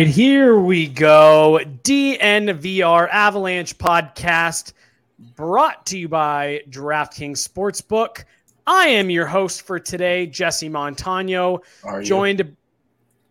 Right, 0.00 0.08
here 0.08 0.58
we 0.58 0.86
go. 0.86 1.60
DNVR 1.82 3.08
Avalanche 3.10 3.76
podcast 3.76 4.72
brought 5.36 5.84
to 5.86 5.98
you 5.98 6.08
by 6.08 6.62
DraftKings 6.70 7.46
Sportsbook. 7.46 8.24
I 8.66 8.86
am 8.86 9.10
your 9.10 9.26
host 9.26 9.60
for 9.62 9.78
today, 9.78 10.26
Jesse 10.26 10.70
Montano, 10.70 11.60
Are 11.84 12.00
you? 12.00 12.06
joined 12.06 12.56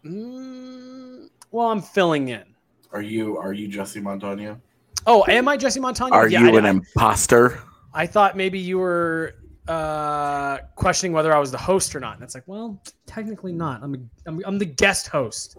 Mm, 0.06 1.30
well, 1.52 1.72
I'm 1.72 1.81
filling 1.81 2.30
in. 2.30 2.44
Are 2.94 3.02
you 3.02 3.38
are 3.38 3.52
you 3.52 3.67
Jesse 3.67 4.00
Montano? 4.00 4.61
Oh, 5.08 5.26
am 5.28 5.48
I 5.48 5.58
Jesse 5.58 5.80
Montano? 5.80 6.14
Are 6.14 6.30
Yeah, 6.30 6.42
you 6.42 6.56
I, 6.56 6.59
an 6.59 6.66
imposter? 6.66 7.59
I 7.94 8.06
thought 8.06 8.38
maybe 8.38 8.59
you 8.59 8.78
were 8.78 9.33
uh, 9.70 10.58
questioning 10.76 11.14
whether 11.14 11.33
I 11.33 11.39
was 11.39 11.52
the 11.52 11.58
host 11.58 11.95
or 11.95 12.00
not. 12.00 12.16
And 12.16 12.23
it's 12.23 12.33
like, 12.33 12.48
well, 12.48 12.81
technically 13.06 13.54
not. 13.54 13.83
I'm, 13.83 13.94
a, 13.94 13.98
I'm, 14.26 14.42
I'm 14.45 14.58
the 14.58 14.66
guest 14.66 15.08
host, 15.08 15.58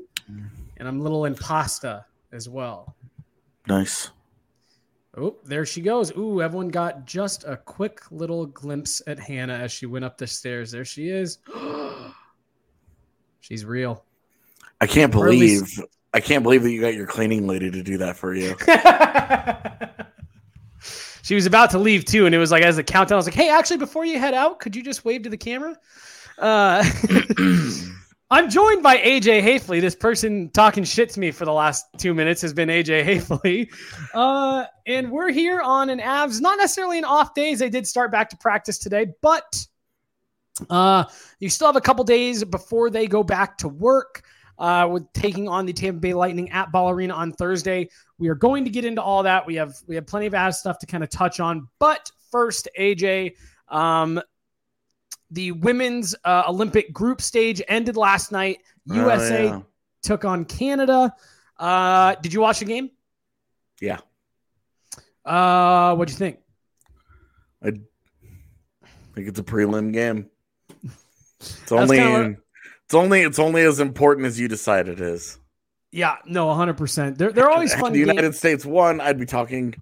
and 0.76 0.88
I'm 0.88 1.00
little 1.00 1.22
impasta 1.22 2.04
as 2.32 2.48
well. 2.48 2.94
Nice. 3.68 4.10
Oh, 5.16 5.36
there 5.44 5.66
she 5.66 5.80
goes. 5.80 6.16
Ooh, 6.16 6.40
everyone 6.40 6.68
got 6.68 7.04
just 7.04 7.44
a 7.44 7.56
quick 7.56 8.00
little 8.10 8.46
glimpse 8.46 9.02
at 9.06 9.18
Hannah 9.18 9.54
as 9.54 9.72
she 9.72 9.86
went 9.86 10.04
up 10.04 10.16
the 10.16 10.26
stairs. 10.26 10.70
There 10.70 10.84
she 10.84 11.08
is. 11.08 11.38
She's 13.40 13.64
real. 13.64 14.04
I 14.80 14.86
can't 14.86 15.14
Or 15.14 15.26
believe 15.26 15.60
least- 15.62 15.80
I 16.12 16.20
can't 16.20 16.42
believe 16.42 16.62
that 16.64 16.72
you 16.72 16.80
got 16.80 16.94
your 16.94 17.06
cleaning 17.06 17.46
lady 17.46 17.70
to 17.70 17.82
do 17.82 17.96
that 17.98 18.16
for 18.16 18.34
you. 18.34 18.56
she 21.22 21.36
was 21.36 21.46
about 21.46 21.70
to 21.70 21.78
leave 21.78 22.04
too, 22.04 22.26
and 22.26 22.34
it 22.34 22.38
was 22.38 22.50
like 22.50 22.64
as 22.64 22.76
the 22.76 22.82
countdown, 22.82 23.14
I 23.14 23.18
was 23.18 23.26
like, 23.26 23.34
"Hey, 23.34 23.48
actually, 23.48 23.76
before 23.76 24.04
you 24.04 24.18
head 24.18 24.34
out, 24.34 24.58
could 24.58 24.74
you 24.74 24.82
just 24.82 25.04
wave 25.04 25.22
to 25.22 25.30
the 25.30 25.36
camera?" 25.36 25.76
Uh, 26.38 26.82
I'm 28.32 28.48
joined 28.48 28.80
by 28.80 28.98
AJ 28.98 29.42
Haefele. 29.42 29.80
This 29.80 29.96
person 29.96 30.50
talking 30.50 30.84
shit 30.84 31.10
to 31.10 31.20
me 31.20 31.32
for 31.32 31.44
the 31.44 31.52
last 31.52 31.86
two 31.98 32.14
minutes 32.14 32.40
has 32.42 32.54
been 32.54 32.68
AJ 32.68 33.04
Haefele, 33.04 33.68
uh, 34.14 34.66
and 34.86 35.10
we're 35.10 35.32
here 35.32 35.60
on 35.60 35.90
an 35.90 35.98
Avs, 35.98 36.40
not 36.40 36.56
necessarily 36.56 36.98
an 36.98 37.04
off 37.04 37.34
days. 37.34 37.58
They 37.58 37.68
did 37.68 37.88
start 37.88 38.12
back 38.12 38.30
to 38.30 38.36
practice 38.36 38.78
today, 38.78 39.08
but 39.20 39.66
uh, 40.68 41.04
you 41.40 41.48
still 41.48 41.66
have 41.66 41.74
a 41.74 41.80
couple 41.80 42.04
days 42.04 42.44
before 42.44 42.88
they 42.88 43.08
go 43.08 43.24
back 43.24 43.58
to 43.58 43.68
work. 43.68 44.22
Uh, 44.58 44.86
with 44.86 45.10
taking 45.14 45.48
on 45.48 45.64
the 45.64 45.72
Tampa 45.72 45.98
Bay 46.00 46.12
Lightning 46.12 46.50
at 46.50 46.70
Ball 46.70 46.90
Arena 46.90 47.14
on 47.14 47.32
Thursday. 47.32 47.88
We 48.18 48.28
are 48.28 48.34
going 48.34 48.62
to 48.66 48.70
get 48.70 48.84
into 48.84 49.00
all 49.00 49.22
that. 49.22 49.46
We 49.46 49.54
have 49.54 49.74
we 49.86 49.94
have 49.94 50.06
plenty 50.06 50.26
of 50.26 50.34
Avs 50.34 50.56
stuff 50.56 50.78
to 50.80 50.86
kind 50.86 51.02
of 51.02 51.08
touch 51.08 51.40
on. 51.40 51.66
But 51.78 52.10
first, 52.30 52.68
AJ, 52.78 53.36
um, 53.68 54.20
the 55.30 55.52
women's 55.52 56.14
uh, 56.24 56.44
Olympic 56.48 56.92
group 56.92 57.20
stage 57.20 57.62
ended 57.68 57.96
last 57.96 58.32
night. 58.32 58.58
USA 58.86 59.48
Oh, 59.48 59.52
yeah. 59.56 59.60
took 60.02 60.24
on 60.24 60.44
Canada. 60.44 61.14
Uh, 61.58 62.14
did 62.22 62.32
you 62.32 62.40
watch 62.40 62.58
the 62.60 62.64
game? 62.64 62.90
Yeah. 63.80 63.98
Uh, 65.24 65.94
what'd 65.94 66.10
you 66.12 66.18
think? 66.18 66.38
I 67.62 67.70
think 67.70 69.28
it's 69.28 69.38
a 69.38 69.42
prelim 69.44 69.92
game. 69.92 70.26
It's 71.40 71.72
only 71.72 71.96
kinda 71.96 72.36
it's 72.84 72.94
only 72.94 73.22
it's 73.22 73.38
only 73.38 73.62
as 73.62 73.80
important 73.80 74.26
as 74.26 74.38
you 74.38 74.46
decide 74.46 74.88
it 74.88 75.00
is. 75.00 75.38
Yeah, 75.90 76.16
no, 76.26 76.48
100%. 76.48 77.16
They're, 77.16 77.32
they're 77.32 77.50
always 77.50 77.74
fun 77.74 77.92
the 77.94 77.98
United 77.98 78.20
games. 78.22 78.38
States 78.38 78.66
won, 78.66 79.00
I'd 79.00 79.18
be 79.18 79.24
talking 79.24 79.74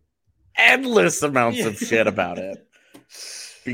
endless 0.56 1.20
amounts 1.22 1.64
of 1.64 1.76
shit 1.78 2.06
about 2.06 2.38
it. 2.38 2.67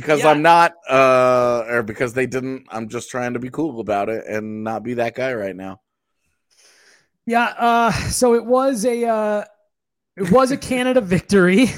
Because 0.00 0.20
Yeah. 0.20 0.30
I'm 0.30 0.42
not 0.42 0.72
uh 0.88 1.64
or 1.68 1.82
because 1.82 2.14
they 2.14 2.26
didn't 2.26 2.66
I'm 2.70 2.88
just 2.88 3.10
trying 3.10 3.34
to 3.34 3.38
be 3.38 3.50
cool 3.50 3.80
about 3.80 4.08
it 4.08 4.24
and 4.26 4.64
not 4.64 4.82
be 4.82 4.94
that 4.94 5.14
guy 5.14 5.32
right 5.34 5.54
now. 5.54 5.80
Yeah, 7.26 7.54
uh, 7.56 7.90
so 8.10 8.34
it 8.34 8.44
was 8.44 8.84
a 8.84 9.06
uh, 9.06 9.44
it 10.16 10.30
was 10.30 10.50
a 10.50 10.56
Canada 10.56 11.00
victory. 11.16 11.70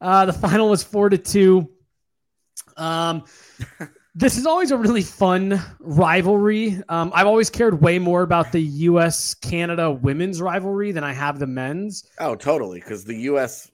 Uh, 0.00 0.24
the 0.24 0.32
final 0.32 0.70
was 0.70 0.82
four 0.82 1.10
to 1.10 1.18
two. 1.18 1.68
Um, 2.78 3.24
this 4.14 4.38
is 4.38 4.46
always 4.46 4.70
a 4.70 4.78
really 4.78 5.02
fun 5.02 5.60
rivalry. 5.80 6.80
Um, 6.88 7.12
I've 7.14 7.26
always 7.26 7.50
cared 7.50 7.82
way 7.82 7.98
more 7.98 8.22
about 8.22 8.50
the 8.52 8.62
U.S. 8.62 9.34
Canada 9.34 9.90
women's 9.90 10.40
rivalry 10.40 10.90
than 10.92 11.04
I 11.04 11.12
have 11.12 11.38
the 11.38 11.46
men's. 11.46 12.04
Oh, 12.18 12.34
totally. 12.34 12.80
Because 12.80 13.04
the 13.04 13.16
U.S. 13.32 13.70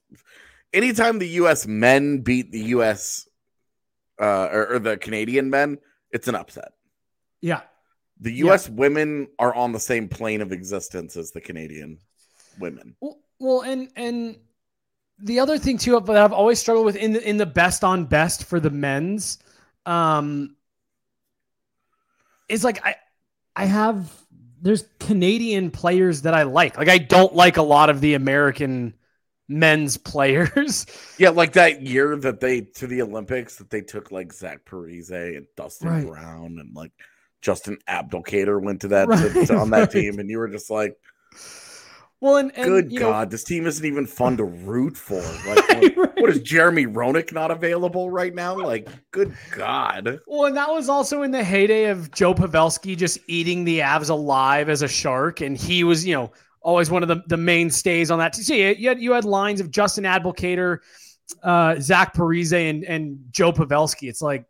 Anytime 0.72 1.18
the 1.20 1.28
U.S. 1.28 1.66
men 1.66 2.22
beat 2.22 2.50
the 2.50 2.60
U.S. 2.74 3.28
Uh, 4.20 4.48
or, 4.52 4.74
or 4.74 4.78
the 4.78 4.96
Canadian 4.98 5.48
men, 5.48 5.78
it's 6.10 6.28
an 6.28 6.34
upset. 6.34 6.72
Yeah, 7.40 7.62
The 8.20 8.30
Yeah. 8.30 8.44
U.S. 8.46 8.68
women 8.68 9.28
are 9.38 9.54
on 9.54 9.72
the 9.72 9.80
same 9.80 10.08
plane 10.08 10.42
of 10.42 10.52
existence 10.52 11.16
as 11.16 11.30
the 11.30 11.40
Canadian 11.40 11.98
women. 12.58 12.96
Well, 13.00 13.18
well, 13.38 13.62
and 13.62 13.88
and 13.96 14.36
the 15.18 15.40
other 15.40 15.58
thing 15.58 15.78
too 15.78 15.98
that 15.98 16.16
I've 16.16 16.32
always 16.32 16.58
struggled 16.58 16.84
with 16.84 16.96
in 16.96 17.14
the 17.14 17.26
in 17.26 17.38
the 17.38 17.46
best 17.46 17.82
on 17.82 18.04
best 18.04 18.44
for 18.44 18.60
the 18.60 18.70
men's, 18.70 19.38
um, 19.86 20.56
is 22.48 22.62
like 22.62 22.84
I 22.84 22.96
I 23.56 23.64
have 23.64 24.12
there's 24.60 24.84
Canadian 24.98 25.70
players 25.70 26.22
that 26.22 26.34
I 26.34 26.42
like. 26.42 26.76
Like 26.76 26.88
I 26.90 26.98
don't 26.98 27.34
like 27.34 27.56
a 27.56 27.62
lot 27.62 27.88
of 27.88 28.02
the 28.02 28.12
American 28.14 28.94
men's 29.50 29.96
players. 29.98 30.86
Yeah, 31.18 31.30
like 31.30 31.52
that 31.54 31.82
year 31.82 32.16
that 32.16 32.40
they 32.40 32.62
to 32.62 32.86
the 32.86 33.02
Olympics 33.02 33.56
that 33.56 33.68
they 33.68 33.82
took 33.82 34.10
like 34.10 34.32
Zach 34.32 34.64
Parise 34.64 35.10
and 35.10 35.46
Dustin 35.56 35.88
Right. 35.88 36.06
Brown 36.06 36.56
and 36.58 36.74
like 36.74 36.92
Justin 37.42 37.76
Abdelkader 37.88 38.62
went 38.62 38.80
to 38.82 38.88
that 38.88 39.08
Right, 39.08 39.46
to- 39.46 39.56
on 39.56 39.70
that 39.70 39.78
right. 39.80 39.90
team, 39.90 40.18
and 40.18 40.30
you 40.30 40.38
were 40.38 40.48
just 40.48 40.70
like, 40.70 40.94
well, 42.20 42.36
and, 42.36 42.52
and 42.54 42.66
"Good 42.66 42.92
you 42.92 43.00
know, 43.00 43.10
God, 43.10 43.30
this 43.30 43.44
team 43.44 43.66
isn't 43.66 43.84
even 43.84 44.06
fun 44.06 44.36
to 44.36 44.44
root 44.44 44.96
for." 44.96 45.22
Like, 45.46 45.96
what- 45.96 45.96
right. 45.96 46.20
what 46.20 46.30
is 46.30 46.40
Jeremy 46.40 46.86
Roenick 46.86 47.32
not 47.32 47.50
available 47.50 48.10
right 48.10 48.34
now? 48.34 48.54
Like, 48.56 48.88
good 49.10 49.34
God. 49.52 50.20
Well, 50.26 50.44
and 50.46 50.56
that 50.56 50.68
was 50.70 50.88
also 50.90 51.22
in 51.22 51.30
the 51.30 51.42
heyday 51.42 51.86
of 51.86 52.10
Joe 52.12 52.34
Pavelski 52.34 52.94
just 52.96 53.18
eating 53.26 53.64
the 53.64 53.78
Avs 53.80 54.10
alive 54.10 54.68
as 54.68 54.82
a 54.82 54.88
shark, 54.88 55.40
and 55.40 55.56
he 55.56 55.82
was, 55.82 56.04
you 56.06 56.14
know, 56.14 56.30
always 56.62 56.90
one 56.90 57.02
of 57.02 57.08
the, 57.08 57.22
the 57.26 57.36
mainstays 57.36 58.10
on 58.10 58.18
that. 58.18 58.36
You 58.48 58.66
you 58.78 58.88
had 58.88 59.00
you 59.00 59.12
had 59.12 59.24
lines 59.24 59.60
of 59.60 59.70
Justin 59.70 60.04
Abdelkader, 60.04 60.78
uh, 61.42 61.76
Zach 61.80 62.14
Parise, 62.14 62.52
and 62.52 62.84
and 62.84 63.18
Joe 63.30 63.52
Pavelski. 63.52 64.08
It's 64.08 64.22
like 64.22 64.44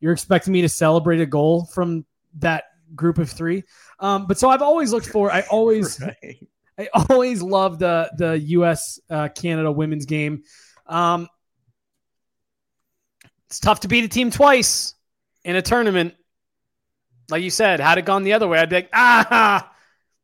you're 0.00 0.12
expecting 0.12 0.52
me 0.52 0.62
to 0.62 0.68
celebrate 0.68 1.20
a 1.20 1.26
goal 1.26 1.66
from 1.66 2.04
that 2.38 2.64
group 2.94 3.18
of 3.18 3.30
three. 3.30 3.64
Um, 4.00 4.26
but 4.26 4.38
so 4.38 4.48
I've 4.50 4.62
always 4.62 4.92
looked 4.92 5.06
for. 5.06 5.30
I 5.30 5.40
always 5.50 6.00
Right. 6.00 6.48
I 6.78 6.88
always 7.08 7.42
love 7.42 7.78
the 7.78 8.10
the 8.16 8.38
U.S. 8.38 9.00
Uh, 9.08 9.28
Canada 9.28 9.70
women's 9.70 10.06
game. 10.06 10.44
Um, 10.86 11.28
it's 13.46 13.60
tough 13.60 13.80
to 13.80 13.88
beat 13.88 14.04
a 14.04 14.08
team 14.08 14.30
twice 14.30 14.94
in 15.44 15.56
a 15.56 15.62
tournament. 15.62 16.14
Like 17.30 17.42
you 17.42 17.50
said, 17.50 17.80
had 17.80 17.98
it 17.98 18.04
gone 18.04 18.24
the 18.24 18.32
other 18.32 18.48
way, 18.48 18.58
I'd 18.58 18.70
be 18.70 18.76
like, 18.76 18.90
ah, 18.92 19.71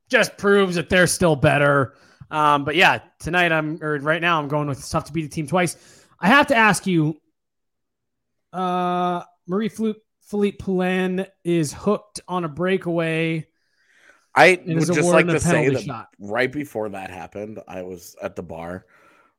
just 0.08 0.36
proves 0.38 0.76
that 0.76 0.88
they're 0.88 1.06
still 1.06 1.36
better. 1.36 1.94
Um, 2.30 2.64
but 2.64 2.76
yeah, 2.76 3.00
tonight 3.20 3.52
I'm 3.52 3.82
or 3.82 3.98
right 3.98 4.20
now 4.20 4.38
I'm 4.38 4.48
going 4.48 4.68
with 4.68 4.78
it's 4.78 4.90
tough 4.90 5.04
to 5.04 5.12
beat 5.12 5.24
a 5.24 5.28
team 5.28 5.46
twice. 5.46 5.76
I 6.20 6.28
have 6.28 6.48
to 6.48 6.56
ask 6.56 6.86
you, 6.86 7.16
uh, 8.52 9.22
Marie 9.46 9.68
Flute 9.68 9.96
Philip 10.22 10.58
Poulin 10.58 11.26
is 11.44 11.72
hooked 11.72 12.20
on 12.28 12.44
a 12.44 12.48
breakaway 12.48 13.46
I 14.38 14.60
would 14.64 14.86
just 14.86 15.02
like 15.02 15.26
to 15.26 15.40
say 15.40 15.68
that 15.70 15.82
shot. 15.82 16.08
right 16.20 16.50
before 16.50 16.88
that 16.90 17.10
happened, 17.10 17.58
I 17.66 17.82
was 17.82 18.14
at 18.22 18.36
the 18.36 18.42
bar 18.42 18.86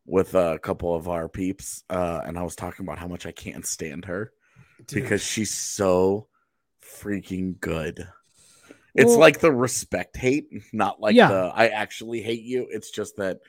with 0.05 0.35
a 0.35 0.59
couple 0.59 0.93
of 0.93 1.07
our 1.07 1.29
peeps, 1.29 1.83
uh, 1.89 2.21
and 2.25 2.37
I 2.37 2.43
was 2.43 2.55
talking 2.55 2.85
about 2.85 2.99
how 2.99 3.07
much 3.07 3.25
I 3.25 3.31
can't 3.31 3.65
stand 3.65 4.05
her 4.05 4.33
Dude. 4.87 5.01
because 5.01 5.23
she's 5.23 5.53
so 5.55 6.27
freaking 6.83 7.59
good. 7.61 8.07
It's 8.99 9.09
Well- 9.09 9.19
like 9.19 9.39
the 9.39 9.51
respect 9.51 10.17
hate, 10.17 10.47
not 10.73 10.99
like 10.99 11.15
Yeah. 11.15 11.29
the 11.29 11.51
I 11.55 11.67
actually 11.67 12.21
hate 12.21 12.43
you. 12.43 12.67
It's 12.69 12.91
just 12.91 13.17
that 13.17 13.39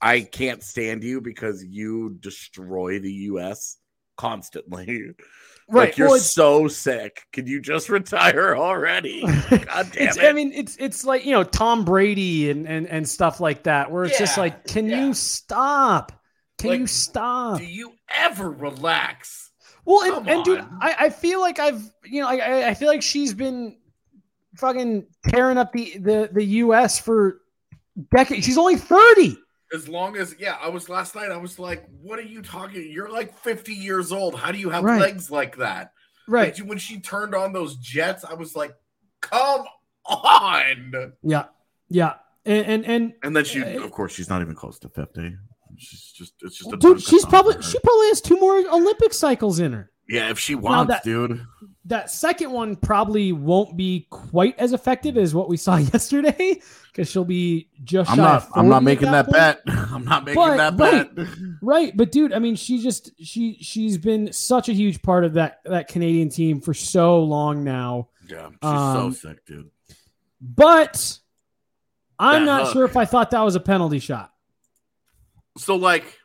I 0.00 0.20
can't 0.20 0.62
stand 0.62 1.02
you 1.04 1.20
because 1.20 1.64
you 1.64 2.16
destroy 2.20 2.98
the 2.98 3.12
US 3.32 3.76
constantly. 4.16 4.86
right. 5.68 5.88
Like 5.88 5.98
you're 5.98 6.08
well, 6.08 6.18
so 6.18 6.68
sick. 6.68 7.22
Can 7.32 7.46
you 7.46 7.60
just 7.60 7.88
retire 7.98 8.56
already? 8.56 9.22
God 9.22 9.90
damn 9.92 10.08
it. 10.08 10.18
I 10.18 10.32
mean, 10.32 10.52
it's 10.52 10.76
it's 10.78 11.04
like 11.04 11.24
you 11.24 11.32
know 11.32 11.44
Tom 11.44 11.84
Brady 11.84 12.50
and 12.50 12.66
and 12.66 12.86
and 12.86 13.08
stuff 13.08 13.40
like 13.40 13.64
that, 13.64 13.90
where 13.90 14.04
it's 14.04 14.18
just 14.18 14.38
like, 14.38 14.66
can 14.66 14.88
yeah. 14.88 15.04
you 15.06 15.14
stop? 15.14 16.12
Can 16.58 16.70
Like, 16.70 16.80
you 16.80 16.86
stop? 16.88 17.58
Do 17.58 17.64
you 17.64 17.92
ever 18.16 18.50
relax? 18.50 19.50
Well, 19.84 20.18
and, 20.18 20.28
and 20.28 20.44
dude. 20.44 20.64
I, 20.80 20.96
I 21.06 21.10
feel 21.10 21.40
like 21.40 21.58
I've 21.58 21.82
you 22.04 22.20
know 22.20 22.28
I 22.28 22.68
I 22.68 22.74
feel 22.74 22.88
like 22.88 23.02
she's 23.02 23.32
been 23.34 23.76
fucking 24.58 25.06
tearing 25.28 25.56
up 25.58 25.72
the 25.72 25.98
the 25.98 26.28
the 26.32 26.44
U.S. 26.44 26.98
for 26.98 27.40
decades. 28.14 28.44
She's 28.44 28.58
only 28.58 28.76
thirty. 28.76 29.36
As 29.72 29.88
long 29.88 30.16
as 30.16 30.34
yeah, 30.38 30.56
I 30.62 30.68
was 30.68 30.88
last 30.88 31.14
night. 31.14 31.30
I 31.30 31.36
was 31.36 31.58
like, 31.58 31.86
"What 32.02 32.18
are 32.18 32.22
you 32.22 32.42
talking? 32.42 32.90
You're 32.90 33.10
like 33.10 33.36
50 33.38 33.74
years 33.74 34.12
old. 34.12 34.34
How 34.34 34.50
do 34.50 34.58
you 34.58 34.70
have 34.70 34.82
Right. 34.84 35.00
legs 35.00 35.30
like 35.30 35.56
that?" 35.58 35.92
Right. 36.26 36.56
But 36.56 36.66
when 36.66 36.78
she 36.78 37.00
turned 37.00 37.34
on 37.34 37.52
those 37.52 37.76
jets, 37.76 38.24
I 38.24 38.34
was 38.34 38.56
like, 38.56 38.74
"Come 39.20 39.64
on!" 40.06 41.12
Yeah. 41.22 41.44
Yeah. 41.88 42.14
And 42.46 42.66
and, 42.66 42.86
and 42.86 43.12
And 43.22 43.36
then 43.36 43.44
she, 43.44 43.62
Uh, 43.62 43.84
of 43.84 43.90
course, 43.92 44.12
she's 44.14 44.30
not 44.30 44.40
even 44.40 44.54
close 44.54 44.78
to 44.80 44.88
fifty. 44.88 45.36
She's 45.76 46.12
just, 46.16 46.32
it's 46.40 46.56
just 46.58 46.72
a 46.72 46.76
dude, 46.78 47.02
she's 47.02 47.26
probably 47.26 47.60
she 47.62 47.78
probably 47.80 48.08
has 48.08 48.20
two 48.22 48.38
more 48.40 48.56
Olympic 48.72 49.12
cycles 49.12 49.60
in 49.60 49.72
her. 49.74 49.90
Yeah, 50.08 50.30
if 50.30 50.38
she 50.38 50.54
wants, 50.54 50.90
that- 50.92 51.02
dude. 51.04 51.44
that 51.86 52.10
second 52.10 52.50
one 52.50 52.76
probably 52.76 53.32
won't 53.32 53.76
be 53.76 54.06
quite 54.10 54.58
as 54.58 54.72
effective 54.72 55.16
as 55.18 55.34
what 55.34 55.48
we 55.48 55.56
saw 55.56 55.76
yesterday 55.92 56.60
because 56.92 57.10
she'll 57.10 57.24
be 57.24 57.68
just 57.84 58.10
I'm 58.10 58.16
not, 58.16 58.48
I'm 58.54 58.68
not 58.68 58.82
making 58.82 59.10
that, 59.12 59.26
point. 59.26 59.34
bet. 59.36 59.60
I'm 59.66 60.04
not 60.04 60.24
making 60.24 60.42
But- 60.42 60.56
that 60.56 60.78
right. 60.78 61.14
bet. 61.14 61.28
right 61.62 61.96
but 61.96 62.10
dude 62.12 62.32
i 62.32 62.38
mean 62.38 62.56
she 62.56 62.80
just 62.82 63.10
she 63.22 63.58
she's 63.60 63.98
been 63.98 64.32
such 64.32 64.68
a 64.68 64.72
huge 64.72 65.00
part 65.02 65.24
of 65.24 65.34
that 65.34 65.60
that 65.64 65.88
canadian 65.88 66.28
team 66.30 66.60
for 66.60 66.72
so 66.74 67.22
long 67.22 67.62
now 67.64 68.08
Yeah, 68.28 68.48
she's 68.50 68.58
Um, 68.62 69.12
so 69.12 69.28
sick, 69.28 69.44
dude. 69.46 69.70
but 70.40 71.18
i'm 72.18 72.44
That 72.44 72.46
not 72.46 72.62
hook. 72.64 72.72
sure 72.72 72.84
if 72.84 72.96
i 72.96 73.04
thought 73.04 73.30
that 73.30 73.42
was 73.42 73.54
a 73.56 73.60
penalty 73.60 73.98
shot 74.00 74.32
So 75.58 75.76
like, 75.76 76.18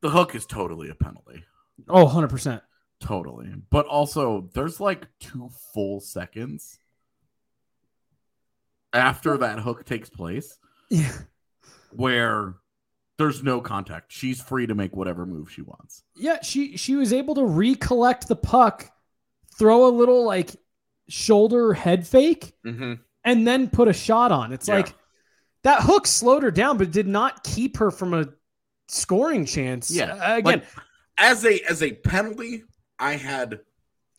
the 0.00 0.10
hook 0.10 0.34
is 0.34 0.46
totally 0.46 0.88
a 0.90 0.94
penalty, 0.94 1.44
oh 1.88 2.06
100% 2.06 2.60
totally. 3.00 3.48
But 3.70 3.86
also, 3.86 4.48
there's 4.54 4.78
like 4.80 5.06
two 5.20 5.50
full 5.74 6.00
seconds 6.00 6.78
after 8.92 9.38
that 9.38 9.58
hook 9.60 9.84
takes 9.84 10.10
place 10.10 10.58
yeah 10.90 11.12
where 11.94 12.54
there's 13.18 13.42
no 13.42 13.60
contact. 13.60 14.10
She's 14.10 14.40
free 14.40 14.66
to 14.66 14.74
make 14.74 14.96
whatever 14.96 15.26
move 15.26 15.50
she 15.50 15.62
wants. 15.62 16.02
yeah 16.16 16.38
she 16.42 16.76
she 16.76 16.96
was 16.96 17.12
able 17.12 17.34
to 17.36 17.44
recollect 17.44 18.28
the 18.28 18.36
puck 18.36 18.90
throw 19.58 19.86
a 19.86 19.92
little 19.92 20.24
like 20.24 20.56
shoulder 21.08 21.72
head 21.74 22.06
fake 22.06 22.54
Mm-hmm. 22.64 22.94
and 23.24 23.46
then 23.46 23.68
put 23.68 23.88
a 23.88 23.92
shot 23.92 24.32
on. 24.32 24.52
It's 24.52 24.68
Yeah. 24.68 24.76
like 24.76 24.94
that 25.62 25.82
hook 25.82 26.06
slowed 26.06 26.42
her 26.42 26.50
down, 26.50 26.76
but 26.78 26.90
did 26.90 27.06
not 27.06 27.44
keep 27.44 27.76
her 27.76 27.90
from 27.90 28.14
a 28.14 28.26
scoring 28.88 29.44
chance. 29.46 29.90
Yeah, 29.90 30.14
Uh, 30.14 30.36
again, 30.38 30.44
like- 30.60 30.64
As 31.18 31.44
a 31.44 31.60
as 31.68 31.82
a 31.82 31.92
penalty, 31.92 32.64
I 32.98 33.12
had 33.16 33.60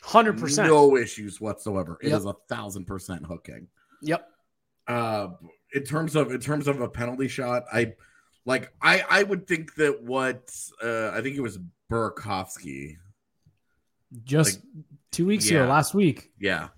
hundred 0.04 0.38
percent. 0.40 0.68
no 0.68 0.96
issues 0.98 1.40
whatsoever. 1.42 1.98
It 2.02 2.10
Yep. 2.10 2.18
is 2.20 2.26
a 2.26 2.34
thousand 2.50 2.86
percent 2.86 3.26
hooking. 3.26 3.68
Yep. 4.02 4.28
Uh, 4.88 5.28
in 5.74 5.84
terms 5.84 6.16
of 6.16 6.32
in 6.32 6.40
terms 6.40 6.68
of 6.68 6.82
a 6.82 6.90
penalty 6.90 7.28
shot, 7.28 7.64
I 7.72 7.94
like 8.46 8.72
I 8.82 9.04
I 9.10 9.24
would 9.24 9.48
think 9.48 9.76
that 9.76 10.04
what 10.04 10.54
uh, 10.84 11.10
I 11.12 11.22
think 11.22 11.36
it 11.38 11.42
was 11.42 11.58
Burakovsky. 11.92 12.98
Just 14.24 14.60
two 15.12 15.26
weeks 15.26 15.50
ago, 15.50 15.66
last 15.66 15.94
week. 15.96 16.32
Yeah. 16.40 16.70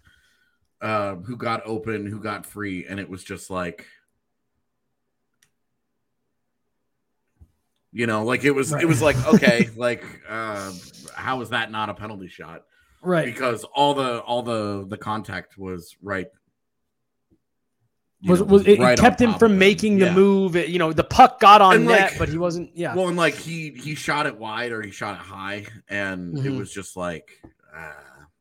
Uh, 0.81 1.15
who 1.15 1.35
got 1.35 1.61
open, 1.65 2.05
who 2.05 2.19
got 2.21 2.45
free, 2.45 2.85
and 2.87 2.99
it 2.99 3.09
was 3.09 3.23
just 3.23 3.49
like, 3.49 3.85
you 7.95 8.05
know, 8.07 8.25
like 8.25 8.43
it 8.43 8.51
was, 8.51 8.71
Right. 8.73 8.83
it 8.83 8.85
was 8.85 9.01
like, 9.01 9.15
okay, 9.33 9.69
like, 9.77 10.03
uh, 10.27 10.71
how 11.15 11.39
is 11.41 11.49
that 11.51 11.71
not 11.71 11.89
a 11.89 11.93
penalty 11.93 12.27
shot? 12.27 12.63
Right. 13.01 13.25
Because 13.25 13.63
all 13.63 13.93
the, 13.93 14.19
all 14.19 14.41
the, 14.43 14.85
the 14.87 14.97
contact 14.97 15.57
was 15.57 15.95
right. 16.03 16.27
you 18.19 18.31
Was, 18.31 18.39
know, 18.41 18.45
was 18.47 18.67
it, 18.67 18.79
right 18.79 18.97
it 18.97 19.01
kept 19.01 19.21
him 19.21 19.35
from 19.35 19.53
of 19.53 19.57
making 19.57 19.99
the 19.99 20.07
Yeah. 20.07 20.13
move. 20.15 20.55
It- 20.55 20.69
you 20.69 20.79
know, 20.79 20.91
the 20.91 21.03
puck 21.05 21.39
got 21.39 21.61
on 21.61 21.75
And, 21.75 21.85
net, 21.85 22.11
like- 22.11 22.19
but 22.19 22.29
he 22.29 22.37
wasn't. 22.37 22.71
Yeah. 22.75 22.95
Well, 22.95 23.07
and 23.07 23.15
like 23.17 23.35
he, 23.35 23.69
he 23.71 23.95
shot 23.95 24.25
it 24.25 24.37
wide 24.37 24.71
or 24.73 24.81
he 24.81 24.91
shot 24.91 25.15
it 25.15 25.21
high, 25.21 25.65
and 25.87 26.37
it 26.37 26.43
Mhm. 26.45 26.57
was 26.57 26.73
just 26.73 26.97
like, 26.97 27.29
uh, 27.75 27.93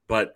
but 0.09 0.35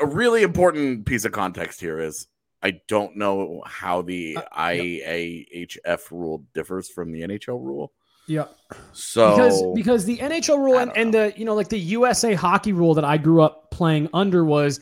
a 0.00 0.06
really 0.06 0.42
important 0.42 1.06
piece 1.06 1.24
of 1.24 1.32
context 1.32 1.80
here 1.80 1.98
is 2.00 2.28
I 2.62 2.80
don't 2.88 3.16
know 3.16 3.62
how 3.66 4.02
the 4.02 4.36
Uh, 4.36 4.42
IIHF 4.58 6.10
rule 6.10 6.44
differs 6.54 6.88
from 6.90 7.12
the 7.12 7.22
NHL 7.22 7.60
rule. 7.64 7.92
Yeah. 8.28 8.44
So 8.92 9.34
because 9.34 9.62
because 9.74 10.04
the 10.04 10.18
NHL 10.18 10.58
rule 10.58 10.78
and, 10.78 10.92
and 10.96 11.12
the 11.12 11.32
you 11.36 11.44
know 11.44 11.54
like 11.54 11.68
the 11.68 11.78
USA 11.78 12.34
hockey 12.34 12.72
rule 12.72 12.94
that 12.94 13.04
I 13.04 13.16
grew 13.16 13.42
up 13.42 13.70
playing 13.70 14.08
under 14.14 14.44
was 14.44 14.80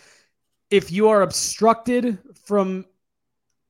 if 0.70 0.90
you 0.90 1.08
are 1.08 1.22
obstructed 1.22 2.18
from 2.44 2.84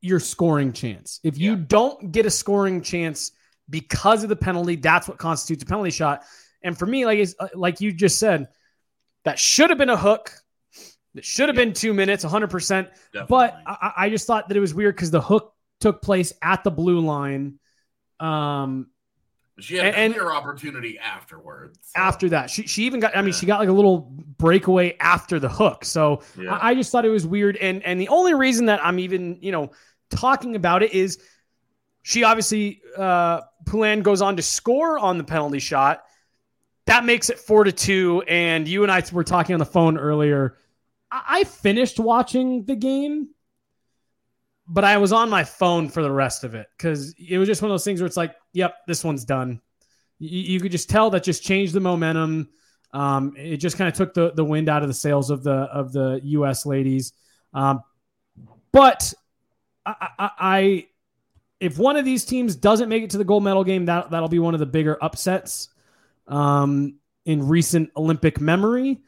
your 0.00 0.18
scoring 0.20 0.72
chance, 0.72 1.20
if 1.22 1.36
you 1.38 1.52
Yeah. 1.52 1.64
don't 1.68 2.12
get 2.12 2.26
a 2.26 2.30
scoring 2.30 2.80
chance 2.82 3.32
because 3.68 4.22
of 4.22 4.28
the 4.28 4.36
penalty, 4.36 4.76
that's 4.76 5.08
what 5.08 5.18
constitutes 5.18 5.62
a 5.62 5.66
penalty 5.66 5.90
shot. 5.90 6.22
And 6.62 6.78
for 6.78 6.86
me, 6.86 7.04
like 7.04 7.28
uh, 7.38 7.48
like 7.54 7.80
you 7.80 7.92
just 7.92 8.18
said, 8.18 8.48
that 9.24 9.38
should 9.38 9.70
have 9.70 9.78
been 9.78 9.90
a 9.90 9.96
hook. 9.96 10.30
That 11.14 11.24
should 11.24 11.48
have 11.48 11.56
been 11.56 11.72
two 11.72 11.92
minutes, 11.94 12.24
100. 12.24 12.48
percent 12.50 12.88
But 13.28 13.56
I, 13.66 13.76
I- 13.82 13.92
I 14.04 14.10
just 14.10 14.26
thought 14.26 14.48
that 14.48 14.56
it 14.56 14.60
was 14.60 14.74
weird 14.74 14.94
because 14.96 15.10
the 15.10 15.20
hook 15.20 15.52
took 15.80 16.00
place 16.02 16.32
at 16.42 16.62
the 16.64 16.70
blue 16.70 17.00
line. 17.00 17.58
Um, 18.20 18.88
She 19.58 19.76
had 19.76 19.86
a 19.86 19.96
And- 19.98 20.12
clear 20.12 20.30
opportunity 20.32 20.98
afterwards. 20.98 21.78
so, 21.82 22.00
after 22.00 22.28
that. 22.30 22.50
She 22.50 22.66
she 22.66 22.84
even 22.84 23.00
got 23.00 23.16
I 23.16 23.20
mean 23.22 23.28
Yeah. 23.28 23.34
she 23.40 23.46
got 23.46 23.60
like 23.60 23.68
a 23.70 23.72
little 23.72 24.00
breakaway 24.38 24.96
after 25.00 25.38
the 25.40 25.48
hook. 25.48 25.84
So 25.84 26.22
yeah. 26.38 26.54
I, 26.56 26.70
I 26.70 26.74
just 26.74 26.92
thought 26.92 27.04
it 27.06 27.10
was 27.10 27.26
weird. 27.26 27.56
And 27.56 27.82
and 27.82 28.00
the 28.00 28.08
only 28.08 28.34
reason 28.34 28.66
that 28.66 28.84
I'm 28.84 28.98
even, 28.98 29.38
you 29.40 29.52
know, 29.52 29.70
talking 30.10 30.56
about 30.56 30.82
it 30.82 30.92
is 30.92 31.18
she 32.02 32.22
obviously 32.22 32.82
uh 32.98 33.40
Poulin 33.64 34.02
goes 34.02 34.20
on 34.22 34.36
to 34.36 34.42
score 34.42 34.98
on 34.98 35.16
the 35.18 35.24
penalty 35.24 35.58
shot. 35.58 36.02
That 36.84 37.04
makes 37.04 37.30
it 37.30 37.38
four 37.38 37.64
to 37.64 37.72
two. 37.72 38.22
And 38.28 38.68
you 38.68 38.82
and 38.82 38.92
I 38.92 39.02
were 39.10 39.24
talking 39.24 39.54
on 39.54 39.58
the 39.58 39.64
phone 39.66 39.96
earlier. 39.98 40.58
I, 41.10 41.22
I 41.40 41.44
finished 41.44 41.98
watching 41.98 42.64
the 42.66 42.76
game, 42.76 43.28
but 44.68 44.84
I 44.84 44.96
was 44.98 45.12
on 45.12 45.30
my 45.30 45.44
phone 45.44 45.88
for 45.88 46.02
the 46.02 46.10
rest 46.10 46.44
of 46.44 46.54
it 46.54 46.68
because 46.76 47.14
it 47.18 47.38
was 47.38 47.48
just 47.48 47.62
one 47.62 47.70
of 47.70 47.72
those 47.72 47.84
things 47.84 48.00
where 48.00 48.06
it's 48.06 48.16
like, 48.16 48.34
yep, 48.52 48.76
this 48.86 49.04
one's 49.04 49.24
done. 49.24 49.60
You, 50.18 50.40
you 50.54 50.60
could 50.60 50.72
just 50.72 50.90
tell 50.90 51.10
that 51.10 51.22
just 51.22 51.42
changed 51.42 51.72
the 51.72 51.80
momentum. 51.80 52.48
Um, 52.92 53.34
it 53.36 53.58
just 53.58 53.76
kind 53.76 53.88
of 53.88 53.94
took 53.94 54.14
the, 54.14 54.32
the 54.32 54.44
wind 54.44 54.68
out 54.68 54.82
of 54.82 54.88
the 54.88 54.94
sails 54.94 55.30
of 55.30 55.42
the 55.42 55.52
of 55.52 55.92
the 55.92 56.20
U.S. 56.24 56.66
ladies. 56.66 57.12
Um, 57.52 57.82
but 58.72 59.12
I, 59.84 60.08
I, 60.18 60.30
I, 60.38 60.86
if 61.60 61.78
one 61.78 61.96
of 61.96 62.04
these 62.04 62.24
teams 62.24 62.56
doesn't 62.56 62.88
make 62.88 63.02
it 63.02 63.10
to 63.10 63.18
the 63.18 63.24
gold 63.24 63.44
medal 63.44 63.64
game, 63.64 63.86
that 63.86 64.10
that'll 64.10 64.28
be 64.28 64.38
one 64.38 64.54
of 64.54 64.60
the 64.60 64.66
bigger 64.66 65.02
upsets 65.02 65.68
um, 66.26 66.96
in 67.24 67.46
recent 67.46 67.90
Olympic 67.96 68.40
memory. 68.40 69.00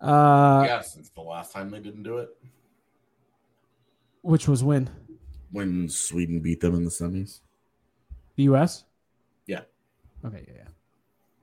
Uh, 0.00 0.64
yeah, 0.66 0.80
since 0.80 1.08
the 1.10 1.20
last 1.20 1.52
time 1.52 1.70
they 1.70 1.80
didn't 1.80 2.02
do 2.02 2.18
it. 2.18 2.30
Which 4.26 4.48
was 4.48 4.64
when 4.64 4.90
when 5.52 5.88
Sweden 5.88 6.40
beat 6.40 6.60
them 6.60 6.74
in 6.74 6.84
the 6.84 6.90
semis. 6.90 7.40
the 8.34 8.42
U.S. 8.44 8.84
Yeah. 9.46 9.60
Okay. 10.24 10.44
Yeah. 10.48 10.64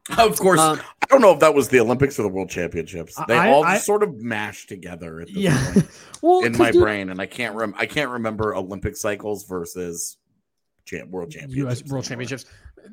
yeah. 0.09 0.23
Of 0.25 0.37
course, 0.37 0.59
Um, 0.59 0.81
I 1.01 1.05
don't 1.07 1.21
know 1.21 1.31
if 1.33 1.39
that 1.39 1.53
was 1.55 1.69
the 1.69 1.79
Olympics 1.79 2.19
or 2.19 2.23
the 2.23 2.29
World 2.29 2.49
Championships. 2.49 3.15
They 3.27 3.37
I- 3.37 3.49
all 3.49 3.63
I- 3.63 3.77
sort 3.77 4.03
of 4.03 4.21
mashed 4.21 4.67
together 4.67 5.21
at 5.21 5.27
this 5.27 5.37
Yeah. 5.37 5.71
point 5.73 5.87
well, 6.21 6.43
in 6.43 6.51
'cause, 6.51 6.59
my 6.59 6.71
dude, 6.71 6.81
brain, 6.81 7.09
and 7.09 7.21
I 7.21 7.25
can't 7.25 7.55
rem- 7.55 7.73
I 7.77 7.85
can't 7.85 8.09
remember 8.11 8.53
Olympic 8.55 8.97
cycles 8.97 9.45
versus 9.47 10.17
champ- 10.85 11.09
World 11.09 11.31
Championships. 11.31 11.57
U.S. 11.57 11.83
World 11.83 12.05
anymore. 12.05 12.25
Championships. 12.27 12.45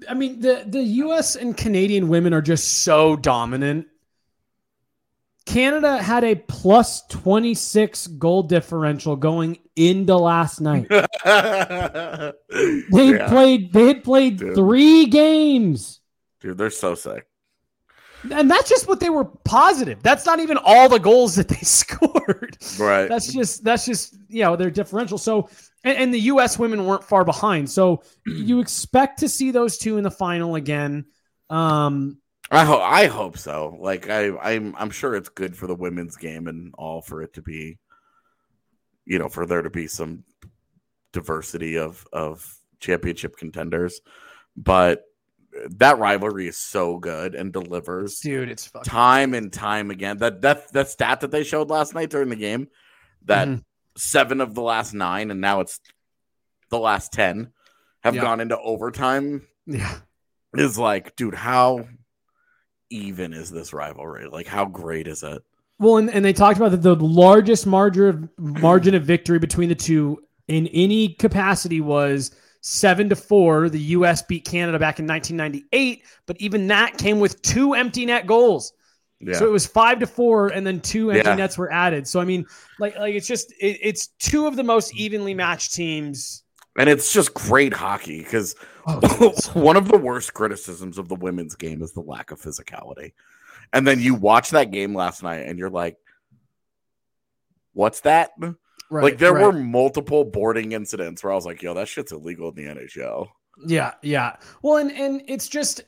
I 0.09 0.15
mean, 0.15 0.39
the 0.39 0.65
the 0.69 0.83
U.S. 1.05 1.35
and 1.35 1.57
Canadian 1.57 2.07
women 2.09 2.33
are 2.33 2.41
just 2.43 2.85
so 2.85 3.17
dominant. 3.17 3.89
Canada 5.53 6.03
had 6.03 6.23
a 6.25 6.35
plus 6.37 7.03
twenty 7.07 7.55
six 7.55 8.07
goal 8.07 8.43
differential 8.45 9.17
going 9.17 9.59
into 9.77 10.17
last 10.17 10.61
night. 10.61 10.87
They 10.91 12.33
Yeah. 13.15 13.29
played. 13.29 13.73
They 13.73 13.87
had 13.89 14.05
played 14.05 14.39
Dude. 14.39 14.55
three 14.55 15.07
games. 15.07 16.01
Dude, 16.41 16.57
they're 16.59 16.71
so 16.71 16.95
sick. 16.95 17.27
And 18.31 18.51
that's 18.51 18.69
just 18.69 18.87
what 18.87 19.01
they 19.01 19.09
were 19.11 19.25
positive. 19.25 20.03
That's 20.03 20.27
not 20.27 20.41
even 20.41 20.59
all 20.63 20.89
the 20.91 20.99
goals 20.99 21.37
that 21.37 21.49
they 21.49 21.57
scored. 21.63 22.59
Right. 22.79 23.09
That's 23.09 23.33
just 23.33 23.65
that's 23.65 23.87
just 23.87 24.15
you 24.29 24.43
know 24.45 24.57
their 24.57 24.71
differential. 24.71 25.19
So 25.19 25.49
and, 25.85 25.97
and 25.97 26.15
the 26.15 26.21
U.S. 26.21 26.59
women 26.59 26.85
weren't 26.87 27.05
far 27.05 27.25
behind. 27.25 27.71
So 27.71 28.03
you 28.27 28.61
expect 28.67 29.21
to 29.21 29.29
see 29.29 29.51
those 29.51 29.79
two 29.79 29.97
in 29.97 30.05
the 30.05 30.11
final 30.11 30.55
again. 30.55 31.07
Um, 31.49 32.19
I 32.51 32.65
hope 32.65 32.81
I 32.83 33.07
hope 33.07 33.39
so. 33.39 33.77
Like 33.81 34.09
I 34.11 34.37
I'm 34.39 34.75
I'm 34.77 34.91
sure 34.91 35.15
it's 35.15 35.29
good 35.29 35.57
for 35.57 35.67
the 35.67 35.75
women's 35.75 36.17
game 36.17 36.49
and 36.49 36.75
all 36.77 37.01
for 37.03 37.23
it 37.23 37.35
to 37.35 37.43
be 37.43 37.79
you 39.07 39.19
know, 39.19 39.29
for 39.29 39.47
there 39.47 39.63
to 39.63 39.71
be 39.71 39.87
some 39.87 40.25
diversity 41.13 41.79
of 41.79 42.07
of 42.13 42.57
championship 42.81 43.37
contenders. 43.37 44.01
But 44.57 45.05
that 45.71 45.99
rivalry 45.99 46.47
is 46.49 46.57
so 46.57 46.99
good 46.99 47.35
and 47.35 47.53
delivers 47.53 48.21
dude, 48.21 48.49
it's 48.51 48.67
fucking 48.67 48.85
time 48.91 49.35
and 49.35 49.53
time 49.53 49.91
again. 49.91 50.19
That 50.19 50.41
that 50.43 50.73
that 50.73 50.89
stat 50.89 51.21
that 51.21 51.31
they 51.31 51.45
showed 51.45 51.71
last 51.71 51.95
night 51.95 52.11
during 52.11 52.29
the 52.31 52.37
game 52.37 52.69
that 53.27 53.49
Mhm. 53.49 53.65
seven 53.97 54.41
of 54.41 54.55
the 54.55 54.63
last 54.63 54.93
nine 54.95 55.31
and 55.31 55.41
now 55.41 55.61
it's 55.61 55.81
the 56.71 56.79
last 56.79 57.13
10 57.13 57.53
have 58.03 58.15
Yeah. 58.15 58.23
gone 58.23 58.41
into 58.41 58.59
overtime 58.59 59.47
yeah. 59.67 59.99
is 60.55 60.79
like, 60.79 61.17
dude, 61.17 61.35
how 61.35 61.87
even 62.91 63.33
is 63.33 63.51
this 63.51 63.73
rivalry? 63.73 64.27
Like, 64.27 64.47
how 64.47 64.65
great 64.65 65.07
is 65.09 65.23
it? 65.23 65.43
Well, 65.79 65.97
and, 65.97 66.11
and 66.11 66.25
they 66.25 66.33
talked 66.33 66.59
about 66.59 66.73
that 66.73 66.83
the 66.83 66.95
largest 66.97 67.67
margin 67.67 68.03
of 68.05 68.29
margin 68.63 68.95
of 68.95 69.05
victory 69.05 69.39
between 69.39 69.69
the 69.69 69.75
two 69.75 70.23
in 70.49 70.67
any 70.69 71.11
capacity 71.15 71.81
was 71.81 72.33
seven 72.61 73.09
to 73.09 73.17
four. 73.17 73.69
The 73.71 73.79
U.S. 73.81 74.21
beat 74.23 74.45
Canada 74.45 74.79
back 74.79 74.99
in 74.99 75.07
1998, 75.07 76.05
but 76.27 76.37
even 76.39 76.67
that 76.67 76.99
came 76.99 77.19
with 77.21 77.41
two 77.43 77.75
empty 77.75 78.05
net 78.05 78.27
goals. 78.27 78.73
Yeah. 79.21 79.35
So 79.35 79.47
it 79.47 79.51
was 79.53 79.67
five 79.67 79.99
to 80.01 80.07
four, 80.07 80.49
and 80.49 80.67
then 80.67 80.81
two 80.81 81.11
empty 81.11 81.29
Yeah. 81.29 81.35
nets 81.37 81.57
were 81.59 81.71
added. 81.73 82.09
So 82.09 82.21
I 82.21 82.25
mean, 82.25 82.47
like, 82.79 82.97
like 82.99 83.15
it's 83.15 83.27
just 83.27 83.53
it, 83.61 83.79
it's 83.83 84.09
two 84.19 84.47
of 84.47 84.57
the 84.57 84.65
most 84.65 84.95
evenly 84.95 85.35
matched 85.35 85.75
teams. 85.75 86.43
and 86.79 86.89
it's 86.89 87.13
just 87.13 87.35
great 87.35 87.73
hockey 87.75 88.23
because 88.23 88.55
one 89.55 89.77
of 89.77 89.89
the 89.89 89.99
worst 89.99 90.35
criticisms 90.35 90.99
of 90.99 91.09
the 91.09 91.15
women's 91.15 91.55
game 91.55 91.83
is 91.83 91.93
the 91.93 92.01
lack 92.01 92.31
of 92.31 92.41
physicality. 92.41 93.13
And 93.73 93.87
then 93.87 94.01
you 94.01 94.15
watch 94.15 94.51
that 94.51 94.71
game 94.71 94.95
last 94.95 95.23
night 95.23 95.47
and 95.47 95.59
you're 95.59 95.71
like, 95.71 95.97
what's 97.73 98.01
that? 98.01 98.31
right, 98.41 98.57
like, 98.91 99.19
there 99.19 99.35
right. 99.35 99.45
were 99.47 99.53
multiple 99.53 100.25
boarding 100.25 100.73
incidents 100.73 101.23
where 101.23 101.33
I 101.33 101.37
was 101.37 101.47
like, 101.47 101.63
yo, 101.63 101.75
that 101.75 101.89
shit's 101.89 102.13
illegal 102.13 102.49
in 102.51 102.55
the 102.57 102.65
NHL. 102.65 103.29
Yeah, 103.67 103.93
yeah. 104.03 104.37
Well, 104.63 104.79
and 104.79 104.91
and 104.91 105.23
it's 105.27 105.49
just 105.49 105.83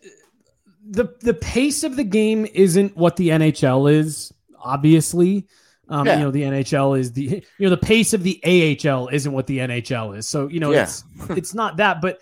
the 0.87 1.15
the 1.21 1.35
pace 1.35 1.85
of 1.85 1.97
the 1.97 2.05
game 2.05 2.47
isn't 2.53 2.97
what 2.97 3.17
the 3.17 3.31
NHL 3.31 3.91
is. 3.93 4.33
Obviously, 4.61 5.47
um, 5.89 6.07
Yeah. 6.07 6.19
you 6.19 6.25
know 6.25 6.31
the 6.31 6.43
NHL 6.43 6.99
is 6.99 7.13
the 7.13 7.23
you 7.23 7.43
know 7.61 7.71
the 7.71 7.77
pace 7.77 8.13
of 8.13 8.23
the 8.23 8.41
AHL 8.45 9.09
isn't 9.09 9.33
what 9.33 9.47
the 9.47 9.59
NHL 9.59 10.17
is. 10.19 10.29
So 10.29 10.49
you 10.49 10.61
know 10.61 10.73
Yeah. 10.73 10.83
it's 10.83 11.05
it's 11.31 11.55
not 11.55 11.79
that, 11.79 12.01
but 12.01 12.21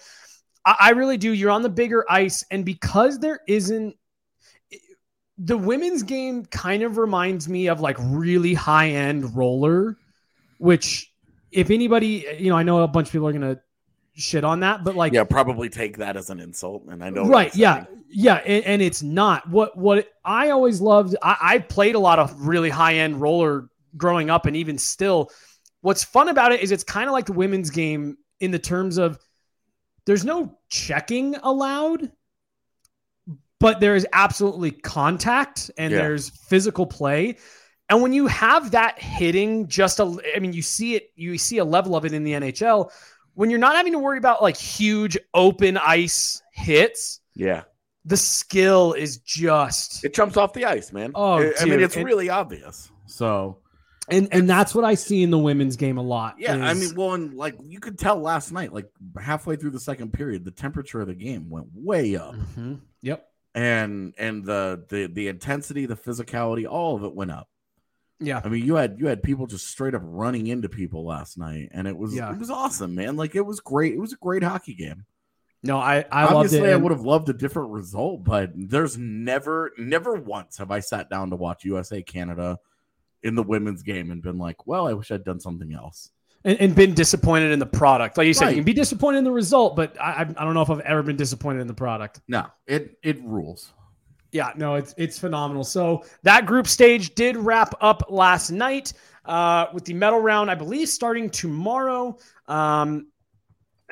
I, 0.65 0.77
I 0.81 0.91
really 0.91 1.17
do. 1.17 1.33
You're 1.33 1.51
on 1.51 1.63
the 1.63 1.69
bigger 1.69 2.05
ice, 2.09 2.45
and 2.51 2.65
because 2.65 3.19
there 3.19 3.41
isn't 3.47 3.97
the 5.39 5.57
women's 5.57 6.03
game, 6.03 6.45
kind 6.47 6.83
of 6.83 6.99
reminds 6.99 7.49
me 7.49 7.69
of 7.69 7.81
like 7.81 7.97
really 8.01 8.55
high 8.55 8.91
end 8.91 9.37
roller, 9.37 9.97
which 10.59 11.13
if 11.51 11.71
anybody, 11.71 12.27
you 12.39 12.51
know, 12.51 12.57
I 12.57 12.63
know 12.63 12.83
a 12.83 12.89
bunch 12.89 13.09
of 13.09 13.13
people 13.13 13.29
are 13.29 13.33
gonna 13.33 13.61
shit 14.15 14.45
on 14.45 14.61
that, 14.61 14.85
but 14.85 14.95
like 14.95 15.13
yeah, 15.13 15.25
probably 15.25 15.69
take 15.69 15.97
that 15.99 16.17
as 16.17 16.31
an 16.31 16.41
insult. 16.41 16.85
And 16.89 17.03
I 17.03 17.11
know, 17.11 17.27
right 17.27 17.55
yeah 17.55 17.87
yeah 18.11 18.35
and, 18.45 18.65
and 18.65 18.83
it's 18.83 19.03
not 19.03 19.49
what 19.49 19.77
what 19.77 20.09
i 20.25 20.51
always 20.51 20.81
loved 20.81 21.17
I, 21.23 21.37
I 21.41 21.59
played 21.59 21.95
a 21.95 21.99
lot 21.99 22.19
of 22.19 22.47
really 22.47 22.69
high-end 22.69 23.21
roller 23.21 23.69
growing 23.97 24.31
up 24.31 24.47
and 24.47 24.57
even 24.57 24.79
still 24.79 25.31
what's 25.81 26.05
fun 26.05 26.29
about 26.29 26.53
it 26.53 26.61
is 26.61 26.73
it's 26.73 26.85
kind 26.85 27.09
of 27.09 27.13
like 27.13 27.27
the 27.27 27.33
women's 27.33 27.71
game 27.71 28.19
in 28.41 28.51
the 28.51 28.59
terms 28.59 28.99
of 28.99 29.19
there's 30.11 30.25
no 30.25 30.59
checking 30.69 31.37
allowed 31.37 32.11
but 33.61 33.79
there 33.79 33.95
is 33.95 34.07
absolutely 34.13 34.71
contact 34.71 35.71
and 35.79 35.93
Yeah. 35.93 35.99
there's 35.99 36.31
physical 36.31 36.85
play 36.87 37.37
and 37.89 38.03
when 38.03 38.13
you 38.13 38.27
have 38.27 38.73
that 38.73 38.99
hitting 38.99 39.69
just 39.69 40.01
a 40.01 40.19
i 40.35 40.39
mean 40.41 40.53
you 40.53 40.63
see 40.63 40.95
it 40.97 41.11
you 41.15 41.39
see 41.39 41.59
a 41.59 41.65
level 41.65 41.95
of 41.95 42.05
it 42.05 42.13
in 42.13 42.25
the 42.25 42.33
nhl 42.33 42.91
when 43.35 43.51
you're 43.51 43.59
not 43.61 43.77
having 43.77 43.93
to 43.93 43.99
worry 43.99 44.19
about 44.19 44.43
like 44.43 44.57
huge 44.57 45.17
open 45.35 45.77
ice 45.77 46.43
hits 46.53 47.21
Yeah. 47.35 47.63
the 48.05 48.17
skill 48.17 48.93
is 48.95 49.19
just 49.19 50.05
It 50.05 50.13
jumps 50.15 50.37
off 50.37 50.53
the 50.55 50.65
ice, 50.65 50.93
man. 50.93 51.13
Oh, 51.15 51.35
I- 51.39 51.53
I 51.61 51.65
mean, 51.67 51.81
it's 51.81 51.97
and- 51.97 52.05
really 52.05 52.29
obvious. 52.31 52.91
So, 53.07 53.59
and 54.11 54.29
and 54.33 54.49
that's 54.51 54.75
what 54.75 54.85
I 54.85 54.95
see 54.95 55.23
in 55.23 55.31
the 55.31 55.39
women's 55.39 55.77
game 55.77 55.99
a 55.99 56.03
lot. 56.03 56.37
Yeah, 56.39 56.55
I 56.55 56.75
mean, 56.75 56.95
well, 56.95 57.15
and 57.15 57.35
like 57.35 57.57
you 57.63 57.81
could 57.81 57.99
tell 57.99 58.19
last 58.21 58.53
night, 58.53 58.73
like 58.73 58.91
halfway 59.21 59.57
through 59.57 59.71
the 59.71 59.81
second 59.81 60.13
period, 60.13 60.45
the 60.45 60.51
temperature 60.51 61.01
of 61.01 61.07
the 61.09 61.15
game 61.15 61.49
went 61.51 61.67
way 61.75 62.17
up, 62.17 62.35
Mhm. 62.35 62.81
yep, 63.03 63.29
and 63.55 64.15
and 64.19 64.45
the 64.45 64.85
the 64.89 65.07
the 65.07 65.29
intensity, 65.29 65.87
the 65.87 65.97
physicality, 65.97 66.67
all 66.69 66.97
of 66.97 67.05
it 67.05 67.15
went 67.15 67.31
up. 67.31 67.49
yeah, 68.23 68.41
I 68.45 68.49
mean, 68.51 68.65
you 68.67 68.75
had 68.75 68.97
you 68.99 69.07
had 69.07 69.23
people 69.23 69.47
just 69.47 69.67
straight 69.69 69.95
up 69.95 70.03
running 70.05 70.47
into 70.47 70.69
people 70.69 71.05
last 71.07 71.39
night, 71.39 71.71
and 71.73 71.89
it 71.89 71.97
was 71.97 72.15
Yeah. 72.15 72.31
it 72.33 72.39
was 72.39 72.51
awesome, 72.51 72.95
man. 72.95 73.17
Like 73.17 73.35
it 73.35 73.47
was 73.47 73.61
great. 73.61 73.95
It 73.95 73.99
was 74.01 74.13
a 74.13 74.17
great 74.17 74.43
hockey 74.43 74.75
game. 74.75 75.07
no, 75.63 75.77
I 75.79 76.05
I 76.13 76.25
loved 76.25 76.35
Obviously. 76.47 76.73
I 76.73 76.77
would 76.77 76.91
have 76.93 77.01
loved 77.03 77.29
a 77.29 77.35
different 77.35 77.71
result, 77.71 78.25
but 78.25 78.51
there's 78.55 78.97
never 78.99 79.73
never 79.79 80.15
once 80.15 80.57
have 80.59 80.71
I 80.71 80.81
sat 80.81 81.09
down 81.11 81.31
to 81.31 81.37
watch 81.37 81.65
USA 81.65 82.03
Canada 82.03 82.59
in 83.23 83.35
the 83.35 83.43
women's 83.43 83.83
game 83.83 84.11
and 84.11 84.23
been 84.23 84.39
like, 84.39 84.67
well, 84.67 84.87
I 84.89 84.93
wish 84.93 85.11
I'd 85.11 85.25
done 85.25 85.41
something 85.41 85.73
else. 85.75 86.11
and, 86.45 86.59
and 86.61 86.75
been 86.75 86.95
disappointed 86.95 87.53
in 87.53 87.59
the 87.59 87.67
product. 87.67 88.17
Like 88.17 88.27
you 88.27 88.33
said, 88.35 88.47
Right. 88.47 88.51
you 88.53 88.57
can 88.63 88.65
be 88.65 88.73
disappointed 88.73 89.19
in 89.19 89.25
the 89.25 89.31
result, 89.31 89.77
but 89.77 90.01
I 90.01 90.23
I 90.23 90.45
don't 90.45 90.55
know 90.55 90.63
if 90.63 90.71
I've 90.71 90.81
ever 90.81 91.03
been 91.03 91.17
disappointed 91.17 91.61
in 91.61 91.67
the 91.67 91.75
product. 91.75 92.21
No, 92.29 92.47
it 92.67 92.97
it 93.03 93.23
rules. 93.25 93.73
Yeah, 94.33 94.53
no, 94.57 94.77
it's 94.77 94.95
it's 94.97 95.19
phenomenal. 95.19 95.65
So 95.65 96.05
that 96.23 96.47
group 96.47 96.67
stage 96.67 97.15
did 97.15 97.37
wrap 97.37 97.75
up 97.83 98.05
last 98.09 98.51
night 98.51 98.93
uh, 99.27 99.67
with 99.75 99.85
the 99.85 99.93
medal 99.93 100.21
round, 100.21 100.51
I 100.51 100.55
believe, 100.55 100.89
starting 100.89 101.29
tomorrow. 101.29 102.17
Um, 102.49 103.09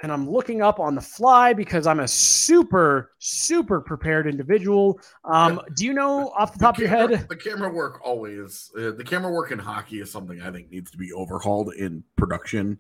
and 0.02 0.12
I'm 0.12 0.28
looking 0.30 0.62
up 0.62 0.78
on 0.80 0.94
the 0.94 1.00
fly 1.00 1.52
because 1.52 1.86
I'm 1.86 2.00
a 2.00 2.08
super 2.08 3.12
super 3.18 3.80
prepared 3.80 4.26
individual. 4.26 5.00
Um, 5.24 5.60
do 5.74 5.84
you 5.84 5.92
know 5.92 6.28
off 6.30 6.52
the 6.52 6.58
top 6.58 6.76
of 6.76 6.80
your 6.80 6.88
head? 6.90 7.26
The 7.28 7.36
camera 7.36 7.70
work 7.72 8.00
always, 8.04 8.70
uh, 8.78 8.92
the 8.92 9.04
camera 9.04 9.32
work 9.32 9.50
in 9.50 9.58
hockey 9.58 10.00
is 10.00 10.10
something 10.10 10.40
I 10.40 10.50
think 10.50 10.70
needs 10.70 10.90
to 10.92 10.98
be 10.98 11.12
overhauled 11.12 11.74
in 11.74 12.04
production, 12.16 12.78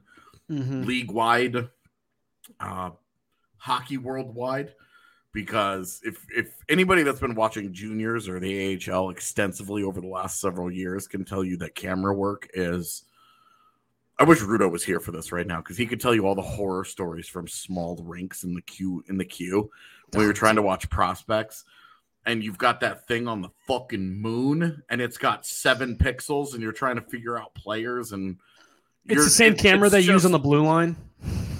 Mhm. 0.50 0.86
league 0.86 1.10
wide, 1.10 1.68
uh, 2.60 2.90
hockey 3.56 3.98
worldwide. 3.98 4.74
Because 5.32 6.00
if 6.04 6.24
if 6.34 6.54
anybody 6.68 7.02
that's 7.02 7.20
been 7.20 7.34
watching 7.34 7.72
juniors 7.72 8.28
or 8.28 8.40
the 8.40 8.74
AHL 8.74 9.10
extensively 9.10 9.82
over 9.82 10.00
the 10.00 10.06
last 10.06 10.40
several 10.40 10.72
years 10.72 11.06
can 11.06 11.24
tell 11.24 11.44
you 11.44 11.56
that 11.58 11.74
camera 11.74 12.14
work 12.14 12.48
is. 12.54 13.04
I 14.18 14.24
wish 14.24 14.40
Rudo 14.40 14.70
was 14.70 14.84
here 14.84 14.98
for 15.00 15.12
this 15.12 15.30
right 15.30 15.46
now 15.46 15.58
because 15.58 15.76
he 15.76 15.86
could 15.86 16.00
tell 16.00 16.14
you 16.14 16.26
all 16.26 16.34
the 16.34 16.42
horror 16.42 16.84
stories 16.84 17.28
from 17.28 17.46
small 17.46 17.96
rinks 18.04 18.42
in 18.44 18.54
the 18.54 18.62
Q 18.62 19.04
in 19.08 19.16
the 19.16 19.24
Q 19.24 19.70
when 20.12 20.24
you're 20.24 20.32
trying 20.32 20.56
to 20.56 20.62
watch 20.62 20.88
prospects 20.90 21.64
and 22.26 22.42
you've 22.42 22.58
got 22.58 22.80
that 22.80 23.06
thing 23.06 23.28
on 23.28 23.42
the 23.42 23.50
fucking 23.66 24.20
moon 24.20 24.82
and 24.90 25.00
it's 25.00 25.18
got 25.18 25.46
seven 25.46 25.96
pixels 25.96 26.54
and 26.54 26.62
you're 26.62 26.72
trying 26.72 26.96
to 26.96 27.02
figure 27.02 27.38
out 27.38 27.54
players 27.54 28.12
and 28.12 28.38
It's 29.06 29.24
the 29.24 29.30
same 29.30 29.52
it- 29.52 29.58
camera 29.60 29.88
they 29.88 30.00
use 30.00 30.06
just- 30.08 30.24
on 30.26 30.32
the 30.32 30.38
blue 30.38 30.64
line. 30.64 30.96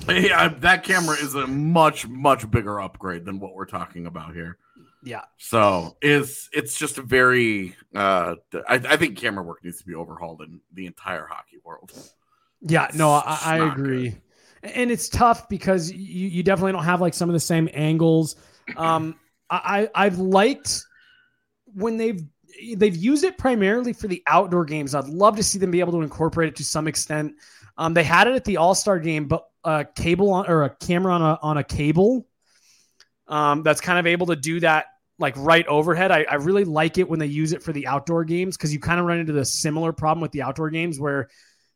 yeah 0.08 0.48
that 0.48 0.82
camera 0.84 1.16
is 1.16 1.34
a 1.34 1.46
much 1.46 2.08
much 2.08 2.50
bigger 2.50 2.80
upgrade 2.80 3.24
than 3.24 3.38
what 3.38 3.54
we're 3.54 3.66
talking 3.66 4.06
about 4.06 4.34
here 4.34 4.56
Yeah. 5.04 5.24
so 5.36 5.96
is 6.02 6.48
it's 6.52 6.76
just 6.78 6.96
a 6.98 7.02
very 7.02 7.76
uh 7.94 8.34
I, 8.66 8.74
I 8.76 8.96
think 8.96 9.16
camera 9.18 9.44
work 9.44 9.62
needs 9.62 9.78
to 9.78 9.86
be 9.86 9.94
overhauled 9.94 10.40
in 10.42 10.60
the 10.72 10.86
entire 10.86 11.26
hockey 11.26 11.58
world 11.62 11.92
Yeah, 12.60 12.88
no, 12.94 13.10
I, 13.10 13.38
I 13.44 13.56
agree. 13.72 14.10
good. 14.10 14.22
And 14.74 14.90
it's 14.90 15.08
tough 15.08 15.48
because 15.48 15.90
you, 15.92 16.28
you 16.28 16.42
definitely 16.42 16.72
don't 16.72 16.84
have 16.84 17.00
like 17.00 17.14
some 17.14 17.28
of 17.28 17.32
the 17.32 17.40
same 17.40 17.68
angles. 17.72 18.36
Um, 18.76 19.14
I, 19.48 19.88
I've 19.94 20.18
liked 20.18 20.82
when 21.64 21.96
they've 21.96 22.20
they've 22.76 22.96
used 22.96 23.24
it 23.24 23.38
primarily 23.38 23.92
for 23.92 24.08
the 24.08 24.22
outdoor 24.26 24.64
games. 24.64 24.94
I'd 24.94 25.06
love 25.06 25.36
to 25.36 25.42
see 25.42 25.58
them 25.58 25.70
be 25.70 25.80
able 25.80 25.92
to 25.92 26.02
incorporate 26.02 26.48
it 26.48 26.56
to 26.56 26.64
some 26.64 26.88
extent. 26.88 27.34
Um, 27.76 27.94
they 27.94 28.02
had 28.04 28.26
it 28.26 28.34
at 28.34 28.44
the 28.44 28.56
All 28.56 28.74
Star 28.74 28.98
game, 28.98 29.26
but 29.26 29.46
a 29.64 29.86
cable 29.94 30.30
on 30.32 30.48
or 30.48 30.64
a 30.64 30.70
camera 30.70 31.14
on 31.14 31.22
a 31.22 31.38
on 31.40 31.56
a 31.56 31.64
cable. 31.64 32.26
Um, 33.28 33.62
that's 33.62 33.80
kind 33.80 33.98
of 33.98 34.06
able 34.06 34.26
to 34.26 34.36
do 34.36 34.60
that 34.60 34.86
like 35.18 35.34
right 35.36 35.66
overhead. 35.66 36.10
I, 36.10 36.24
I 36.28 36.34
really 36.36 36.64
like 36.64 36.98
it 36.98 37.08
when 37.08 37.18
they 37.18 37.26
use 37.26 37.52
it 37.52 37.62
for 37.62 37.72
the 37.72 37.86
outdoor 37.86 38.24
games 38.24 38.56
because 38.56 38.72
you 38.72 38.80
kind 38.80 38.98
of 39.00 39.06
run 39.06 39.18
into 39.18 39.32
the 39.32 39.44
similar 39.44 39.92
problem 39.92 40.20
with 40.20 40.32
the 40.32 40.42
outdoor 40.42 40.70
games 40.70 40.98
where 40.98 41.28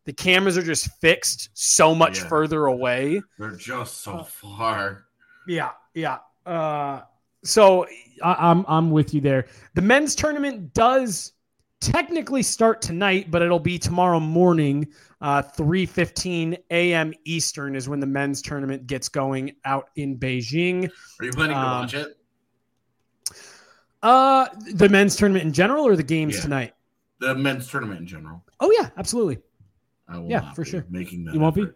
the 0.04 0.12
cameras 0.12 0.56
are 0.58 0.62
just 0.62 0.90
fixed 1.00 1.50
so 1.54 1.94
much 1.94 2.18
Yeah. 2.20 2.28
further 2.28 2.66
away. 2.66 3.22
They're 3.38 3.56
just 3.56 4.00
so 4.02 4.22
far. 4.24 5.04
Yeah, 5.46 5.70
yeah. 5.94 6.18
Uh, 6.46 7.02
so 7.44 7.86
I, 8.22 8.34
I'm 8.50 8.64
I'm 8.68 8.90
with 8.90 9.14
you 9.14 9.20
there. 9.20 9.46
The 9.74 9.82
men's 9.82 10.14
tournament 10.14 10.74
does 10.74 11.32
technically 11.80 12.42
start 12.44 12.80
tonight, 12.80 13.30
but 13.30 13.42
it'll 13.42 13.58
be 13.58 13.76
tomorrow 13.78 14.20
morning, 14.20 14.86
uh, 15.20 15.42
3:15 15.42 16.56
a.m. 16.70 17.12
Eastern 17.24 17.74
is 17.74 17.88
when 17.88 17.98
the 17.98 18.06
men's 18.06 18.40
tournament 18.42 18.86
gets 18.86 19.08
going 19.08 19.52
out 19.64 19.90
in 19.96 20.16
Beijing. 20.18 20.88
Are 21.20 21.24
you 21.24 21.32
planning 21.32 21.56
to 21.56 21.60
Um, 21.62 21.80
watch 21.80 21.94
it? 21.94 22.16
Uh, 24.02 24.46
the 24.74 24.88
men's 24.88 25.14
tournament 25.16 25.44
in 25.44 25.52
general 25.52 25.86
or 25.86 25.94
the 25.96 26.02
games 26.02 26.36
Yeah. 26.36 26.42
tonight? 26.42 26.74
The 27.20 27.34
men's 27.36 27.68
tournament 27.68 28.00
in 28.00 28.06
general. 28.06 28.44
Oh 28.58 28.72
yeah, 28.80 28.90
absolutely. 28.96 29.38
I 30.12 30.18
will 30.18 30.30
Yeah, 30.30 30.52
for 30.52 30.64
be 30.64 30.70
sure. 30.70 30.86
Making 30.90 31.24
that. 31.24 31.34
You 31.34 31.40
won't 31.40 31.54
be? 31.54 31.66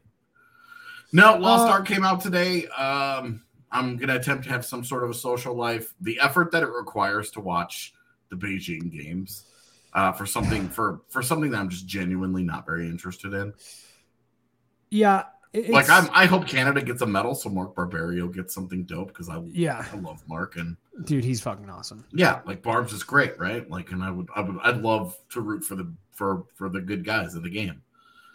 No, 1.13 1.37
Lost 1.37 1.69
Uh, 1.69 1.73
Ark 1.73 1.87
came 1.87 2.05
out 2.05 2.21
today. 2.21 2.67
Um, 2.69 3.43
I'm 3.71 3.97
gonna 3.97 4.17
attempt 4.17 4.45
to 4.45 4.51
have 4.51 4.65
some 4.65 4.85
sort 4.85 5.05
of 5.05 5.11
a 5.11 5.15
social 5.15 5.55
life. 5.55 5.95
The 6.01 6.19
effort 6.21 6.53
that 6.53 6.63
it 6.63 6.71
requires 6.71 7.31
to 7.33 7.41
watch 7.41 7.95
the 8.29 8.37
Beijing 8.37 8.91
games 8.91 9.45
uh, 9.93 10.13
for 10.13 10.27
something 10.27 10.69
for 10.77 11.01
for 11.09 11.23
something 11.23 11.51
that 11.51 11.59
I'm 11.59 11.69
just 11.69 11.87
genuinely 11.87 12.43
not 12.43 12.67
very 12.67 12.87
interested 12.87 13.33
in. 13.33 13.55
Yeah, 14.91 15.25
like 15.69 15.89
I'm, 15.91 16.09
I 16.13 16.27
hope 16.27 16.47
Canada 16.47 16.83
gets 16.83 17.03
a 17.03 17.07
medal 17.07 17.35
so 17.35 17.49
Mark 17.49 17.75
Barberio 17.75 18.29
gets 18.29 18.55
something 18.55 18.85
dope 18.85 19.09
because 19.09 19.29
I 19.29 19.41
Yeah, 19.53 19.85
I 19.93 19.97
love 19.97 20.23
Mark 20.29 20.57
and 20.57 20.77
dude, 21.05 21.25
he's 21.25 21.41
fucking 21.41 21.71
awesome. 21.71 22.05
yeah, 22.13 22.41
like 22.47 22.63
Barb's 22.63 22.93
is 22.93 23.03
great, 23.03 23.39
right? 23.39 23.69
Like, 23.69 23.91
and 23.91 24.03
I 24.03 24.11
would 24.11 24.29
I 24.35 24.41
would 24.43 24.59
I'd 24.63 24.83
love 24.83 25.17
to 25.31 25.41
root 25.41 25.65
for 25.65 25.75
the 25.75 25.93
for 26.13 26.45
for 26.55 26.69
the 26.69 26.81
good 26.81 27.05
guys 27.05 27.35
of 27.35 27.43
the 27.43 27.51
game. 27.51 27.83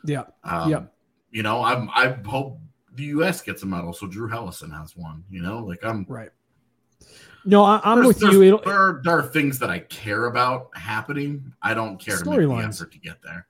Yeah, 0.06 0.24
Um, 0.44 0.70
Yep. 0.70 0.94
You 1.32 1.44
know, 1.44 1.64
I'm 1.64 1.90
I 1.92 2.18
hope 2.26 2.60
the 2.96 3.04
U.S. 3.06 3.42
gets 3.42 3.64
a 3.64 3.66
medal 3.66 3.94
so 3.94 4.06
Drew 4.08 4.28
Helleson 4.30 4.72
has 4.78 4.98
one. 4.98 5.24
You 5.30 5.42
know, 5.42 5.60
like 5.60 5.84
I'm. 5.84 6.06
right. 6.10 6.30
No, 7.46 7.64
I, 7.64 7.80
I'm 7.84 8.02
there's- 8.04 8.20
with 8.22 8.34
you. 8.34 8.44
It'll, 8.44 8.60
there, 8.60 8.74
are, 8.76 9.02
there 9.04 9.18
are 9.18 9.24
things 9.24 9.58
that 9.60 9.70
I 9.70 9.80
care 9.80 10.26
about 10.26 10.70
happening. 10.76 11.54
I 11.62 11.74
don't 11.74 11.98
care 12.00 12.18
to 12.18 12.30
make 12.30 12.40
the 12.48 12.54
effort 12.56 12.92
to 12.92 13.00
get 13.00 13.18
there. 13.24 13.48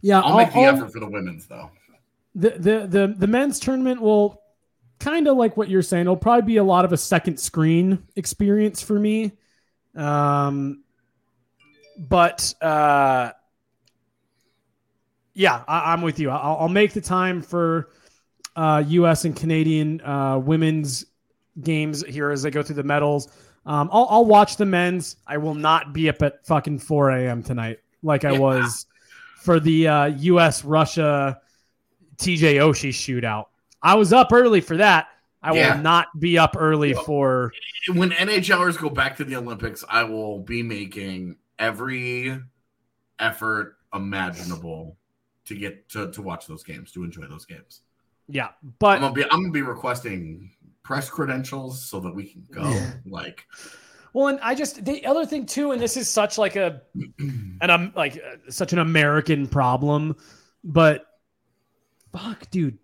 yeah, 0.00 0.20
I'll 0.20 0.36
make 0.36 0.52
the 0.52 0.60
I'll- 0.60 0.76
effort 0.76 0.92
for 0.92 1.00
the 1.00 1.08
women's 1.08 1.46
though. 1.46 1.70
the 2.34 2.50
the 2.50 2.86
the 2.88 3.14
the 3.18 3.26
men's 3.26 3.60
tournament 3.60 4.00
will 4.00 4.40
kind 5.00 5.28
of 5.28 5.36
like 5.36 5.56
what 5.56 5.68
you're 5.68 5.82
saying. 5.82 6.02
It'll 6.02 6.16
probably 6.16 6.46
be 6.46 6.56
a 6.56 6.64
lot 6.64 6.84
of 6.84 6.92
a 6.92 6.96
second 6.96 7.38
screen 7.38 8.02
experience 8.16 8.80
for 8.82 8.98
me. 8.98 9.32
Um, 9.94 10.82
but 11.98 12.52
uh, 12.60 13.30
yeah, 15.34 15.62
I, 15.68 15.92
I'm 15.92 16.02
with 16.02 16.18
you. 16.18 16.30
I'll, 16.30 16.56
I'll 16.60 16.68
make 16.68 16.92
the 16.92 17.00
time 17.00 17.42
for 17.42 17.90
uh, 18.56 18.82
U.S. 18.86 19.24
and 19.24 19.34
Canadian 19.34 20.00
uh, 20.02 20.38
women's 20.38 21.06
games 21.62 22.04
here 22.06 22.30
as 22.30 22.42
they 22.42 22.50
go 22.50 22.62
through 22.62 22.76
the 22.76 22.82
medals. 22.84 23.28
Um, 23.66 23.88
I'll, 23.92 24.06
I'll 24.10 24.24
watch 24.24 24.56
the 24.56 24.66
men's. 24.66 25.16
I 25.26 25.38
will 25.38 25.54
not 25.54 25.92
be 25.92 26.08
up 26.08 26.22
at 26.22 26.46
fucking 26.46 26.78
4 26.80 27.10
a.m. 27.10 27.42
tonight 27.42 27.80
like 28.02 28.24
I 28.24 28.32
Yeah. 28.32 28.38
was 28.38 28.86
for 29.36 29.58
the 29.60 29.88
uh, 29.88 30.04
U.S. 30.06 30.64
Russia 30.64 31.40
TJ 32.16 32.56
Oshie 32.56 32.90
shootout. 32.90 33.46
I 33.82 33.94
was 33.94 34.12
up 34.12 34.32
early 34.32 34.60
for 34.60 34.76
that. 34.76 35.08
I 35.42 35.54
Yeah. 35.54 35.74
will 35.76 35.82
not 35.82 36.08
be 36.18 36.38
up 36.38 36.54
early 36.58 36.94
Well, 36.94 37.04
for. 37.04 37.52
When 37.92 38.10
NHLers 38.12 38.78
go 38.78 38.88
back 38.88 39.16
to 39.18 39.24
the 39.24 39.36
Olympics, 39.36 39.84
I 39.88 40.04
will 40.04 40.40
be 40.40 40.62
making 40.62 41.36
every 41.58 42.38
effort 43.18 43.76
imaginable 43.92 44.96
to 45.46 45.54
get 45.54 45.88
to, 45.90 46.10
to 46.12 46.22
watch 46.22 46.46
those 46.46 46.62
games, 46.62 46.92
to 46.92 47.04
enjoy 47.04 47.26
those 47.26 47.44
games. 47.44 47.82
Yeah, 48.28 48.48
but 48.78 48.96
I'm 48.96 49.00
but 49.00 49.00
gonna 49.00 49.14
be 49.14 49.24
I'm 49.24 49.40
gonna 49.42 49.52
be 49.52 49.62
requesting 49.62 50.50
press 50.82 51.10
credentials 51.10 51.84
so 51.84 52.00
that 52.00 52.14
we 52.14 52.24
can 52.24 52.46
go. 52.50 52.80
like, 53.06 53.46
well, 54.12 54.28
and 54.28 54.38
I 54.40 54.54
just 54.54 54.84
the 54.84 55.04
other 55.06 55.26
thing 55.26 55.46
too, 55.46 55.72
and 55.72 55.80
this 55.80 55.96
is 55.96 56.08
such 56.08 56.38
like 56.38 56.56
a 56.56 56.82
and 57.18 57.70
I'm 57.70 57.92
like 57.94 58.16
uh, 58.16 58.36
such 58.50 58.72
an 58.72 58.78
American 58.78 59.46
problem, 59.46 60.16
but 60.62 61.06
fuck, 62.12 62.48
dude, 62.50 62.78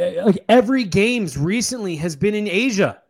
Uh, 0.00 0.24
like 0.24 0.44
every 0.48 0.84
games 0.84 1.36
recently 1.36 1.94
has 1.96 2.16
been 2.16 2.34
in 2.34 2.48
Asia. 2.48 3.02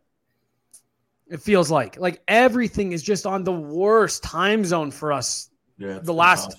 It 1.29 1.41
feels 1.41 1.71
like 1.71 1.99
like 1.99 2.23
everything 2.29 2.93
is 2.93 3.03
just 3.03 3.25
on 3.25 3.45
the 3.45 3.53
worst 3.53 4.23
time 4.23 4.65
zone 4.67 4.91
for 4.91 5.13
us 5.13 5.49
yeah, 5.79 5.99
the 6.03 6.13
last 6.13 6.55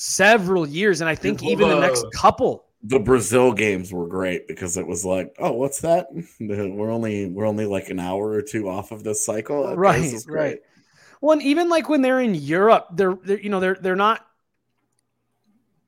several 0.00 0.66
years, 0.66 1.02
and 1.02 1.10
I 1.10 1.14
think 1.14 1.42
Well, 1.42 1.50
even 1.50 1.68
the 1.68 1.78
next 1.78 2.06
couple. 2.14 2.64
The 2.82 2.98
Brazil 2.98 3.52
games 3.52 3.92
were 3.92 4.06
great 4.06 4.48
because 4.48 4.78
it 4.78 4.86
was 4.86 5.04
like, 5.04 5.34
oh, 5.38 5.52
what's 5.52 5.82
that? 5.82 6.06
We're 6.40 6.90
only 6.90 7.26
we're 7.26 7.46
only 7.46 7.66
like 7.66 7.90
an 7.90 8.00
hour 8.00 8.30
or 8.30 8.40
two 8.40 8.70
off 8.70 8.90
of 8.90 9.04
this 9.04 9.24
cycle. 9.24 9.76
Right, 9.76 10.00
this 10.00 10.26
right. 10.26 10.60
Well, 11.20 11.32
and 11.32 11.42
even 11.42 11.68
like 11.68 11.90
when 11.90 12.00
they're 12.00 12.20
in 12.20 12.34
Europe, 12.34 12.88
they're, 12.94 13.14
they're 13.22 13.40
you 13.40 13.50
know 13.50 13.60
they're 13.60 13.76
they're 13.78 13.96
not 13.96 14.26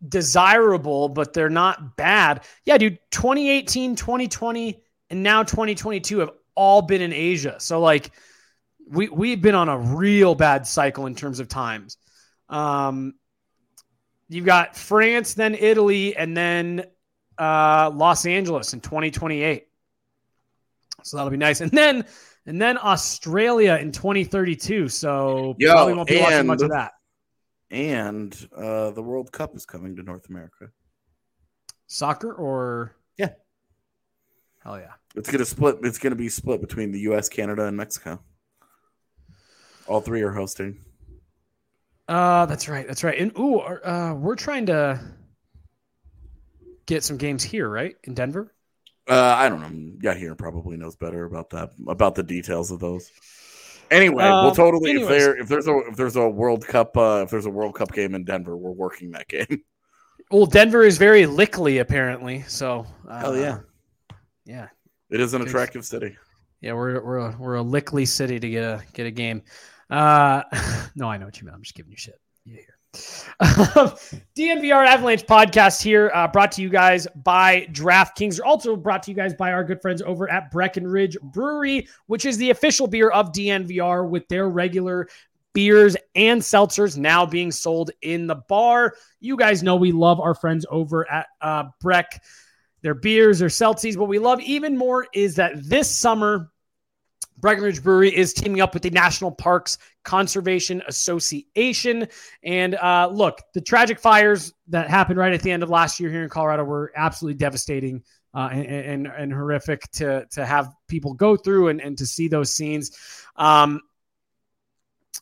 desirable, 0.06 1.08
but 1.08 1.32
they're 1.32 1.48
not 1.48 1.96
bad. 1.96 2.44
Yeah, 2.66 2.76
dude, 2.76 2.98
2018, 3.12 3.96
2020, 3.96 4.82
and 5.08 5.22
now 5.22 5.42
2022 5.42 6.18
have 6.18 6.30
all 6.54 6.82
been 6.82 7.00
in 7.00 7.14
Asia. 7.14 7.56
So 7.58 7.80
like 7.80 8.10
we 8.86 9.08
we've 9.08 9.40
been 9.40 9.54
on 9.54 9.70
a 9.70 9.78
real 9.78 10.34
bad 10.34 10.66
cycle 10.66 11.06
in 11.06 11.14
terms 11.14 11.40
of 11.40 11.48
times. 11.48 11.96
Um 12.50 13.14
you've 14.32 14.46
got 14.46 14.76
France, 14.76 15.34
then 15.34 15.54
Italy, 15.54 16.16
and 16.16 16.36
then 16.36 16.84
uh 17.38 17.90
Los 17.94 18.26
Angeles 18.26 18.72
in 18.72 18.80
2028. 18.80 19.66
So 21.02 21.16
that'll 21.16 21.30
be 21.30 21.36
nice. 21.36 21.60
And 21.60 21.70
then 21.70 22.04
and 22.46 22.60
then 22.60 22.78
Australia 22.78 23.78
in 23.80 23.92
2032. 23.92 24.88
So 24.88 25.54
Yo, 25.58 25.72
probably 25.72 25.94
won't 25.94 26.08
be 26.08 26.20
watching 26.20 26.46
much 26.46 26.62
of 26.62 26.70
that. 26.70 26.92
And 27.70 28.36
uh, 28.54 28.90
the 28.90 29.02
World 29.02 29.32
Cup 29.32 29.56
is 29.56 29.64
coming 29.64 29.96
to 29.96 30.02
North 30.02 30.28
America. 30.28 30.68
Soccer 31.86 32.32
or 32.32 32.94
Yeah. 33.16 33.30
Hell 34.62 34.78
yeah. 34.78 34.92
It's 35.14 35.30
gonna 35.30 35.44
split. 35.44 35.78
It's 35.82 35.98
gonna 35.98 36.16
be 36.16 36.28
split 36.28 36.60
between 36.60 36.92
the 36.92 37.00
U.S., 37.00 37.28
Canada, 37.28 37.66
and 37.66 37.76
Mexico. 37.76 38.20
All 39.86 40.00
three 40.00 40.22
are 40.22 40.32
hosting. 40.32 40.78
Uh, 42.08 42.46
that's 42.46 42.68
right. 42.68 42.86
That's 42.86 43.04
right. 43.04 43.18
And 43.18 43.32
ooh, 43.38 43.58
uh, 43.60 44.14
we're 44.18 44.36
trying 44.36 44.66
to 44.66 45.00
get 46.86 47.04
some 47.04 47.16
games 47.16 47.42
here, 47.42 47.68
right, 47.68 47.94
in 48.04 48.14
Denver. 48.14 48.52
Uh, 49.08 49.34
I 49.36 49.48
don't 49.48 49.60
know. 49.60 49.92
Yeah, 50.02 50.14
here 50.14 50.34
probably 50.34 50.76
knows 50.76 50.96
better 50.96 51.24
about 51.24 51.50
that, 51.50 51.70
about 51.88 52.14
the 52.14 52.22
details 52.22 52.70
of 52.70 52.78
those. 52.80 53.10
Anyway, 53.90 54.24
Um, 54.24 54.44
we'll 54.44 54.54
totally 54.54 54.90
anyways. 54.90 55.10
if 55.10 55.18
there 55.18 55.36
if 55.36 55.48
there's 55.48 55.66
a 55.68 55.78
if 55.88 55.96
there's 55.96 56.16
a 56.16 56.28
World 56.28 56.66
Cup 56.66 56.96
uh, 56.96 57.22
if 57.24 57.30
there's 57.30 57.46
a 57.46 57.50
World 57.50 57.74
Cup 57.74 57.92
game 57.92 58.14
in 58.14 58.24
Denver, 58.24 58.56
we're 58.56 58.70
working 58.72 59.10
that 59.12 59.28
game. 59.28 59.62
Well, 60.30 60.46
Denver 60.46 60.82
is 60.82 60.96
very 60.96 61.26
lickly, 61.26 61.78
apparently. 61.78 62.42
So, 62.48 62.86
uh, 63.06 63.20
Hell 63.20 63.36
yeah, 63.36 63.58
yeah, 64.46 64.68
it 65.10 65.20
is 65.20 65.34
an 65.34 65.42
attractive 65.42 65.84
city. 65.84 66.16
yeah. 66.62 66.72
We're 66.72 67.04
we're 67.04 67.18
a, 67.18 67.36
we're 67.38 67.54
a 67.56 67.62
lickly 67.62 68.06
city 68.06 68.40
to 68.40 68.48
get 68.48 68.62
a 68.62 68.82
get 68.94 69.04
a 69.06 69.10
game. 69.10 69.42
Uh, 69.92 70.42
no, 70.96 71.08
I 71.08 71.18
know 71.18 71.26
what 71.26 71.40
you 71.40 71.46
mean. 71.46 71.54
I'm 71.54 71.62
just 71.62 71.74
giving 71.74 71.92
you 71.92 71.98
shit. 71.98 72.18
You 72.44 72.54
hear. 72.54 72.78
DNVR 74.36 74.86
Avalanche 74.86 75.24
podcast 75.24 75.82
here, 75.82 76.10
uh, 76.14 76.28
brought 76.28 76.52
to 76.52 76.62
you 76.62 76.68
guys 76.68 77.06
by 77.24 77.66
DraftKings. 77.72 78.40
Also 78.44 78.76
brought 78.76 79.02
to 79.04 79.10
you 79.10 79.16
guys 79.16 79.34
by 79.34 79.52
our 79.52 79.64
good 79.64 79.80
friends 79.80 80.02
over 80.02 80.30
at 80.30 80.50
Breckenridge 80.50 81.16
Brewery, 81.22 81.86
which 82.06 82.24
is 82.24 82.36
the 82.36 82.50
official 82.50 82.86
beer 82.86 83.10
of 83.10 83.32
DNVR 83.32 84.08
with 84.08 84.26
their 84.28 84.48
regular 84.48 85.08
beers 85.54 85.96
and 86.14 86.40
seltzers 86.40 86.96
now 86.96 87.26
being 87.26 87.50
sold 87.50 87.90
in 88.00 88.26
the 88.26 88.36
bar. 88.48 88.94
You 89.20 89.36
guys 89.36 89.62
know 89.62 89.76
we 89.76 89.92
love 89.92 90.20
our 90.20 90.34
friends 90.34 90.66
over 90.70 91.10
at 91.10 91.26
uh, 91.40 91.64
Breck. 91.80 92.22
Their 92.82 92.94
beers, 92.94 93.38
their 93.38 93.48
seltzies. 93.48 93.96
What 93.96 94.08
we 94.08 94.18
love 94.18 94.40
even 94.40 94.76
more 94.76 95.06
is 95.14 95.36
that 95.36 95.52
this 95.62 95.88
summer, 95.88 96.50
Breckenridge 97.38 97.82
Brewery 97.82 98.14
is 98.14 98.32
teaming 98.32 98.60
up 98.60 98.74
with 98.74 98.82
the 98.82 98.90
National 98.90 99.30
Parks 99.30 99.78
Conservation 100.04 100.82
Association. 100.86 102.06
And 102.44 102.74
uh, 102.76 103.10
look, 103.12 103.40
the 103.52 103.60
tragic 103.60 103.98
fires 103.98 104.52
that 104.68 104.88
happened 104.88 105.18
right 105.18 105.32
at 105.32 105.42
the 105.42 105.50
end 105.50 105.62
of 105.62 105.70
last 105.70 105.98
year 105.98 106.10
here 106.10 106.22
in 106.22 106.28
Colorado 106.28 106.64
were 106.64 106.92
absolutely 106.96 107.38
devastating 107.38 108.02
uh, 108.34 108.48
and, 108.52 108.66
and, 108.66 109.06
and 109.06 109.32
horrific 109.32 109.90
to 109.92 110.26
to 110.30 110.46
have 110.46 110.72
people 110.88 111.14
go 111.14 111.36
through 111.36 111.68
and, 111.68 111.80
and 111.80 111.98
to 111.98 112.06
see 112.06 112.28
those 112.28 112.52
scenes. 112.52 112.96
Um, 113.36 113.80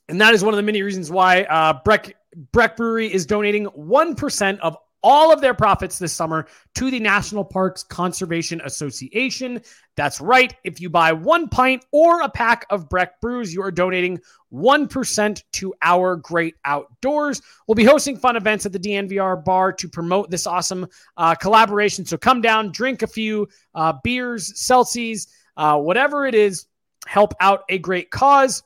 and 0.09 0.21
that 0.21 0.35
is 0.35 0.45
one 0.45 0.55
of 0.55 0.57
the 0.57 0.63
many 0.63 0.83
reasons 0.83 1.11
why 1.11 1.43
uh, 1.43 1.81
Breck 1.85 2.17
Breck 2.53 2.77
Brewery 2.77 3.13
is 3.13 3.27
donating 3.27 3.65
one 3.67 4.15
percent 4.15 4.61
of 4.61 4.77
all 5.03 5.33
of 5.33 5.41
their 5.41 5.55
profits 5.55 5.99
this 5.99 6.13
summer 6.13 6.47
to 6.75 6.91
the 6.91 7.01
National 7.01 7.45
Parks 7.45 7.83
Conservation 7.83 8.61
Association. 8.65 9.63
That's 9.97 10.21
right. 10.21 10.55
If 10.65 10.81
you 10.81 10.91
buy 10.91 11.13
one 11.13 11.49
pint 11.49 11.85
or 11.91 12.23
a 12.23 12.29
pack 12.29 12.67
of 12.71 12.89
Breck 12.89 13.21
brews, 13.21 13.53
you 13.53 13.63
are 13.63 13.71
donating 13.71 14.21
1% 14.53 15.43
to 15.53 15.75
our 15.83 16.17
great 16.17 16.55
outdoors. 16.65 17.43
We'll 17.67 17.75
be 17.75 17.85
hosting 17.85 18.17
fun 18.17 18.37
events 18.37 18.67
at 18.67 18.73
the 18.73 18.79
DNVR 18.79 19.45
bar 19.45 19.73
to 19.75 19.89
promote 19.89 20.31
this 20.31 20.47
awesome 20.47 20.87
uh, 21.17 21.35
collaboration. 21.35 22.05
So 22.05 22.17
come 22.17 22.41
down, 22.41 22.73
drink 22.73 23.03
a 23.03 23.07
few 23.07 23.49
uh, 23.75 23.95
beers, 24.03 24.59
Celsius, 24.59 25.27
uh, 25.57 25.79
whatever 25.79 26.27
it 26.27 26.35
is, 26.35 26.67
help 27.07 27.35
out 27.41 27.65
a 27.69 27.79
great 27.79 28.11
cause. 28.11 28.63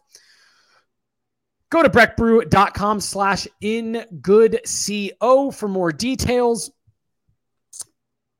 Go 1.74 1.82
to 1.82 1.90
breckbrew.com 1.90 3.00
slash 3.00 3.48
in 3.60 4.06
good 4.22 4.60
co 4.64 5.50
for 5.50 5.66
more 5.66 5.90
details 5.90 6.70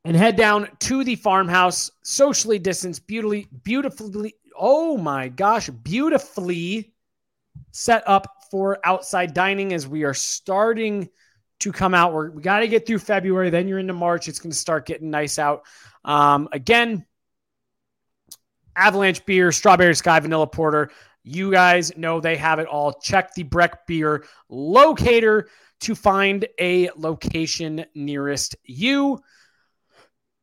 and 0.05 0.17
head 0.17 0.37
down 0.37 0.69
to 0.79 1.03
the 1.03 1.17
farmhouse, 1.17 1.91
socially 2.05 2.61
distanced, 2.61 3.09
beautifully, 3.09 3.49
beautifully, 3.65 4.37
oh 4.57 4.97
my 4.97 5.31
gosh, 5.31 5.69
beautifully 5.69 6.95
set 7.73 8.05
up 8.07 8.45
for 8.53 8.79
outside 8.85 9.35
dining 9.35 9.73
as 9.73 9.89
we 9.89 10.05
are 10.05 10.15
starting 10.15 11.09
to 11.59 11.73
come 11.73 11.93
out. 11.93 12.13
We're, 12.13 12.31
we 12.31 12.41
got 12.41 12.61
to 12.61 12.69
get 12.69 12.87
through 12.87 13.01
February, 13.01 13.51
then 13.51 13.67
you're 13.67 13.81
into 13.81 13.95
March. 13.95 14.29
It's 14.29 14.39
going 14.39 14.53
to 14.53 14.57
start 14.57 14.87
getting 14.87 15.11
nice 15.11 15.41
out. 15.41 15.65
Um, 16.05 16.49
again, 16.53 17.05
Avalanche 18.77 19.27
beer, 19.27 19.51
strawberry 19.51 19.97
sky, 19.97 20.21
vanilla 20.21 20.47
porter. 20.47 20.93
You 21.25 21.51
guys 21.51 21.97
know 21.97 22.21
they 22.21 22.37
have 22.37 22.59
it 22.59 22.67
all. 22.67 22.93
Check 22.93 23.35
the 23.35 23.43
Breck 23.43 23.87
Beer 23.87 24.25
locator 24.51 25.49
to 25.81 25.95
find 25.95 26.47
a 26.61 26.91
location 26.97 27.87
nearest 27.95 28.57
you. 28.63 29.19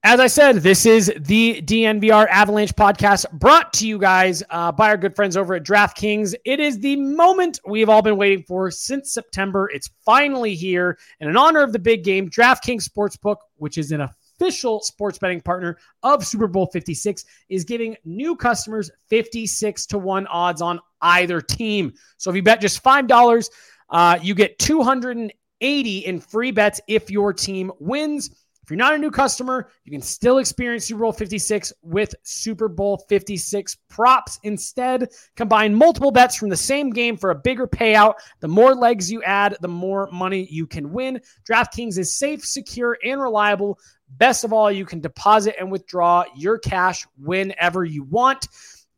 As 0.04 0.20
I 0.20 0.26
said, 0.26 0.58
this 0.58 0.88
is 0.88 1.14
the 1.16 1.62
DNVR 1.62 2.28
Avalanche 2.28 2.74
podcast 2.74 3.32
brought 3.34 3.72
to 3.74 3.88
you 3.88 4.00
guys 4.00 4.42
uh, 4.50 4.72
by 4.72 4.90
our 4.90 4.98
good 4.98 5.16
friends 5.16 5.38
over 5.38 5.54
at 5.54 5.64
DraftKings. 5.64 6.34
It 6.44 6.60
is 6.60 6.80
the 6.80 6.96
moment 6.96 7.60
we've 7.68 7.88
all 7.88 8.02
been 8.02 8.18
waiting 8.18 8.44
for 8.48 8.72
since 8.72 9.14
September. 9.14 9.70
It's 9.72 9.92
finally 10.04 10.56
here. 10.56 10.98
And 11.20 11.30
in 11.30 11.38
honor 11.38 11.62
of 11.62 11.72
the 11.72 11.78
big 11.78 12.04
game, 12.04 12.32
DraftKings 12.32 12.90
Sportsbook, 12.90 13.38
which 13.58 13.78
is 13.78 13.92
in 13.92 14.02
a 14.02 14.16
official 14.42 14.82
sports 14.82 15.20
betting 15.20 15.42
partner 15.42 15.78
of 16.04 16.26
Super 16.26 16.48
Bowl 16.48 16.68
56, 16.68 17.24
is 17.50 17.64
giving 17.64 17.96
new 18.06 18.36
customers 18.36 18.90
56 19.10 19.86
to 19.88 19.98
1 20.00 20.28
odds 20.28 20.62
on 20.62 20.80
either 21.02 21.42
team. 21.42 21.94
So 22.18 22.30
if 22.30 22.36
you 22.36 22.44
bet 22.44 22.62
just 22.62 22.84
$5, 22.84 23.50
uh, 23.90 24.20
you 24.22 24.34
get 24.34 24.58
280 24.60 25.98
in 26.00 26.20
free 26.20 26.52
bets 26.52 26.82
if 26.88 27.12
your 27.12 27.34
team 27.34 27.72
wins. 27.80 28.32
If 28.64 28.70
you're 28.70 28.78
not 28.78 28.94
a 28.94 28.98
new 28.98 29.10
customer, 29.10 29.70
you 29.86 29.92
can 29.92 30.04
still 30.04 30.38
experience 30.38 30.86
Super 30.86 31.02
Bowl 31.02 31.12
56 31.12 31.74
with 31.82 32.14
Super 32.22 32.68
Bowl 32.68 33.04
56 33.10 33.76
props. 33.90 34.40
Instead, 34.44 35.10
combine 35.36 35.74
multiple 35.74 36.12
bets 36.12 36.36
from 36.36 36.50
the 36.50 36.58
same 36.58 36.92
game 36.92 37.18
for 37.18 37.32
a 37.32 37.36
bigger 37.36 37.68
payout. 37.68 38.14
The 38.40 38.48
more 38.48 38.76
legs 38.76 39.12
you 39.12 39.24
add, 39.24 39.58
the 39.62 39.68
more 39.68 40.10
money 40.12 40.48
you 40.52 40.68
can 40.68 40.94
win. 40.94 41.20
DraftKings 41.50 41.98
is 41.98 42.16
safe, 42.16 42.46
secure, 42.46 42.98
and 43.04 43.20
reliable. 43.20 43.80
Best 44.18 44.44
of 44.44 44.54
all, 44.54 44.72
you 44.72 44.86
can 44.86 45.00
deposit 45.00 45.56
and 45.60 45.72
withdraw 45.72 46.24
your 46.36 46.58
cash 46.58 47.06
whenever 47.18 47.84
you 47.84 48.04
want. 48.04 48.48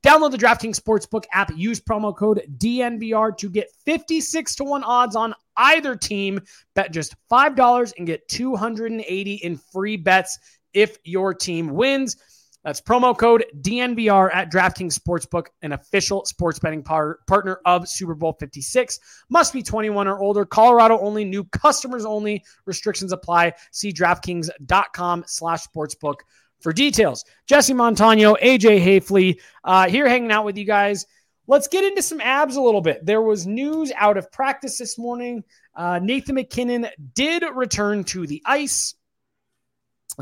Download 0.03 0.31
the 0.31 0.37
DraftKings 0.37 0.79
Sportsbook 0.79 1.23
app. 1.31 1.51
Use 1.55 1.79
promo 1.79 2.15
code 2.15 2.43
DNVR 2.57 3.37
to 3.37 3.49
get 3.49 3.69
56 3.85 4.55
to 4.55 4.63
1 4.65 4.83
odds 4.83 5.15
on 5.15 5.33
either 5.55 5.95
team. 5.95 6.41
Bet 6.75 6.91
just 6.91 7.15
$5 7.31 7.93
and 7.97 8.05
get 8.05 8.27
280 8.27 9.33
in 9.35 9.55
free 9.55 9.95
bets 9.95 10.39
if 10.73 10.97
your 11.05 11.33
team 11.33 11.69
wins. 11.69 12.17
That's 12.63 12.79
promo 12.79 13.17
code 13.17 13.45
DNVR 13.59 14.33
at 14.33 14.51
DraftKings 14.51 14.97
Sportsbook, 14.97 15.47
an 15.61 15.73
official 15.73 16.23
sports 16.25 16.59
betting 16.59 16.81
par- 16.81 17.19
partner 17.27 17.59
of 17.65 17.89
Super 17.89 18.15
Bowl 18.15 18.35
56. 18.39 18.99
Must 19.29 19.53
be 19.53 19.61
21 19.61 20.07
or 20.07 20.19
older. 20.19 20.45
Colorado 20.45 20.97
only. 20.99 21.25
New 21.25 21.43
customers 21.45 22.05
only. 22.05 22.43
Restrictions 22.65 23.11
apply. 23.11 23.53
See 23.71 23.91
DraftKings.com 23.91 25.25
slash 25.27 25.67
sportsbook 25.67 26.15
for 26.61 26.71
details. 26.71 27.25
Jesse 27.45 27.73
Montano, 27.73 28.35
AJ 28.35 28.81
Haefele, 28.81 29.39
uh, 29.65 29.89
here 29.89 30.07
hanging 30.07 30.31
out 30.31 30.45
with 30.45 30.57
you 30.57 30.65
guys. 30.65 31.05
Let's 31.45 31.67
get 31.67 31.83
into 31.83 32.01
some 32.01 32.19
Avs 32.19 32.55
a 32.55 32.61
little 32.61 32.79
bit. 32.79 33.05
There 33.05 33.21
was 33.21 33.45
news 33.45 33.91
out 33.97 34.15
of 34.15 34.31
practice 34.31 34.77
this 34.77 34.97
morning. 34.97 35.43
Uh, 35.75 35.99
Nathan 36.01 36.35
MacKinnon 36.35 36.87
did 37.13 37.43
return 37.53 38.05
to 38.05 38.25
the 38.25 38.41
ice. 38.45 38.95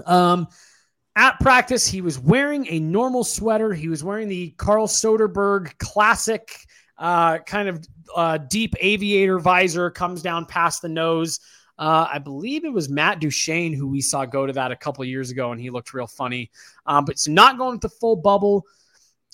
Um, 0.04 0.47
at 1.15 1.39
practice, 1.39 1.86
he 1.88 2.02
was 2.02 2.17
wearing 2.17 2.67
a 2.69 2.80
normal 2.80 3.24
sweater. 3.24 3.74
He 3.74 3.89
was 3.89 4.04
wearing 4.04 4.28
the 4.28 4.52
Carl 4.52 4.88
Soderberg 4.88 5.78
classic 5.78 6.56
uh, 6.97 7.39
kind 7.39 7.67
of 7.67 7.86
uh, 8.15 8.38
deep 8.38 8.76
aviator 8.80 9.39
visor, 9.39 9.89
comes 9.89 10.21
down 10.21 10.45
past 10.45 10.82
the 10.82 10.89
nose. 10.89 11.39
Uh, 11.78 12.08
I 12.12 12.19
believe 12.19 12.63
it 12.63 12.71
was 12.71 12.89
Matt 12.89 13.19
Duchene 13.19 13.74
who 13.74 13.88
we 13.88 14.02
saw 14.02 14.26
go 14.26 14.45
to 14.45 14.54
that 14.54 14.71
a 14.71 14.76
couple 14.76 15.04
years 15.04 15.32
ago, 15.32 15.52
and 15.52 15.60
he 15.60 15.69
looked 15.69 15.93
real 15.93 16.08
funny. 16.08 16.52
Um, 16.86 17.06
but 17.06 17.13
it's 17.13 17.28
not 17.28 17.58
going 17.58 17.74
with 17.74 17.82
the 17.82 17.89
full 17.89 18.15
bubble. 18.15 18.65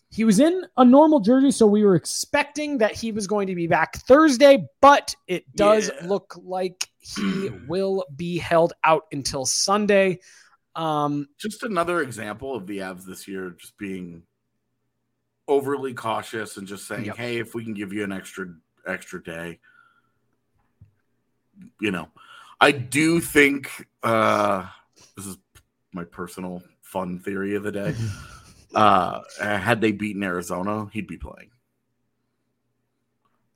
He 0.10 0.24
was 0.24 0.40
in 0.40 0.66
a 0.78 0.86
normal 0.86 1.20
jersey, 1.20 1.52
so 1.52 1.68
we 1.68 1.84
were 1.84 1.96
expecting 1.96 2.78
that 2.78 2.94
he 2.94 3.12
was 3.12 3.28
going 3.28 3.48
to 3.48 3.56
be 3.56 3.68
back 3.68 3.98
Thursday, 3.98 4.66
but 4.82 5.14
it 5.28 5.44
does 5.56 5.92
yeah. 5.94 6.08
look 6.08 6.40
like 6.42 6.88
he 7.00 7.50
will 7.68 8.06
be 8.16 8.38
held 8.38 8.72
out 8.86 9.04
until 9.12 9.46
Sunday. 9.46 10.20
Um, 10.78 11.28
just 11.40 11.64
another 11.64 12.02
example 12.02 12.56
of 12.56 12.68
the 12.68 12.78
Avs 12.78 13.04
this 13.04 13.28
year 13.28 13.56
just 13.60 13.78
being 13.80 14.22
overly 15.48 15.96
cautious 15.96 16.58
and 16.58 16.68
just 16.68 16.88
saying, 16.88 17.06
yep. 17.06 17.18
"Hey, 17.18 17.40
if 17.40 17.56
we 17.56 17.64
can 17.64 17.74
give 17.74 17.92
you 17.92 18.04
an 18.04 18.12
extra 18.12 18.54
extra 18.86 19.22
day, 19.22 19.60
you 21.82 21.92
know." 21.92 22.10
I 22.62 22.72
do 22.72 23.20
think 23.20 23.88
uh, 24.04 24.68
this 25.16 25.26
is 25.26 25.38
my 25.94 26.04
personal 26.04 26.62
fun 26.82 27.20
theory 27.20 27.56
of 27.56 27.64
the 27.64 27.72
day. 27.72 27.96
uh, 28.76 29.22
had 29.40 29.82
they 29.82 29.92
beaten 29.92 30.24
Arizona, 30.24 30.88
he'd 30.94 31.08
be 31.08 31.18
playing. 31.18 31.50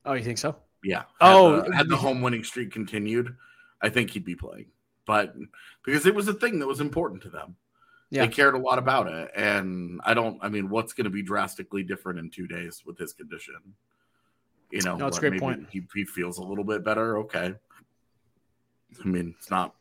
Oh, 0.06 0.14
you 0.14 0.24
think 0.24 0.40
so? 0.40 0.56
Yeah. 0.84 1.04
Had 1.20 1.34
oh, 1.34 1.62
the, 1.62 1.76
had 1.76 1.88
the 1.88 1.98
home 1.98 2.22
winning 2.22 2.44
streak 2.44 2.72
continued, 2.72 3.36
I 3.82 3.90
think 3.90 4.10
he'd 4.12 4.26
be 4.26 4.36
playing 4.36 4.68
but 5.12 5.36
because 5.84 6.06
it 6.06 6.16
was 6.16 6.30
a 6.30 6.34
thing 6.34 6.60
that 6.60 6.68
was 6.68 6.80
important 6.80 7.22
to 7.24 7.30
them. 7.30 7.58
Yeah. 8.12 8.26
They 8.26 8.32
cared 8.32 8.56
a 8.56 8.58
lot 8.58 8.80
about 8.80 9.08
it. 9.08 9.30
And 9.36 10.00
I 10.06 10.14
don't, 10.14 10.40
I 10.42 10.48
mean, 10.48 10.70
what's 10.70 10.94
going 10.94 11.04
to 11.04 11.12
be 11.12 11.22
drastically 11.22 11.84
different 11.84 12.18
in 12.18 12.30
two 12.30 12.48
days 12.48 12.84
with 12.86 12.98
his 12.98 13.12
condition? 13.12 13.56
You 14.72 14.84
know, 14.84 14.96
no, 14.96 15.04
that's 15.04 15.18
a 15.18 15.20
great 15.20 15.38
point. 15.38 15.68
He, 15.70 15.84
he 15.94 16.06
feels 16.06 16.38
a 16.38 16.44
little 16.44 16.64
bit 16.64 16.86
better. 16.86 17.18
Okay. 17.18 17.54
I 19.04 19.06
mean, 19.06 19.36
it's 19.38 19.52
not, 19.52 19.76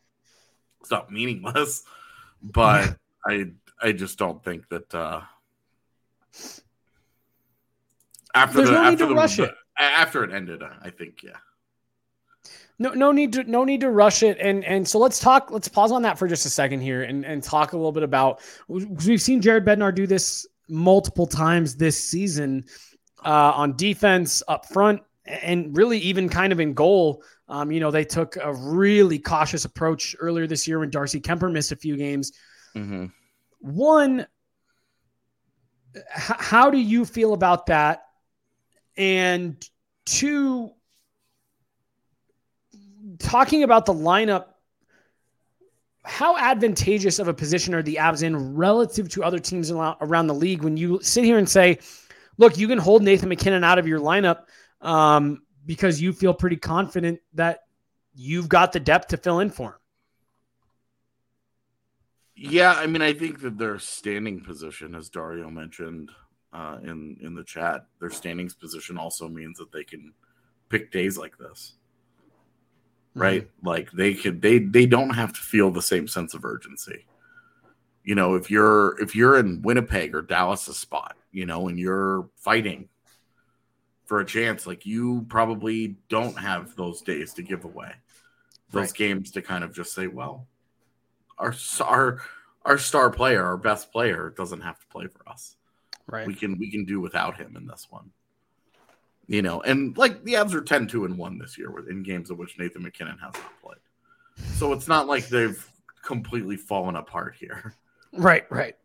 it's 0.81 0.91
not 0.91 1.09
meaningless, 1.09 1.85
but 2.43 2.97
I, 3.25 3.51
I 3.81 3.93
just 3.93 4.19
don't 4.19 4.43
think 4.43 4.67
that, 4.67 4.93
uh, 4.93 5.21
after 8.35 8.57
There's 8.57 8.69
the, 8.69 8.75
no 8.75 8.81
after 8.81 8.91
need 8.91 8.97
to 8.97 9.05
the, 9.05 9.15
rush 9.15 9.39
it. 9.39 9.55
After 9.79 10.25
it 10.25 10.33
ended, 10.33 10.61
I 10.81 10.89
think, 10.89 11.23
yeah 11.23 11.37
no 12.81 12.89
no 12.93 13.11
need 13.11 13.31
to 13.33 13.43
no 13.43 13.63
need 13.63 13.81
to 13.81 13.91
rush 13.91 14.23
it. 14.23 14.39
And 14.39 14.65
and 14.65 14.87
so 14.87 14.97
let's 14.97 15.19
talk 15.19 15.51
let's 15.51 15.67
pause 15.67 15.91
on 15.91 16.01
that 16.01 16.17
for 16.17 16.27
just 16.27 16.47
a 16.47 16.49
second 16.49 16.81
here 16.81 17.03
and 17.03 17.23
and 17.23 17.43
talk 17.43 17.73
a 17.73 17.77
little 17.77 17.91
bit 17.91 18.01
about 18.01 18.41
we've 18.67 19.21
seen 19.21 19.39
Jared 19.39 19.63
Bednar 19.63 19.93
do 19.93 20.07
this 20.07 20.47
multiple 20.67 21.27
times 21.27 21.75
this 21.75 22.01
season 22.03 22.65
uh, 23.23 23.51
on 23.55 23.77
defense 23.77 24.41
up 24.47 24.65
front 24.65 25.01
and 25.25 25.77
really 25.77 25.99
even 25.99 26.27
kind 26.27 26.51
of 26.51 26.59
in 26.59 26.73
goal. 26.73 27.23
Um, 27.47 27.71
you 27.71 27.79
know 27.79 27.91
they 27.91 28.03
took 28.03 28.35
a 28.37 28.51
really 28.51 29.19
cautious 29.19 29.63
approach 29.65 30.15
earlier 30.19 30.47
this 30.47 30.67
year 30.67 30.79
when 30.79 30.89
Darcy 30.89 31.21
Kuemper 31.21 31.51
missed 31.51 31.71
a 31.71 31.75
few 31.75 31.95
games. 31.97 32.31
Mm-hmm. 32.75 33.07
one 33.59 34.25
h- 35.95 36.39
how 36.39 36.71
do 36.71 36.79
you 36.79 37.05
feel 37.05 37.33
about 37.33 37.67
that? 37.67 38.05
And 38.97 39.63
two 40.05 40.71
talking 43.19 43.63
about 43.63 43.85
the 43.85 43.93
lineup, 43.93 44.45
how 46.03 46.37
advantageous 46.37 47.19
of 47.19 47.27
a 47.27 47.33
position 47.33 47.73
are 47.73 47.83
the 47.83 47.95
Avs 47.95 48.23
in 48.23 48.55
relative 48.55 49.09
to 49.09 49.23
other 49.23 49.39
teams 49.39 49.71
around 49.71 50.27
the 50.27 50.33
league 50.33 50.63
when 50.63 50.77
you 50.77 50.99
sit 51.01 51.23
here 51.23 51.37
and 51.37 51.47
say, 51.47 51.79
look, 52.37 52.57
you 52.57 52.67
can 52.67 52.77
hold 52.77 53.03
Nathan 53.03 53.29
MacKinnon 53.29 53.63
out 53.63 53.77
of 53.77 53.87
your 53.87 53.99
lineup 53.99 54.45
um, 54.81 55.43
because 55.65 56.01
you 56.01 56.11
feel 56.11 56.33
pretty 56.33 56.57
confident 56.57 57.19
that 57.33 57.61
you've 58.15 58.49
got 58.49 58.71
the 58.73 58.79
depth 58.79 59.09
to 59.09 59.17
fill 59.17 59.39
in 59.39 59.49
for 59.49 59.69
him. 59.69 59.75
Yeah, 62.35 62.73
I 62.73 62.87
mean, 62.87 63.03
I 63.03 63.13
think 63.13 63.41
that 63.41 63.59
their 63.59 63.77
standing 63.77 64.41
position, 64.41 64.95
as 64.95 65.09
Dario 65.09 65.51
mentioned 65.51 66.09
uh, 66.51 66.79
in 66.83 67.17
in 67.21 67.35
the 67.35 67.43
chat, 67.43 67.85
their 67.99 68.09
standings 68.09 68.55
position 68.55 68.97
also 68.97 69.27
means 69.27 69.59
that 69.59 69.71
they 69.71 69.83
can 69.83 70.13
pick 70.67 70.91
days 70.91 71.17
like 71.17 71.37
this, 71.37 71.75
right? 73.13 73.43
Mm-hmm. 73.43 73.67
Like 73.67 73.91
they 73.91 74.13
could, 74.13 74.41
they 74.41 74.59
they 74.59 74.85
don't 74.85 75.11
have 75.11 75.33
to 75.33 75.41
feel 75.41 75.71
the 75.71 75.81
same 75.81 76.07
sense 76.07 76.33
of 76.33 76.45
urgency. 76.45 77.05
You 78.03 78.15
know, 78.15 78.35
if 78.35 78.49
you're 78.49 78.99
if 79.01 79.15
you're 79.15 79.37
in 79.37 79.61
Winnipeg 79.61 80.15
or 80.15 80.21
Dallas 80.21 80.67
a 80.67 80.73
spot, 80.73 81.15
you 81.31 81.45
know, 81.45 81.67
and 81.67 81.79
you're 81.79 82.29
fighting 82.35 82.89
for 84.05 84.19
a 84.19 84.25
chance, 84.25 84.65
like 84.65 84.85
you 84.85 85.25
probably 85.29 85.95
don't 86.09 86.37
have 86.37 86.75
those 86.75 87.01
days 87.01 87.33
to 87.35 87.43
give 87.43 87.63
away, 87.63 87.93
those 88.71 88.87
right. 88.87 88.93
games 88.93 89.31
to 89.31 89.41
kind 89.41 89.63
of 89.63 89.73
just 89.73 89.93
say, 89.93 90.07
well, 90.07 90.47
our 91.37 91.53
our 91.81 92.21
our 92.65 92.77
star 92.77 93.09
player, 93.09 93.43
our 93.43 93.57
best 93.57 93.91
player, 93.91 94.33
doesn't 94.35 94.61
have 94.61 94.79
to 94.79 94.87
play 94.87 95.07
for 95.07 95.29
us. 95.29 95.55
Right. 96.07 96.27
We 96.27 96.33
can 96.33 96.57
we 96.57 96.71
can 96.71 96.85
do 96.85 96.99
without 96.99 97.37
him 97.37 97.55
in 97.55 97.67
this 97.67 97.87
one. 97.89 98.11
You 99.27 99.41
know, 99.41 99.61
and 99.61 99.97
like 99.97 100.23
the 100.23 100.33
Avs 100.33 100.53
are 100.53 100.61
10 100.61 100.87
2 100.87 101.05
and 101.05 101.17
1 101.17 101.37
this 101.37 101.57
year 101.57 101.71
in 101.89 102.03
games 102.03 102.29
in 102.29 102.37
which 102.37 102.57
Nathan 102.59 102.83
MacKinnon 102.83 103.17
has 103.19 103.33
not 103.33 103.61
played. 103.61 103.77
So 104.55 104.73
it's 104.73 104.87
not 104.87 105.07
like 105.07 105.27
they've 105.27 105.65
completely 106.03 106.57
fallen 106.57 106.95
apart 106.95 107.35
here. 107.39 107.75
Right, 108.13 108.45
right. 108.51 108.75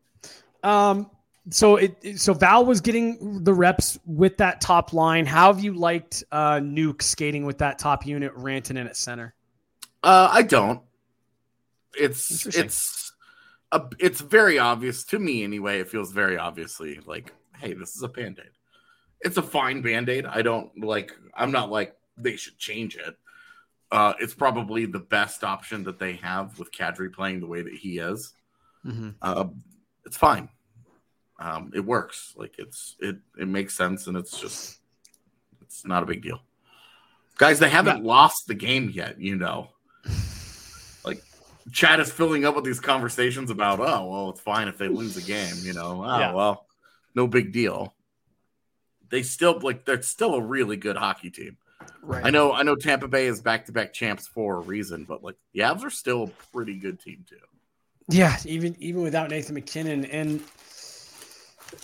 Um, 0.63 1.11
so 1.51 1.77
it 1.77 2.17
so 2.17 2.33
Val 2.33 2.65
was 2.65 2.81
getting 2.81 3.43
the 3.43 3.53
reps 3.53 3.99
with 4.07 4.37
that 4.37 4.61
top 4.61 4.93
line. 4.93 5.27
How 5.27 5.53
have 5.53 5.63
you 5.63 5.75
liked 5.75 6.23
uh 6.31 6.57
Nuke 6.57 7.03
skating 7.03 7.45
with 7.45 7.59
that 7.59 7.81
top 7.81 8.07
unit, 8.07 8.33
Rantanen 8.37 8.87
at 8.87 8.97
center? 8.97 9.35
Uh, 10.05 10.29
I 10.31 10.43
don't 10.43 10.81
it's 11.99 12.47
it's 12.47 13.13
a, 13.73 13.83
it's 13.99 14.21
very 14.21 14.59
obvious 14.59 15.05
to 15.05 15.19
me 15.19 15.43
anyway. 15.43 15.81
It 15.81 15.89
feels 15.89 16.13
very 16.13 16.37
obviously 16.37 17.01
like, 17.07 17.33
hey, 17.59 17.73
this 17.73 17.97
is 17.97 18.03
a 18.03 18.09
band 18.09 18.41
aid. 18.45 18.51
It's 19.21 19.37
a 19.37 19.43
fine 19.43 19.83
band 19.83 20.09
aid. 20.09 20.27
I 20.27 20.43
don't 20.43 20.83
like. 20.83 21.13
I'm 21.35 21.53
not 21.53 21.71
like 21.71 21.97
they 22.17 22.37
should 22.37 22.59
change 22.59 22.97
it. 22.97 23.17
Uh, 23.91 24.15
it's 24.21 24.35
probably 24.35 24.85
the 24.85 24.99
best 24.99 25.45
option 25.45 25.85
that 25.85 25.99
they 25.99 26.15
have 26.15 26.59
with 26.59 26.73
Kadri 26.73 27.13
playing 27.13 27.41
the 27.41 27.47
way 27.47 27.63
that 27.63 27.73
he 27.73 27.99
is. 27.99 28.33
Mm-hmm. 28.85 29.11
Uh, 29.23 29.47
it's 30.05 30.17
fine. 30.17 30.49
Um, 31.39 31.73
it 31.75 31.81
works. 31.81 32.35
Like 32.37 32.55
it's 32.59 32.97
it 33.01 33.17
it 33.39 33.49
makes 33.49 33.77
sense, 33.77 34.07
and 34.07 34.17
it's 34.17 34.41
just 34.41 34.79
it's 35.63 35.87
not 35.87 36.03
a 36.03 36.07
big 36.07 36.23
deal. 36.23 36.41
Guys, 37.39 37.59
they 37.59 37.69
haven't 37.69 37.99
yeah. 37.99 38.09
lost 38.09 38.47
the 38.47 38.55
game 38.55 38.91
yet. 38.91 39.21
You 39.21 39.37
know, 39.37 39.71
Like 41.05 41.23
Chad 41.73 42.01
is 42.01 42.11
filling 42.11 42.45
up 42.45 42.57
with 42.57 42.65
these 42.65 42.81
conversations 42.81 43.51
about, 43.51 43.81
oh, 43.81 44.07
well, 44.07 44.31
it's 44.31 44.41
fine 44.41 44.69
if 44.69 44.79
they 44.79 44.89
lose 44.89 45.15
the 45.15 45.23
game, 45.23 45.55
you 45.63 45.73
know. 45.73 46.03
Oh, 46.05 46.19
yeah. 46.19 46.33
well, 46.33 46.67
no 47.15 47.27
big 47.27 47.53
deal. 47.53 47.95
They 49.09 49.23
still 49.23 49.59
like 49.61 49.85
they're 49.85 50.03
still 50.03 50.35
a 50.35 50.41
really 50.41 50.77
good 50.77 50.97
hockey 50.97 51.31
team. 51.31 51.57
Right. 52.03 52.25
I 52.25 52.31
know 52.31 52.53
I 52.53 52.63
know 52.63 52.77
Tampa 52.77 53.09
Bay 53.09 53.27
is 53.27 53.41
back 53.41 53.67
to 53.67 53.73
back 53.73 53.93
champs 53.93 54.27
for 54.27 54.57
a 54.57 54.61
reason, 54.61 55.05
but 55.05 55.23
like 55.23 55.37
the 55.53 55.61
Avs 55.61 55.85
are 55.85 55.91
still 55.91 56.25
a 56.25 56.53
pretty 56.53 56.77
good 56.77 57.01
team 57.01 57.25
too. 57.29 57.37
Yeah, 58.09 58.37
even 58.45 58.77
even 58.79 59.03
without 59.03 59.31
Nathan 59.31 59.55
MacKinnon, 59.55 60.05
and 60.07 60.41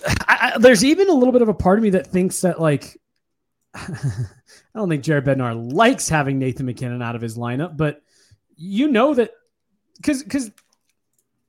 I, 0.06 0.52
I, 0.54 0.58
there's 0.58 0.84
even 0.84 1.08
a 1.08 1.12
little 1.12 1.32
bit 1.32 1.42
of 1.42 1.48
a 1.48 1.54
part 1.54 1.78
of 1.78 1.82
me 1.82 1.90
that 1.90 2.06
thinks 2.06 2.40
that 2.42 2.60
like 2.60 3.00
I 3.74 3.88
don't 4.74 4.88
think 4.88 5.02
Jared 5.02 5.24
Bednar 5.24 5.72
likes 5.72 6.08
having 6.08 6.38
Nathan 6.38 6.66
MacKinnon 6.66 7.02
out 7.02 7.16
of 7.16 7.22
his 7.22 7.36
lineup, 7.36 7.76
but 7.76 8.02
you 8.56 8.88
know 8.88 9.14
that 9.14 9.32
because 9.96 10.22
because 10.22 10.50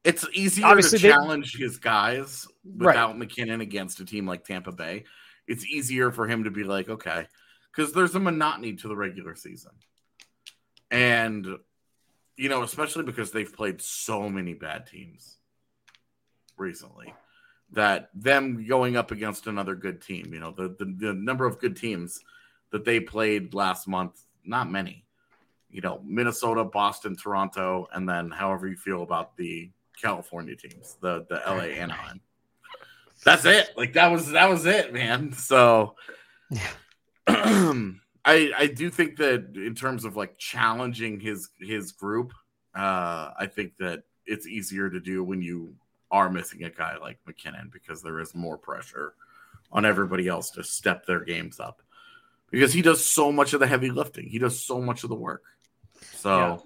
it's 0.03 0.25
easier 0.33 0.75
to 0.75 0.97
challenge 0.97 1.53
they, 1.53 1.63
his 1.63 1.77
guys 1.77 2.47
without 2.65 3.09
right. 3.09 3.17
MacKinnon 3.17 3.61
against 3.61 3.99
a 3.99 4.05
team 4.05 4.25
like 4.25 4.45
Tampa 4.45 4.71
Bay. 4.71 5.05
It's 5.47 5.65
easier 5.65 6.11
for 6.11 6.27
him 6.27 6.45
to 6.45 6.51
be 6.51 6.63
like, 6.63 6.89
okay, 6.89 7.27
because 7.71 7.93
there's 7.93 8.15
a 8.15 8.19
monotony 8.19 8.73
to 8.75 8.87
the 8.87 8.95
regular 8.95 9.35
season, 9.35 9.71
and 10.91 11.47
you 12.35 12.49
know, 12.49 12.63
especially 12.63 13.03
because 13.03 13.31
they've 13.31 13.53
played 13.53 13.81
so 13.81 14.29
many 14.29 14.53
bad 14.53 14.87
teams 14.87 15.37
recently 16.57 17.13
that 17.71 18.09
them 18.13 18.65
going 18.65 18.95
up 18.95 19.11
against 19.11 19.47
another 19.47 19.75
good 19.75 20.01
team, 20.01 20.33
you 20.33 20.39
know, 20.39 20.51
the, 20.51 20.75
the, 20.79 20.85
the 20.97 21.13
number 21.13 21.45
of 21.45 21.59
good 21.59 21.75
teams 21.75 22.19
that 22.71 22.85
they 22.85 22.99
played 22.99 23.53
last 23.53 23.87
month, 23.87 24.21
not 24.45 24.69
many. 24.69 25.05
You 25.69 25.81
know, 25.81 26.01
Minnesota, 26.05 26.63
Boston, 26.63 27.15
Toronto, 27.15 27.87
and 27.93 28.07
then 28.07 28.29
however 28.29 28.67
you 28.67 28.75
feel 28.75 29.01
about 29.01 29.35
the 29.37 29.71
California 29.99 30.55
teams, 30.55 30.97
the 31.01 31.25
the 31.29 31.41
LA 31.47 31.63
Anaheim. 31.63 32.21
That's 33.23 33.45
it. 33.45 33.71
Like 33.77 33.93
that 33.93 34.11
was 34.11 34.31
that 34.31 34.49
was 34.49 34.65
it, 34.65 34.93
man. 34.93 35.33
So. 35.33 35.95
I 37.27 37.95
I 38.25 38.67
do 38.67 38.89
think 38.89 39.17
that 39.17 39.53
in 39.55 39.75
terms 39.75 40.05
of 40.05 40.15
like 40.15 40.37
challenging 40.37 41.19
his 41.19 41.49
his 41.59 41.91
group, 41.91 42.33
uh 42.75 43.31
I 43.37 43.47
think 43.53 43.77
that 43.79 44.03
it's 44.25 44.47
easier 44.47 44.89
to 44.89 44.99
do 44.99 45.23
when 45.23 45.41
you 45.41 45.75
are 46.11 46.29
missing 46.29 46.63
a 46.63 46.69
guy 46.69 46.97
like 46.97 47.19
MacKinnon 47.25 47.69
because 47.71 48.01
there 48.01 48.19
is 48.19 48.35
more 48.35 48.57
pressure 48.57 49.13
on 49.71 49.85
everybody 49.85 50.27
else 50.27 50.51
to 50.51 50.63
step 50.63 51.05
their 51.05 51.21
games 51.21 51.59
up. 51.59 51.81
Because 52.51 52.71
he 52.73 52.81
does 52.81 53.03
so 53.03 53.31
much 53.31 53.53
of 53.53 53.59
the 53.59 53.67
heavy 53.67 53.89
lifting. 53.89 54.27
He 54.27 54.37
does 54.37 54.59
so 54.59 54.79
much 54.79 55.03
of 55.03 55.09
the 55.09 55.15
work. 55.15 55.43
So. 56.15 56.37
Yeah. 56.37 56.57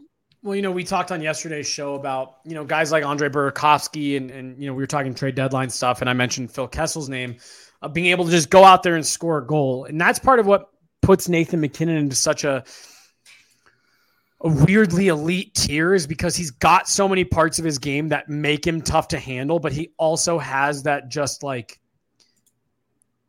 Well, 0.44 0.56
you 0.56 0.62
know, 0.62 0.72
we 0.72 0.84
talked 0.84 1.12
on 1.12 1.22
yesterday's 1.22 1.68
show 1.68 1.96
about, 1.96 2.38
you 2.46 2.54
know, 2.54 2.64
guys 2.64 2.92
like 2.92 3.04
Andre 3.04 3.28
Burakovsky 3.28 4.18
and, 4.18 4.30
and, 4.30 4.62
you 4.62 4.68
know, 4.68 4.74
we 4.74 4.84
were 4.84 4.88
talking 4.88 5.16
trade 5.16 5.36
deadline 5.36 5.70
stuff 5.70 6.02
and 6.02 6.10
I 6.10 6.14
mentioned 6.14 6.52
Phil 6.52 6.68
Kessel's 6.68 7.10
name, 7.10 7.38
uh, 7.82 7.88
being 7.88 8.08
able 8.08 8.26
to 8.26 8.32
just 8.32 8.50
go 8.50 8.64
out 8.64 8.84
there 8.84 8.96
and 8.96 9.06
score 9.06 9.40
a 9.40 9.46
goal. 9.46 9.86
And 9.86 10.00
that's 10.00 10.20
part 10.20 10.40
of 10.40 10.46
what 10.46 10.70
puts 11.02 11.28
Nathan 11.28 11.60
MacKinnon 11.60 11.98
into 11.98 12.16
such 12.16 12.44
a, 12.44 12.64
a 14.42 14.50
weirdly 14.50 15.08
elite 15.08 15.56
tier 15.56 15.96
is 15.96 16.06
because 16.06 16.36
he's 16.36 16.52
got 16.52 16.88
so 16.88 17.10
many 17.10 17.24
parts 17.24 17.58
of 17.58 17.66
his 17.66 17.80
game 17.80 18.10
that 18.10 18.30
make 18.30 18.66
him 18.66 18.80
tough 18.82 19.08
to 19.08 19.20
handle, 19.20 19.58
but 19.58 19.72
he 19.72 19.92
also 19.98 20.38
has 20.38 20.84
that 20.84 21.10
just 21.10 21.42
like 21.42 21.80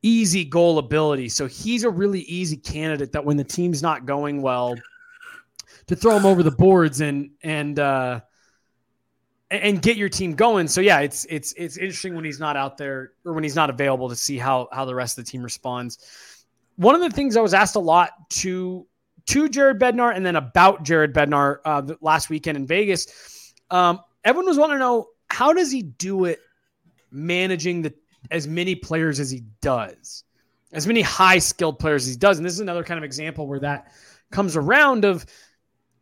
easy 0.02 0.44
goal 0.44 0.78
ability. 0.78 1.30
So 1.30 1.46
he's 1.46 1.84
a 1.84 1.90
really 1.90 2.20
easy 2.20 2.58
candidate 2.58 3.12
that 3.12 3.24
when 3.24 3.38
the 3.38 3.44
team's 3.44 3.82
not 3.82 4.04
going 4.04 4.42
well– 4.42 4.74
to 5.88 5.96
throw 5.96 6.14
them 6.14 6.26
over 6.26 6.42
the 6.42 6.50
boards 6.50 7.00
and 7.00 7.30
and 7.42 7.78
uh, 7.78 8.20
and 9.50 9.82
get 9.82 9.96
your 9.96 10.08
team 10.08 10.34
going. 10.34 10.68
So 10.68 10.80
yeah, 10.80 11.00
it's 11.00 11.24
it's 11.28 11.52
it's 11.54 11.76
interesting 11.76 12.14
when 12.14 12.24
he's 12.24 12.40
not 12.40 12.56
out 12.56 12.76
there 12.78 13.12
or 13.24 13.32
when 13.32 13.42
he's 13.42 13.56
not 13.56 13.70
available 13.70 14.08
to 14.08 14.16
see 14.16 14.38
how 14.38 14.68
how 14.72 14.84
the 14.84 14.94
rest 14.94 15.18
of 15.18 15.24
the 15.24 15.30
team 15.30 15.42
responds. 15.42 15.98
One 16.76 16.94
of 16.94 17.00
the 17.00 17.10
things 17.10 17.36
I 17.36 17.40
was 17.40 17.54
asked 17.54 17.74
a 17.74 17.80
lot 17.80 18.10
to 18.30 18.86
to 19.26 19.48
Jared 19.48 19.78
Bednar 19.78 20.14
and 20.14 20.24
then 20.24 20.36
about 20.36 20.84
Jared 20.84 21.12
Bednar 21.12 21.58
uh, 21.64 21.82
last 22.00 22.30
weekend 22.30 22.56
in 22.56 22.66
Vegas, 22.66 23.52
um, 23.70 24.00
everyone 24.24 24.46
was 24.46 24.58
wanting 24.58 24.76
to 24.76 24.80
know 24.80 25.08
how 25.28 25.52
does 25.52 25.70
he 25.70 25.82
do 25.82 26.24
it 26.24 26.38
managing 27.10 27.82
the 27.82 27.94
as 28.30 28.46
many 28.46 28.74
players 28.74 29.20
as 29.20 29.30
he 29.30 29.42
does, 29.62 30.24
as 30.72 30.86
many 30.86 31.00
high 31.00 31.38
skilled 31.38 31.78
players 31.78 32.06
as 32.06 32.14
he 32.14 32.18
does, 32.18 32.36
and 32.36 32.44
this 32.44 32.52
is 32.52 32.60
another 32.60 32.84
kind 32.84 32.98
of 32.98 33.04
example 33.04 33.46
where 33.46 33.60
that 33.60 33.90
comes 34.30 34.56
around 34.56 35.06
of 35.06 35.24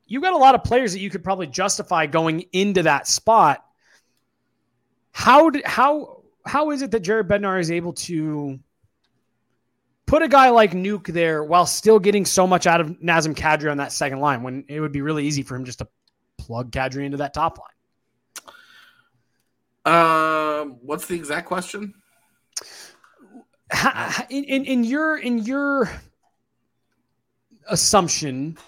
you 0.07 0.21
got 0.21 0.33
a 0.33 0.38
lot 0.38 0.55
of 0.55 0.64
players 0.64 0.92
that 0.92 1.01
you 1.01 1.11
could 1.11 1.25
probably 1.25 1.47
justify 1.47 2.07
going 2.07 2.45
into 2.53 2.85
that 2.85 3.07
spot. 3.07 3.64
How 5.12 5.51
did 5.51 5.66
how 5.66 6.23
how 6.45 6.71
is 6.71 6.83
it 6.83 6.90
that 6.92 7.01
Jared 7.01 7.29
Bednar 7.29 7.59
is 7.61 7.71
able 7.71 7.92
to 7.95 8.59
put 10.07 10.23
a 10.23 10.29
guy 10.29 10.51
like 10.51 10.73
Nuke 10.73 11.09
there 11.09 11.42
while 11.42 11.66
still 11.66 11.99
getting 11.99 12.25
so 12.25 12.47
much 12.47 12.66
out 12.66 12.81
of 12.81 12.90
Nazem 13.01 13.35
Kadri 13.35 13.71
on 13.71 13.79
that 13.79 13.92
second 13.92 14.21
line 14.21 14.42
when 14.42 14.64
it 14.69 14.81
would 14.81 14.92
be 14.92 15.03
really 15.03 15.27
easy 15.27 15.42
for 15.42 15.57
him 15.57 15.64
just 15.64 15.81
to 15.81 15.88
plug 16.38 16.71
Kadri 16.71 17.05
into 17.05 17.16
that 17.19 17.35
top 17.35 17.59
line? 17.59 17.69
Um, 19.85 20.79
what's 20.83 21.07
the 21.07 21.14
exact 21.14 21.47
question? 21.47 21.95
In, 24.31 24.45
in, 24.45 24.64
in 24.64 24.85
your 24.85 25.19
in 25.19 25.38
your 25.38 25.90
assumption, 27.69 28.59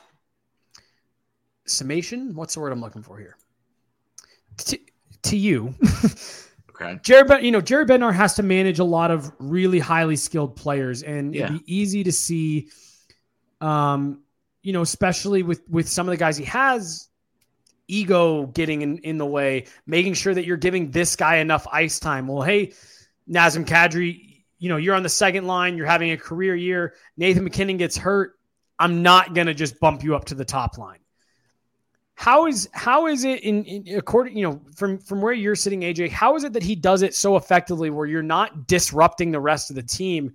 summation. 1.71 2.35
What's 2.35 2.55
the 2.55 2.61
word 2.61 2.73
I'm 2.73 2.81
looking 2.81 3.03
for 3.03 3.19
here? 3.19 3.37
To, 4.59 4.79
to 5.23 5.37
you, 5.37 5.75
okay. 6.71 6.99
Jared, 7.03 7.45
you 7.45 7.53
know, 7.53 7.61
Jared 7.61 7.89
Bednar 7.89 8.13
has 8.13 8.35
to 8.35 8.43
manage 8.43 8.79
a 8.79 8.85
lot 8.85 9.11
of 9.11 9.33
really 9.39 9.79
highly 9.79 10.17
skilled 10.17 10.57
players, 10.57 11.03
and 11.03 11.35
yeah. 11.35 11.45
it'd 11.45 11.65
be 11.65 11.75
easy 11.75 12.03
to 12.05 12.13
see, 12.13 12.69
um, 13.61 14.23
you 14.63 14.73
know, 14.73 14.83
especially 14.83 15.43
with 15.43 15.63
with 15.69 15.89
some 15.89 16.09
of 16.09 16.11
the 16.11 16.17
guys 16.17 16.37
he 16.37 16.45
has, 16.47 17.09
ego 17.87 18.47
getting 18.47 18.83
in 18.83 18.99
in 18.99 19.19
the 19.19 19.27
way, 19.27 19.67
making 19.87 20.15
sure 20.15 20.35
that 20.35 20.45
you're 20.45 20.57
giving 20.57 20.91
this 20.91 21.15
guy 21.15 21.37
enough 21.37 21.67
ice 21.71 22.01
time. 22.01 22.27
Well, 22.27 22.43
hey, 22.43 22.73
Nazem 23.31 23.65
Kadri, 23.65 24.45
you 24.59 24.69
know, 24.69 24.77
you're 24.77 24.95
on 24.95 25.03
the 25.03 25.09
second 25.09 25.47
line, 25.47 25.77
you're 25.77 25.87
having 25.87 26.11
a 26.11 26.17
career 26.17 26.55
year, 26.55 26.95
Nathan 27.17 27.45
MacKinnon 27.45 27.77
gets 27.77 27.97
hurt, 27.97 28.39
I'm 28.79 29.03
not 29.03 29.35
going 29.35 29.47
to 29.47 29.55
just 29.55 29.81
bump 29.81 30.03
you 30.03 30.15
up 30.15 30.27
to 30.27 30.35
the 30.35 30.45
top 30.45 30.79
line. 30.79 31.01
How 32.19 32.47
is 32.47 32.69
how 32.73 33.07
is 33.07 33.23
it 33.23 33.43
in, 33.45 33.65
in, 33.65 33.97
according 33.97 34.37
you 34.37 34.43
know 34.43 34.61
from 34.75 34.99
from 34.99 35.23
where 35.23 35.33
you're 35.33 35.55
sitting 35.55 35.83
AJ 35.83 36.11
how 36.11 36.35
is 36.35 36.43
it 36.43 36.53
that 36.53 36.65
he 36.65 36.75
does 36.75 37.03
it 37.03 37.15
so 37.15 37.37
effectively 37.37 37.91
where 37.91 38.07
you're 38.07 38.23
not 38.25 38.67
disrupting 38.67 39.31
the 39.31 39.39
rest 39.39 39.71
of 39.71 39.77
the 39.77 39.85
team 39.85 40.33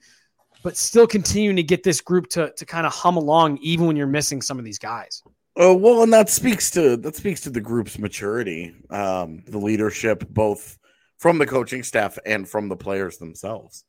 but 0.63 0.77
still 0.77 1.05
continuing 1.05 1.57
to 1.57 1.63
get 1.63 1.83
this 1.83 1.99
group 1.99 2.27
to 2.29 2.53
to 2.55 2.65
kind 2.65 2.87
of 2.87 2.93
hum 2.93 3.17
along 3.17 3.57
even 3.57 3.85
when 3.85 3.97
you're 3.97 4.07
missing 4.07 4.41
some 4.41 4.57
of 4.57 4.63
these 4.63 4.79
guys 4.79 5.23
Oh 5.55 5.75
well, 5.75 6.01
and 6.01 6.13
that 6.13 6.29
speaks 6.29 6.71
to 6.71 6.95
that 6.97 7.15
speaks 7.15 7.41
to 7.41 7.49
the 7.51 7.61
group's 7.61 7.99
maturity, 7.99 8.73
um, 8.89 9.43
the 9.45 9.59
leadership, 9.59 10.27
both 10.29 10.79
from 11.19 11.37
the 11.37 11.45
coaching 11.45 11.83
staff 11.83 12.17
and 12.25 12.47
from 12.49 12.69
the 12.69 12.75
players 12.75 13.17
themselves, 13.17 13.83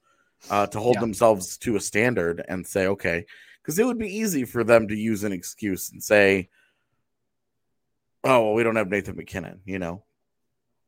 uh, 0.51 0.67
to 0.67 0.79
hold 0.79 0.97
Yeah. 0.97 1.01
themselves 1.01 1.57
to 1.59 1.77
a 1.77 1.81
standard 1.81 2.45
and 2.49 2.67
say, 2.67 2.89
okay, 2.89 3.25
because 3.63 3.79
it 3.79 3.87
would 3.87 3.99
be 3.99 4.15
easy 4.15 4.45
for 4.45 4.63
them 4.63 4.89
to 4.89 4.95
use 4.95 5.25
an 5.25 5.33
excuse 5.33 5.91
and 5.91 6.03
say, 6.03 6.51
"Oh, 8.25 8.45
well, 8.45 8.55
we 8.55 8.63
don't 8.63 8.77
have 8.77 8.89
Nathan 8.89 9.17
MacKinnon," 9.17 9.61
you 9.65 9.79
know, 9.79 10.03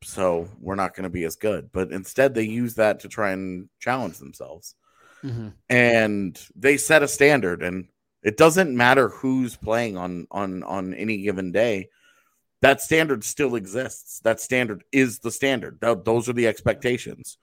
so 0.03 0.49
we're 0.61 0.75
not 0.75 0.95
going 0.95 1.05
to 1.05 1.11
be 1.11 1.25
as 1.25 1.37
good. 1.37 1.71
But 1.73 1.93
instead, 1.93 2.35
they 2.35 2.45
use 2.45 2.75
that 2.75 3.01
to 3.01 3.09
try 3.09 3.31
and 3.31 3.69
challenge 3.79 4.19
themselves. 4.19 4.75
Mm-hmm. 5.23 5.49
And 5.69 6.41
they 6.55 6.77
set 6.77 7.03
a 7.03 7.09
standard 7.09 7.63
and 7.63 7.89
it 8.23 8.37
doesn't 8.37 8.77
matter 8.77 9.09
who's 9.09 9.57
playing 9.57 9.97
on 9.97 10.27
on 10.31 10.63
on 10.63 10.95
any 10.95 11.23
given 11.23 11.53
day. 11.53 11.91
That 12.61 12.81
standard 12.81 13.23
still 13.23 13.55
exists. 13.55 14.21
That 14.21 14.41
standard 14.41 14.83
is 14.91 15.21
the 15.21 15.31
standard. 15.31 15.81
Th- 15.81 15.99
those 16.05 16.29
are 16.29 16.33
the 16.33 16.49
expectations. 16.49 17.39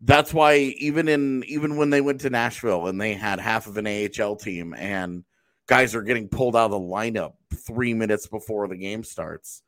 That's 0.00 0.32
why 0.32 0.56
even 0.78 1.08
in 1.08 1.44
even 1.46 1.76
when 1.76 1.90
they 1.90 2.00
went 2.00 2.20
to 2.20 2.30
Nashville 2.30 2.86
and 2.86 3.00
they 3.00 3.14
had 3.14 3.40
half 3.40 3.66
of 3.66 3.76
an 3.76 3.86
AHL 3.86 4.36
team 4.36 4.74
and 4.74 5.24
guys 5.66 5.94
are 5.94 6.02
getting 6.02 6.28
pulled 6.28 6.54
out 6.54 6.66
of 6.66 6.70
the 6.70 6.78
lineup 6.78 7.32
3 7.54 7.94
minutes 7.94 8.26
before 8.26 8.68
the 8.68 8.76
game 8.76 9.02
starts 9.02 9.62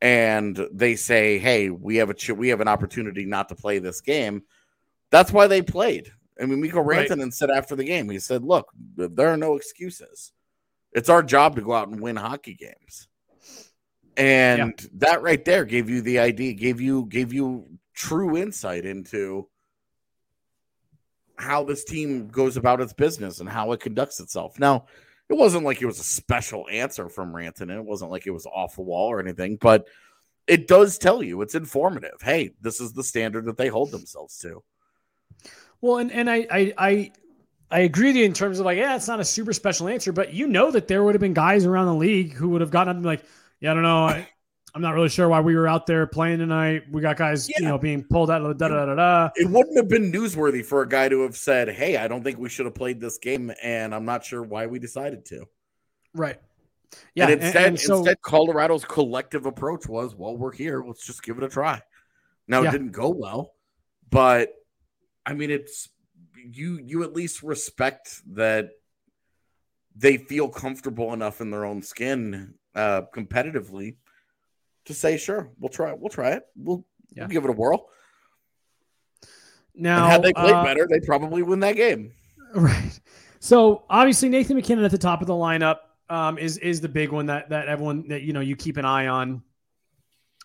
and 0.00 0.68
they 0.72 0.94
say 0.96 1.38
hey 1.38 1.70
we 1.70 1.96
have 1.96 2.10
a 2.10 2.14
ch- 2.14 2.30
we 2.30 2.48
have 2.48 2.60
an 2.60 2.68
opportunity 2.68 3.24
not 3.24 3.48
to 3.48 3.54
play 3.54 3.78
this 3.78 4.00
game 4.00 4.42
that's 5.10 5.32
why 5.32 5.46
they 5.46 5.62
played 5.62 6.12
I 6.40 6.46
mean, 6.46 6.60
Mikko 6.60 6.80
Right. 6.80 7.08
Rantanen 7.08 7.32
said 7.32 7.50
after 7.50 7.76
the 7.76 7.84
game, 7.84 8.08
he 8.08 8.18
said, 8.18 8.42
"Look, 8.42 8.72
there 8.96 9.28
are 9.28 9.36
no 9.36 9.56
excuses. 9.56 10.32
It's 10.92 11.08
our 11.08 11.22
job 11.22 11.56
to 11.56 11.62
go 11.62 11.72
out 11.72 11.88
and 11.88 12.00
win 12.00 12.16
hockey 12.16 12.54
games." 12.54 13.08
And 14.16 14.78
that 14.94 15.22
right 15.22 15.42
there 15.44 15.64
gave 15.64 15.88
you 15.88 16.02
the 16.02 16.18
idea, 16.18 16.52
gave 16.52 16.80
you 16.80 17.06
gave 17.06 17.32
you 17.32 17.66
true 17.94 18.36
insight 18.36 18.84
into 18.84 19.48
how 21.36 21.64
this 21.64 21.84
team 21.84 22.28
goes 22.28 22.56
about 22.56 22.80
its 22.80 22.92
business 22.92 23.40
and 23.40 23.48
how 23.48 23.72
it 23.72 23.80
conducts 23.80 24.20
itself. 24.20 24.58
Now, 24.58 24.86
it 25.32 25.38
wasn't 25.38 25.64
like 25.64 25.80
it 25.80 25.86
was 25.86 25.98
a 25.98 26.04
special 26.04 26.66
answer 26.70 27.08
from 27.08 27.32
Rantanen. 27.32 27.78
It 27.78 27.84
wasn't 27.84 28.10
like 28.10 28.26
it 28.26 28.32
was 28.32 28.44
off 28.44 28.76
the 28.76 28.82
wall 28.82 29.08
or 29.08 29.18
anything, 29.18 29.56
but 29.56 29.88
it 30.46 30.68
does 30.68 30.98
tell 30.98 31.22
you 31.22 31.40
it's 31.40 31.54
informative. 31.54 32.20
Hey, 32.20 32.50
this 32.60 32.80
is 32.80 32.92
the 32.92 33.02
standard 33.02 33.46
that 33.46 33.56
they 33.56 33.68
hold 33.68 33.92
themselves 33.92 34.36
to. 34.40 34.62
Well, 35.80 35.96
and, 35.96 36.12
and 36.12 36.28
I, 36.28 36.46
I 36.50 36.74
I 36.76 37.12
I 37.70 37.80
agree 37.80 38.08
with 38.08 38.16
you 38.16 38.24
in 38.26 38.34
terms 38.34 38.58
of 38.58 38.66
like, 38.66 38.76
yeah, 38.76 38.94
it's 38.94 39.08
not 39.08 39.20
a 39.20 39.24
super 39.24 39.54
special 39.54 39.88
answer, 39.88 40.12
but 40.12 40.34
you 40.34 40.46
know 40.46 40.70
that 40.70 40.86
there 40.86 41.02
would 41.02 41.14
have 41.14 41.20
been 41.22 41.32
guys 41.32 41.64
around 41.64 41.86
the 41.86 41.94
league 41.94 42.34
who 42.34 42.50
would 42.50 42.60
have 42.60 42.70
gotten 42.70 43.02
like, 43.02 43.24
yeah, 43.58 43.70
I 43.70 43.74
don't 43.74 43.82
know, 43.82 44.22
I'm 44.74 44.80
not 44.80 44.94
really 44.94 45.10
sure 45.10 45.28
why 45.28 45.40
we 45.40 45.54
were 45.54 45.68
out 45.68 45.86
there 45.86 46.06
playing 46.06 46.38
tonight. 46.38 46.84
We 46.90 47.02
got 47.02 47.18
guys, 47.18 47.46
you 47.48 47.60
know, 47.60 47.76
being 47.76 48.02
pulled 48.04 48.30
out 48.30 48.40
of 48.40 48.48
the 48.48 48.54
da 48.54 48.68
da 48.68 48.86
da 48.86 48.94
da. 48.94 49.30
It 49.36 49.48
wouldn't 49.50 49.76
have 49.76 49.88
been 49.88 50.10
newsworthy 50.10 50.64
for 50.64 50.80
a 50.82 50.88
guy 50.88 51.10
to 51.10 51.20
have 51.22 51.36
said, 51.36 51.68
"Hey, 51.68 51.98
I 51.98 52.08
don't 52.08 52.22
think 52.24 52.38
we 52.38 52.48
should 52.48 52.64
have 52.64 52.74
played 52.74 52.98
this 52.98 53.18
game, 53.18 53.52
and 53.62 53.94
I'm 53.94 54.06
not 54.06 54.24
sure 54.24 54.42
why 54.42 54.66
we 54.66 54.78
decided 54.78 55.26
to." 55.26 55.44
Right. 56.14 56.38
Yeah. 57.14 57.24
and 57.24 57.32
and- 57.34 57.42
instead, 57.42 57.66
and 57.66 57.80
so- 57.80 57.98
instead, 57.98 58.22
Colorado's 58.22 58.84
collective 58.84 59.44
approach 59.44 59.86
was, 59.86 60.14
"Well, 60.14 60.36
we're 60.38 60.52
here. 60.52 60.82
Let's 60.86 61.04
just 61.06 61.22
give 61.22 61.36
it 61.36 61.44
a 61.44 61.48
try." 61.48 61.82
Now 62.48 62.62
Yeah. 62.62 62.70
it 62.70 62.72
didn't 62.72 62.92
go 62.92 63.10
well, 63.10 63.54
but 64.10 64.54
I 65.26 65.34
mean, 65.34 65.50
it's 65.50 65.90
you. 66.34 66.78
You 66.82 67.02
at 67.02 67.12
least 67.12 67.42
respect 67.42 68.22
that 68.34 68.70
they 69.94 70.16
feel 70.16 70.48
comfortable 70.48 71.12
enough 71.12 71.42
in 71.42 71.50
their 71.50 71.66
own 71.66 71.82
skin, 71.82 72.54
uh, 72.74 73.02
competitively, 73.14 73.96
to 74.86 74.94
say, 74.94 75.16
"Sure, 75.16 75.48
we'll 75.58 75.68
try. 75.68 75.92
We'll 75.92 76.10
try 76.10 76.32
it. 76.32 76.44
We'll, 76.56 76.84
Yeah. 77.14 77.22
we'll 77.24 77.28
give 77.30 77.44
it 77.44 77.50
a 77.50 77.54
whirl." 77.54 77.88
now, 79.74 80.04
and 80.04 80.12
had 80.12 80.22
they 80.22 80.32
played 80.32 80.52
uh, 80.52 80.64
better, 80.64 80.86
they 80.88 81.00
probably 81.00 81.42
win 81.42 81.60
that 81.60 81.76
game. 81.76 82.12
Right. 82.54 83.00
So 83.40 83.84
obviously 83.88 84.28
Nathan 84.28 84.56
MacKinnon 84.56 84.84
at 84.84 84.90
the 84.90 84.98
top 84.98 85.22
of 85.22 85.26
the 85.26 85.32
lineup 85.32 85.78
um, 86.10 86.36
is 86.36 86.58
is 86.58 86.82
the 86.82 86.88
big 86.88 87.10
one 87.10 87.24
that 87.26 87.48
that 87.48 87.66
everyone 87.66 88.06
that 88.08 88.22
you 88.22 88.34
know 88.34 88.40
you 88.40 88.56
keep 88.56 88.76
an 88.76 88.84
eye 88.84 89.06
on. 89.06 89.42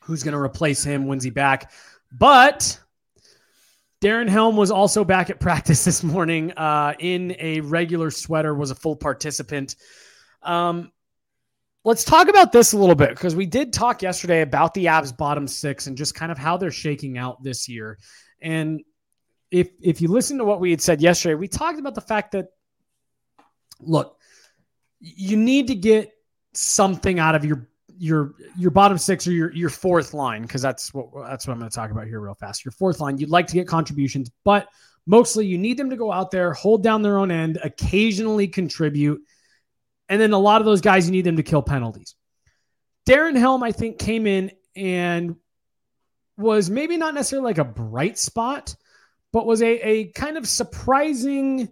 Who's 0.04 0.24
going 0.24 0.32
to 0.32 0.40
replace 0.40 0.86
him? 0.86 1.06
When's 1.06 1.26
he 1.26 1.30
back? 1.30 1.74
But 2.18 2.80
Darren 4.02 4.30
Helm 4.30 4.56
was 4.56 4.72
also 4.72 5.04
back 5.04 5.30
at 5.30 5.40
practice 5.42 5.84
this 5.84 6.02
morning 6.02 6.54
uh, 6.54 6.94
in 6.98 7.36
a 7.40 7.60
regular 7.60 8.10
sweater. 8.10 8.56
Was 8.56 8.72
a 8.72 8.76
full 8.76 8.96
participant. 8.96 9.76
Um, 10.42 10.94
let's 11.88 12.04
talk 12.04 12.28
about 12.28 12.52
this 12.52 12.74
a 12.74 12.78
little 12.78 12.96
bit 12.96 13.12
because 13.12 13.34
we 13.34 13.46
did 13.46 13.72
talk 13.72 14.02
yesterday 14.02 14.42
about 14.42 14.74
the 14.74 14.86
Avs 14.88 15.16
bottom 15.16 15.48
six 15.48 15.88
and 15.88 15.96
just 15.96 16.14
kind 16.14 16.34
of 16.34 16.38
how 16.38 16.58
they're 16.58 16.70
shaking 16.70 17.18
out 17.18 17.42
this 17.42 17.70
year. 17.70 17.98
And 18.42 18.82
if 19.52 19.70
if 19.82 20.02
you 20.02 20.10
listen 20.10 20.38
to 20.40 20.44
what 20.44 20.60
we 20.60 20.70
had 20.70 20.82
said 20.82 21.02
yesterday, 21.02 21.36
we 21.36 21.48
talked 21.48 21.80
about 21.80 21.96
the 21.96 22.02
fact 22.02 22.34
that 22.34 22.48
look, 23.80 24.18
you 25.00 25.38
need 25.38 25.68
to 25.68 25.76
get 25.76 26.12
something 26.52 27.20
out 27.20 27.36
of 27.36 27.46
your 27.46 27.70
your 27.98 28.34
your 28.58 28.72
bottom 28.72 28.98
six 28.98 29.26
or 29.26 29.32
your 29.32 29.54
your 29.54 29.70
fourth 29.70 30.14
line 30.14 30.42
because 30.42 30.62
that's 30.62 30.94
what 30.94 31.08
that's 31.26 31.48
what 31.48 31.54
I'm 31.54 31.60
going 31.60 31.72
to 31.72 31.76
talk 31.76 31.92
about 31.92 32.06
here 32.06 32.20
real 32.20 32.36
fast. 32.36 32.66
Your 32.66 32.74
fourth 32.74 33.00
line, 33.00 33.18
you'd 33.18 33.30
like 33.30 33.48
to 33.48 33.54
get 33.54 33.66
contributions, 33.66 34.30
but 34.44 34.68
mostly 35.06 35.46
you 35.46 35.58
need 35.58 35.78
them 35.78 35.90
to 35.90 35.96
go 35.96 36.12
out 36.12 36.32
there, 36.32 36.52
hold 36.52 36.84
down 36.84 37.02
their 37.02 37.18
own 37.18 37.32
end, 37.32 37.60
occasionally 37.64 38.46
contribute, 38.46 39.22
and 40.10 40.22
then 40.22 40.34
a 40.34 40.38
lot 40.38 40.62
of 40.62 40.66
those 40.66 40.82
guys 40.82 41.06
you 41.06 41.12
need 41.12 41.26
them 41.26 41.38
to 41.38 41.44
kill 41.44 41.62
penalties. 41.62 42.16
Darren 43.08 43.38
Helm, 43.38 43.64
I 43.64 43.72
think, 43.72 44.00
came 44.00 44.28
in 44.28 44.52
and 44.76 45.36
was 46.38 46.70
maybe 46.70 46.98
not 46.98 47.14
necessarily 47.14 47.46
like 47.46 47.58
a 47.58 47.64
bright 47.64 48.18
spot, 48.18 48.76
but 49.34 49.46
was 49.46 49.62
a, 49.62 49.88
a 49.88 50.06
kind 50.12 50.38
of 50.38 50.48
surprising 50.48 51.70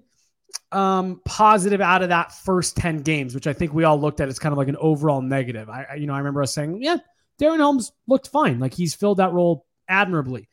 um, 0.72 1.22
positive 1.26 1.82
out 1.82 2.02
of 2.02 2.10
that 2.10 2.34
first 2.34 2.78
10 2.78 3.02
games, 3.02 3.36
which 3.36 3.48
I 3.48 3.54
think 3.54 3.74
we 3.74 3.84
all 3.84 4.00
looked 4.00 4.22
at 4.22 4.28
as 4.28 4.40
kind 4.40 4.54
of 4.54 4.58
like 4.58 4.68
an 4.68 4.78
overall 4.78 5.22
negative. 5.22 5.70
I, 5.70 5.96
you 5.98 6.08
know, 6.08 6.14
I 6.14 6.18
remember 6.20 6.42
us 6.42 6.54
saying, 6.54 6.82
yeah, 6.82 6.98
Darren 7.40 7.58
Helms 7.58 7.92
looked 8.08 8.30
fine. 8.30 8.60
Like 8.60 8.74
he's 8.74 8.96
filled 8.96 9.18
that 9.18 9.34
role 9.34 9.66
admirably. 9.88 10.48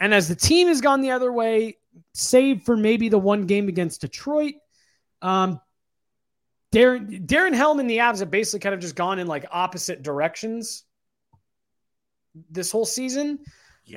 And 0.00 0.12
as 0.12 0.28
the 0.28 0.34
team 0.34 0.68
has 0.68 0.80
gone 0.80 1.00
the 1.00 1.12
other 1.12 1.32
way, 1.32 1.78
save 2.14 2.62
for 2.62 2.76
maybe 2.76 3.08
the 3.08 3.18
one 3.18 3.46
game 3.46 3.68
against 3.68 4.00
Detroit, 4.00 4.54
um, 5.22 5.60
Darren, 6.72 7.26
Darren 7.26 7.54
Helm 7.54 7.80
and 7.80 7.88
the 7.88 7.98
Avs 7.98 8.20
have 8.20 8.30
basically 8.30 8.60
kind 8.60 8.74
of 8.74 8.80
just 8.80 8.96
gone 8.96 9.18
in 9.18 9.26
like 9.26 9.44
opposite 9.50 10.02
directions 10.02 10.84
this 12.50 12.72
whole 12.72 12.86
season 12.86 13.38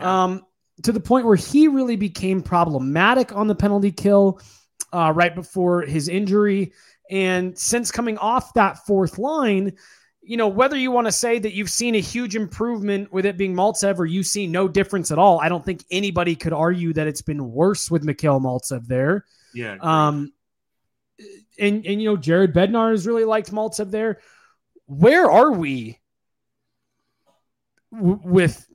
um, 0.01 0.45
to 0.83 0.91
the 0.91 0.99
point 0.99 1.25
where 1.25 1.37
he 1.37 1.67
really 1.67 1.95
became 1.95 2.41
problematic 2.41 3.33
on 3.33 3.47
the 3.47 3.55
penalty 3.55 3.91
kill 3.91 4.41
uh, 4.91 5.11
right 5.15 5.33
before 5.33 5.83
his 5.83 6.09
injury. 6.09 6.73
And 7.09 7.57
since 7.57 7.91
coming 7.91 8.17
off 8.17 8.53
that 8.55 8.85
fourth 8.85 9.17
line, 9.17 9.73
you 10.21 10.37
know, 10.37 10.47
whether 10.47 10.75
you 10.75 10.91
want 10.91 11.05
to 11.05 11.11
say 11.11 11.39
that 11.39 11.53
you've 11.53 11.69
seen 11.69 11.95
a 11.95 11.99
huge 11.99 12.35
improvement 12.35 13.13
with 13.13 13.25
it 13.25 13.37
being 13.37 13.53
Maltsev 13.53 13.99
or 13.99 14.05
you 14.05 14.23
see 14.23 14.47
no 14.47 14.67
difference 14.67 15.11
at 15.11 15.19
all, 15.19 15.39
I 15.39 15.49
don't 15.49 15.63
think 15.63 15.85
anybody 15.91 16.35
could 16.35 16.53
argue 16.53 16.93
that 16.93 17.07
it's 17.07 17.21
been 17.21 17.51
worse 17.51 17.91
with 17.91 18.03
Mikhail 18.03 18.39
Maltsev 18.39 18.87
there. 18.87 19.23
Yeah. 19.53 19.77
Um, 19.79 20.33
and 21.59 21.85
and 21.85 22.01
you 22.01 22.09
know, 22.09 22.17
Jared 22.17 22.53
Bednar 22.53 22.91
has 22.91 23.07
really 23.07 23.25
liked 23.25 23.51
Maltsev 23.51 23.91
there. 23.91 24.19
Where 24.85 25.29
are 25.29 25.51
we 25.51 25.99
w- 27.91 28.19
with 28.23 28.65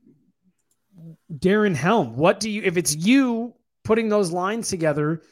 Darren 1.32 1.74
Helm? 1.74 2.16
What 2.16 2.40
do 2.40 2.50
you, 2.50 2.62
if 2.62 2.76
it's 2.76 2.94
you 2.94 3.54
putting 3.84 4.08
those 4.08 4.32
lines 4.32 4.68
together, 4.68 5.22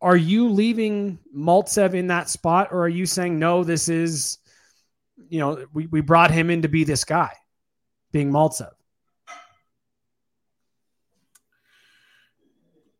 are 0.00 0.16
you 0.16 0.48
leaving 0.48 1.18
Maltsev 1.36 1.94
in 1.94 2.08
that 2.08 2.28
spot, 2.28 2.68
or 2.72 2.82
are 2.82 2.88
you 2.88 3.06
saying 3.06 3.38
no? 3.38 3.64
This 3.64 3.88
is, 3.88 4.38
you 5.28 5.38
know, 5.38 5.66
we 5.72 5.86
we 5.86 6.00
brought 6.00 6.30
him 6.30 6.50
in 6.50 6.62
to 6.62 6.68
be 6.68 6.84
this 6.84 7.04
guy, 7.04 7.32
being 8.12 8.30
Maltsev. 8.30 8.72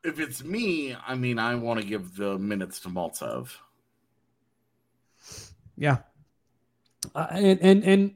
if 0.09 0.19
it's 0.19 0.43
me, 0.43 0.97
I 1.07 1.15
mean, 1.15 1.39
I 1.39 1.55
want 1.55 1.81
to 1.81 1.87
give 1.87 2.17
the 2.17 2.39
minutes 2.39 2.81
to 2.81 2.89
Maltsev. 2.89 3.51
Yeah, 5.79 5.99
uh, 7.15 7.29
and 7.31 7.61
and 7.61 7.85
and 7.85 8.15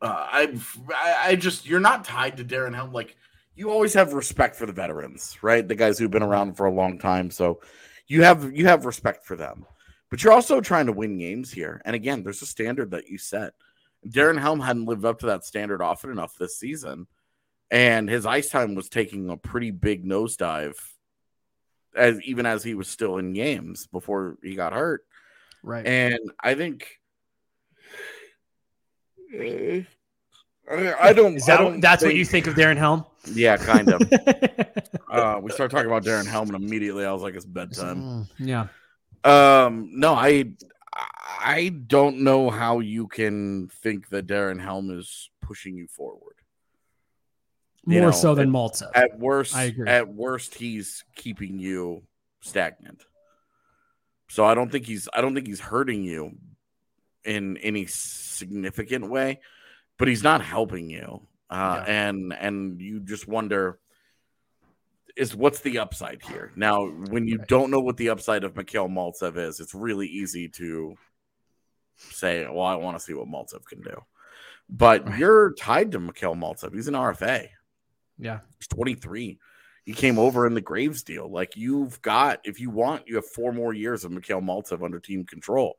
Uh, 0.00 0.26
I, 0.30 0.54
I, 0.94 1.16
I 1.28 1.36
just 1.36 1.66
you're 1.66 1.80
not 1.80 2.04
tied 2.04 2.36
to 2.38 2.44
Darren 2.44 2.74
Helm. 2.74 2.92
Like 2.92 3.16
you 3.54 3.70
always 3.70 3.94
have 3.94 4.12
respect 4.12 4.56
for 4.56 4.66
the 4.66 4.72
veterans, 4.72 5.36
right? 5.42 5.66
The 5.66 5.74
guys 5.74 5.98
who've 5.98 6.10
been 6.10 6.22
around 6.22 6.54
for 6.56 6.66
a 6.66 6.72
long 6.72 6.98
time. 6.98 7.30
So 7.30 7.60
you 8.06 8.22
have 8.22 8.52
you 8.52 8.66
have 8.66 8.86
respect 8.86 9.24
for 9.24 9.36
them. 9.36 9.66
But 10.10 10.22
you're 10.22 10.32
also 10.32 10.60
trying 10.60 10.86
to 10.86 10.92
win 10.92 11.18
games 11.18 11.52
here. 11.52 11.82
And 11.84 11.96
again, 11.96 12.22
there's 12.22 12.42
a 12.42 12.46
standard 12.46 12.92
that 12.92 13.08
you 13.08 13.18
set. 13.18 13.54
Darren 14.06 14.40
Helm 14.40 14.60
hadn't 14.60 14.86
lived 14.86 15.04
up 15.04 15.18
to 15.20 15.26
that 15.26 15.44
standard 15.44 15.82
often 15.82 16.10
enough 16.10 16.36
this 16.38 16.58
season. 16.58 17.08
And 17.70 18.08
his 18.08 18.24
ice 18.24 18.48
time 18.48 18.76
was 18.76 18.88
taking 18.88 19.28
a 19.28 19.36
pretty 19.36 19.72
big 19.72 20.04
nosedive 20.04 20.76
as 21.96 22.20
even 22.22 22.46
as 22.46 22.62
he 22.62 22.74
was 22.74 22.88
still 22.88 23.18
in 23.18 23.32
games 23.32 23.88
before 23.88 24.38
he 24.42 24.54
got 24.54 24.72
hurt. 24.72 25.04
Right. 25.66 25.84
And 25.84 26.20
I 26.40 26.54
think 26.54 26.88
I, 29.38 29.84
I 30.68 31.12
don't. 31.12 31.34
Is 31.36 31.46
that 31.46 31.60
I 31.60 31.62
don't 31.64 31.80
that's 31.80 32.04
what 32.04 32.14
you 32.14 32.24
think 32.24 32.46
of 32.46 32.54
Darren 32.54 32.76
Helm? 32.76 33.04
Yeah, 33.32 33.56
kind 33.56 33.88
of. 33.92 34.00
uh, 35.10 35.40
we 35.42 35.50
started 35.50 35.74
talking 35.74 35.90
about 35.90 36.04
Darren 36.04 36.26
Helm, 36.26 36.54
and 36.54 36.56
immediately 36.56 37.04
I 37.04 37.12
was 37.12 37.22
like, 37.22 37.34
"It's 37.34 37.44
bedtime." 37.44 38.02
Mm, 38.02 38.28
yeah. 38.38 38.66
Um, 39.24 39.90
no, 39.92 40.14
I, 40.14 40.52
I 41.40 41.68
don't 41.68 42.20
know 42.20 42.48
how 42.48 42.78
you 42.78 43.08
can 43.08 43.66
think 43.68 44.08
that 44.10 44.28
Darren 44.28 44.60
Helm 44.60 44.96
is 44.96 45.30
pushing 45.42 45.76
you 45.76 45.88
forward. 45.88 46.36
You 47.86 48.00
More 48.00 48.10
know, 48.10 48.16
so 48.16 48.36
than 48.36 48.48
at- 48.48 48.54
Maltsev. 48.54 48.90
At 48.94 49.18
worst, 49.18 49.56
I 49.56 49.64
agree. 49.64 49.88
at 49.88 50.08
worst, 50.08 50.54
he's 50.54 51.02
keeping 51.16 51.58
you 51.58 52.02
stagnant. 52.40 53.04
So 54.28 54.44
I 54.44 54.54
don't 54.54 54.70
think 54.70 54.86
he's 54.86 55.08
I 55.14 55.20
don't 55.20 55.34
think 55.34 55.46
he's 55.46 55.60
hurting 55.60 56.02
you 56.02 56.32
in 57.24 57.56
any 57.58 57.86
significant 57.86 59.08
way, 59.10 59.40
but 59.98 60.08
he's 60.08 60.22
not 60.22 60.42
helping 60.42 60.90
you. 60.90 61.26
Uh, 61.48 61.84
and 61.86 62.32
and 62.32 62.80
you 62.80 63.00
just 63.00 63.28
wonder 63.28 63.78
is 65.16 65.34
what's 65.34 65.60
the 65.60 65.78
upside 65.78 66.20
here? 66.22 66.52
Now, 66.56 66.86
when 66.86 67.26
you 67.26 67.38
Right. 67.38 67.48
don't 67.48 67.70
know 67.70 67.80
what 67.80 67.96
the 67.96 68.10
upside 68.10 68.44
of 68.44 68.54
Mikhail 68.54 68.86
Maltsev 68.88 69.38
is, 69.38 69.60
it's 69.60 69.74
really 69.74 70.06
easy 70.06 70.46
to 70.50 70.98
say, 71.96 72.44
"Well, 72.44 72.60
I 72.66 72.74
want 72.74 72.98
to 72.98 73.02
see 73.02 73.14
what 73.14 73.26
Maltsev 73.26 73.64
can 73.64 73.80
do." 73.80 74.02
But 74.68 75.08
Right. 75.08 75.18
you're 75.18 75.54
tied 75.54 75.92
to 75.92 76.00
Mikhail 76.00 76.34
Maltsev. 76.34 76.74
He's 76.74 76.88
an 76.88 76.94
RFA. 76.94 77.48
yeah. 78.18 78.40
He's 78.58 78.66
23. 78.68 79.38
He 79.86 79.92
came 79.94 80.18
over 80.18 80.46
in 80.48 80.54
the 80.54 80.60
Graves 80.60 81.04
deal. 81.04 81.30
Like 81.30 81.56
you've 81.56 82.02
got, 82.02 82.40
if 82.44 82.60
you 82.60 82.68
want, 82.70 83.06
you 83.06 83.14
have 83.16 83.24
four 83.26 83.52
more 83.52 83.72
years 83.72 84.04
of 84.04 84.10
Mikhail 84.10 84.40
Maltsev 84.42 84.84
under 84.84 84.98
team 85.00 85.24
control. 85.24 85.76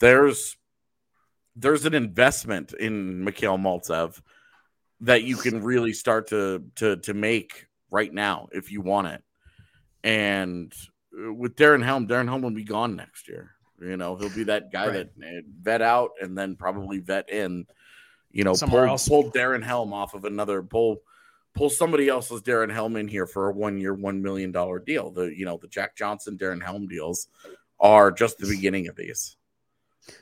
There's 0.00 0.56
there's 1.56 1.84
an 1.86 1.94
investment 1.94 2.72
in 2.72 3.22
Mikhail 3.24 3.56
Maltsev 3.56 4.20
that 5.02 5.22
you 5.22 5.36
can 5.36 5.62
really 5.62 5.92
start 5.92 6.26
to 6.28 6.64
to 6.76 6.96
to 6.96 7.14
make 7.14 7.66
right 7.90 8.12
now 8.12 8.48
if 8.52 8.72
you 8.72 8.80
want 8.80 9.06
it. 9.06 9.22
And 10.02 10.72
uh, 11.16 11.32
with 11.32 11.54
Darren 11.54 11.84
Helm, 11.84 12.08
Darren 12.08 12.28
Helm 12.28 12.42
will 12.42 12.50
be 12.50 12.64
gone 12.64 12.96
next 12.96 13.28
year. 13.28 13.52
You 13.80 13.96
know, 13.96 14.16
he'll 14.16 14.34
be 14.34 14.44
that 14.44 14.72
guy 14.72 14.88
Right. 14.88 15.08
that 15.20 15.38
uh, 15.38 15.40
vet 15.62 15.82
out 15.82 16.10
and 16.20 16.36
then 16.36 16.56
probably 16.56 16.98
vet 16.98 17.30
in. 17.30 17.66
You 18.32 18.44
know, 18.44 18.54
Somewhere 18.54 18.82
pull, 18.84 18.90
else. 18.90 19.08
pull 19.08 19.30
Darren 19.30 19.62
Helm 19.62 19.92
off 19.92 20.14
of 20.14 20.24
another 20.24 20.62
pull 20.62 21.02
pull 21.54 21.70
somebody 21.70 22.08
else's 22.08 22.42
Darren 22.42 22.72
Helm 22.72 22.96
in 22.96 23.08
here 23.08 23.26
for 23.26 23.48
a 23.48 23.52
one 23.52 23.78
year, 23.78 23.94
one 23.94 24.22
million 24.22 24.52
dollar 24.52 24.78
deal. 24.78 25.10
The 25.10 25.26
you 25.26 25.44
know 25.44 25.58
the 25.58 25.68
Jack 25.68 25.96
Johnson 25.96 26.38
Darren 26.38 26.62
Helm 26.62 26.86
deals 26.88 27.28
are 27.78 28.10
just 28.10 28.38
the 28.38 28.48
beginning 28.48 28.88
of 28.88 28.96
these. 28.96 29.36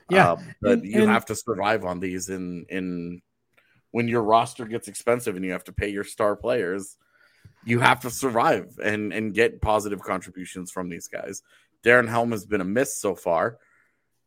Yeah. 0.09 0.33
Um, 0.33 0.55
but 0.61 0.71
And- 0.73 0.85
you 0.85 1.01
and- 1.01 1.09
have 1.11 1.25
to 1.25 1.35
survive 1.35 1.85
on 1.85 1.99
these 1.99 2.29
in 2.29 2.65
in 2.69 3.21
when 3.91 4.07
your 4.07 4.21
roster 4.23 4.65
gets 4.65 4.87
expensive 4.87 5.35
and 5.35 5.43
you 5.43 5.51
have 5.51 5.63
to 5.65 5.73
pay 5.73 5.89
your 5.89 6.03
star 6.03 6.35
players. 6.35 6.97
You 7.65 7.79
have 7.79 7.99
to 8.01 8.09
survive 8.09 8.77
and 8.83 9.11
and 9.13 9.33
get 9.33 9.61
positive 9.61 10.01
contributions 10.01 10.71
from 10.71 10.89
these 10.89 11.07
guys. 11.07 11.41
Darren 11.83 12.07
Helm 12.09 12.31
has 12.31 12.45
been 12.45 12.61
a 12.61 12.65
miss 12.65 12.95
so 12.97 13.15
far, 13.15 13.57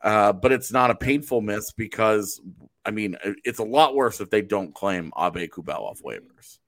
uh, 0.02 0.32
but 0.32 0.52
it's 0.52 0.72
not 0.72 0.90
a 0.90 0.94
painful 0.94 1.40
miss 1.40 1.72
because 1.72 2.40
I 2.84 2.90
mean 2.90 3.16
it's 3.44 3.58
a 3.60 3.64
lot 3.64 3.94
worse 3.94 4.20
if 4.20 4.30
they 4.30 4.42
don't 4.42 4.74
claim 4.74 5.12
Aubé-Kubel 5.12 5.70
off 5.84 6.02
waivers. 6.02 6.58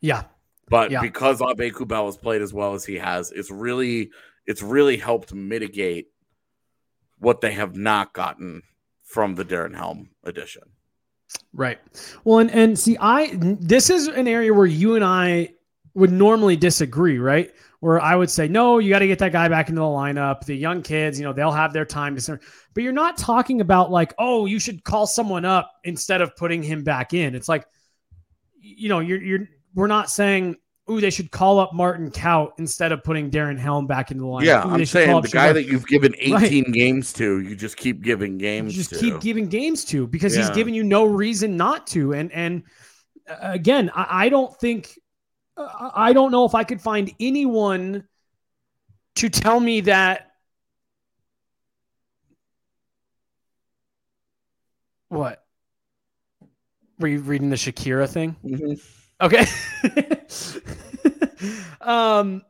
Yeah. 0.00 0.24
But 0.68 0.90
Yeah. 0.90 1.00
because 1.00 1.40
Aubé-Kubel 1.40 2.06
has 2.06 2.16
played 2.16 2.42
as 2.42 2.52
well 2.52 2.74
as 2.74 2.84
he 2.84 2.96
has, 2.96 3.32
it's 3.32 3.50
really 3.50 4.10
it's 4.46 4.62
really 4.62 4.96
helped 4.96 5.34
mitigate 5.34 6.08
what 7.18 7.40
they 7.40 7.52
have 7.52 7.76
not 7.76 8.12
gotten 8.12 8.62
from 9.02 9.34
the 9.34 9.44
Darren 9.44 9.74
Helm 9.74 10.10
edition. 10.24 10.62
Right. 11.52 11.78
Well, 12.24 12.38
and, 12.38 12.50
and 12.50 12.78
see, 12.78 12.96
I 13.00 13.32
this 13.40 13.90
is 13.90 14.08
an 14.08 14.28
area 14.28 14.52
where 14.54 14.66
you 14.66 14.94
and 14.94 15.04
I 15.04 15.50
would 15.94 16.12
normally 16.12 16.56
disagree, 16.56 17.18
right? 17.18 17.52
Where 17.80 18.00
I 18.00 18.16
would 18.16 18.30
say, 18.30 18.48
no, 18.48 18.78
you 18.78 18.90
got 18.90 19.00
to 19.00 19.06
get 19.06 19.18
that 19.20 19.32
guy 19.32 19.48
back 19.48 19.68
into 19.68 19.80
the 19.80 19.86
lineup. 19.86 20.44
The 20.44 20.54
young 20.54 20.82
kids, 20.82 21.18
you 21.18 21.24
know, 21.24 21.32
they'll 21.32 21.52
have 21.52 21.72
their 21.72 21.84
time 21.84 22.14
to 22.14 22.20
serve. 22.20 22.40
But 22.74 22.82
you're 22.82 22.92
not 22.92 23.16
talking 23.16 23.60
about 23.60 23.90
like, 23.90 24.14
oh, 24.18 24.46
you 24.46 24.58
should 24.58 24.84
call 24.84 25.06
someone 25.06 25.44
up 25.44 25.70
instead 25.84 26.20
of 26.20 26.34
putting 26.36 26.62
him 26.62 26.82
back 26.82 27.14
in. 27.14 27.34
It's 27.34 27.48
like, 27.48 27.66
you 28.60 28.88
know, 28.88 29.00
you're 29.00 29.22
you're 29.22 29.48
we're 29.78 29.86
not 29.86 30.10
saying, 30.10 30.56
ooh, 30.90 31.00
they 31.00 31.08
should 31.10 31.30
call 31.30 31.60
up 31.60 31.72
Martin 31.72 32.10
Kaut 32.10 32.50
instead 32.58 32.90
of 32.90 33.04
putting 33.04 33.30
Darren 33.30 33.56
Helm 33.56 33.86
back 33.86 34.10
into 34.10 34.22
the 34.22 34.26
lineup. 34.26 34.44
Yeah, 34.44 34.66
Ooh, 34.66 34.70
I'm 34.70 34.78
they 34.78 34.84
should 34.84 35.04
call 35.06 35.20
saying 35.20 35.22
the 35.22 35.28
guy 35.28 35.52
that 35.52 35.66
you've 35.66 35.86
given 35.86 36.14
18 36.18 36.34
Right. 36.34 36.72
games 36.74 37.12
to, 37.14 37.38
you 37.38 37.54
just 37.54 37.76
keep 37.76 38.02
giving 38.02 38.38
games 38.38 38.74
you 38.74 38.80
just 38.82 38.90
to. 38.90 38.98
keep 38.98 39.20
giving 39.20 39.46
games 39.46 39.84
to 39.86 40.08
because 40.08 40.34
he's 40.34 40.48
Yeah. 40.48 40.54
giving 40.54 40.74
you 40.74 40.82
no 40.82 41.04
reason 41.04 41.56
not 41.56 41.86
to 41.88 42.12
and 42.12 42.32
and 42.32 42.64
uh, 43.30 43.36
again 43.42 43.88
i, 43.94 44.24
I 44.24 44.28
don't 44.28 44.52
think 44.58 44.98
uh, 45.56 45.90
i 45.94 46.12
don't 46.12 46.32
know 46.32 46.44
if 46.44 46.54
i 46.56 46.64
could 46.64 46.80
find 46.80 47.12
anyone 47.20 48.04
to 49.16 49.28
tell 49.28 49.60
me 49.60 49.82
that 49.82 50.32
what 55.08 55.44
were 56.98 57.08
you 57.08 57.20
reading 57.20 57.50
the 57.50 57.56
shakira 57.56 58.08
thing 58.08 58.34
Mhm. 58.44 58.80
Okay. 59.20 59.44
um 61.80 62.42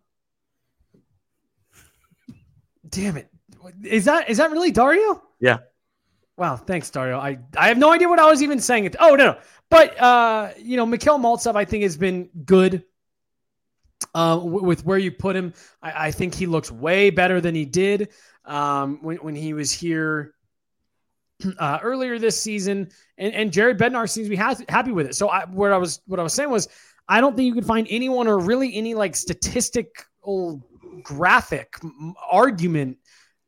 Damn 2.89 3.17
it. 3.17 3.29
Is 3.83 4.05
that 4.07 4.31
is 4.31 4.39
that 4.39 4.51
really 4.51 4.71
Dario? 4.71 5.23
Yeah. 5.41 5.59
Wow, 6.37 6.57
thanks 6.57 6.91
Dario. 6.91 7.19
I 7.19 7.39
I 7.57 7.69
have 7.69 7.79
no 7.79 7.93
idea 7.93 8.09
what 8.09 8.19
I 8.19 8.31
was 8.31 8.43
even 8.43 8.61
saying. 8.61 8.95
Oh, 9.01 9.15
no, 9.15 9.33
no. 9.33 9.39
But 9.71 10.01
uh, 10.01 10.51
you 10.57 10.77
know, 10.77 10.87
Mikhail 10.87 11.19
Maltsev 11.19 11.57
I 11.57 11.65
think 11.65 11.83
has 11.83 11.97
been 11.97 12.31
good. 12.45 12.85
Uh, 14.15 14.37
w- 14.37 14.63
with 14.63 14.85
where 14.87 14.97
you 14.97 15.11
put 15.11 15.37
him, 15.37 15.53
I, 15.83 16.07
I 16.07 16.11
think 16.13 16.35
he 16.35 16.47
looks 16.47 16.71
way 16.71 17.11
better 17.11 17.41
than 17.41 17.55
he 17.55 17.65
did 17.65 18.11
um, 18.45 19.01
when 19.03 19.17
when 19.19 19.35
he 19.35 19.53
was 19.53 19.73
here 19.73 20.35
uh, 21.59 21.79
earlier 21.83 22.19
this 22.19 22.41
season, 22.41 22.89
and, 23.17 23.35
and 23.35 23.53
Jared 23.53 23.79
Bednar 23.79 24.09
seems 24.09 24.27
to 24.27 24.31
be 24.31 24.37
ha- 24.37 24.57
happy 24.69 24.93
with 24.93 25.07
it. 25.07 25.15
So 25.15 25.29
I, 25.29 25.45
what 25.47 25.73
I 25.73 25.79
was, 25.79 26.01
what 26.07 26.21
I 26.21 26.23
was 26.23 26.35
saying 26.35 26.51
was, 26.51 26.69
I 27.09 27.21
don't 27.21 27.37
think 27.37 27.47
you 27.47 27.55
could 27.55 27.67
find 27.67 27.87
anyone 27.91 28.29
or 28.29 28.39
really 28.39 28.75
any 28.75 28.95
like 28.95 29.17
statistical 29.17 30.63
graphic 31.03 31.77
m- 31.83 32.15
argument 32.31 32.99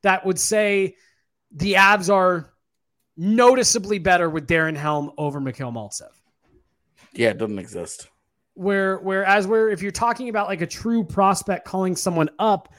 that 0.03 0.25
would 0.25 0.39
say 0.39 0.95
the 1.51 1.73
Avs 1.73 2.11
are 2.11 2.53
noticeably 3.17 3.99
better 3.99 4.29
with 4.29 4.47
Darren 4.47 4.75
Helm 4.75 5.11
over 5.17 5.39
Mikhail 5.39 5.71
Maltsev. 5.71 6.09
Yeah, 7.13 7.29
it 7.29 7.37
doesn't 7.37 7.59
exist. 7.59 8.07
Where, 8.53 8.97
whereas 8.97 9.47
where 9.47 9.69
if 9.69 9.81
you're 9.81 9.91
talking 9.91 10.29
about 10.29 10.47
like 10.47 10.61
a 10.61 10.67
true 10.67 11.03
prospect 11.03 11.65
calling 11.65 11.95
someone 11.95 12.29
up, 12.39 12.73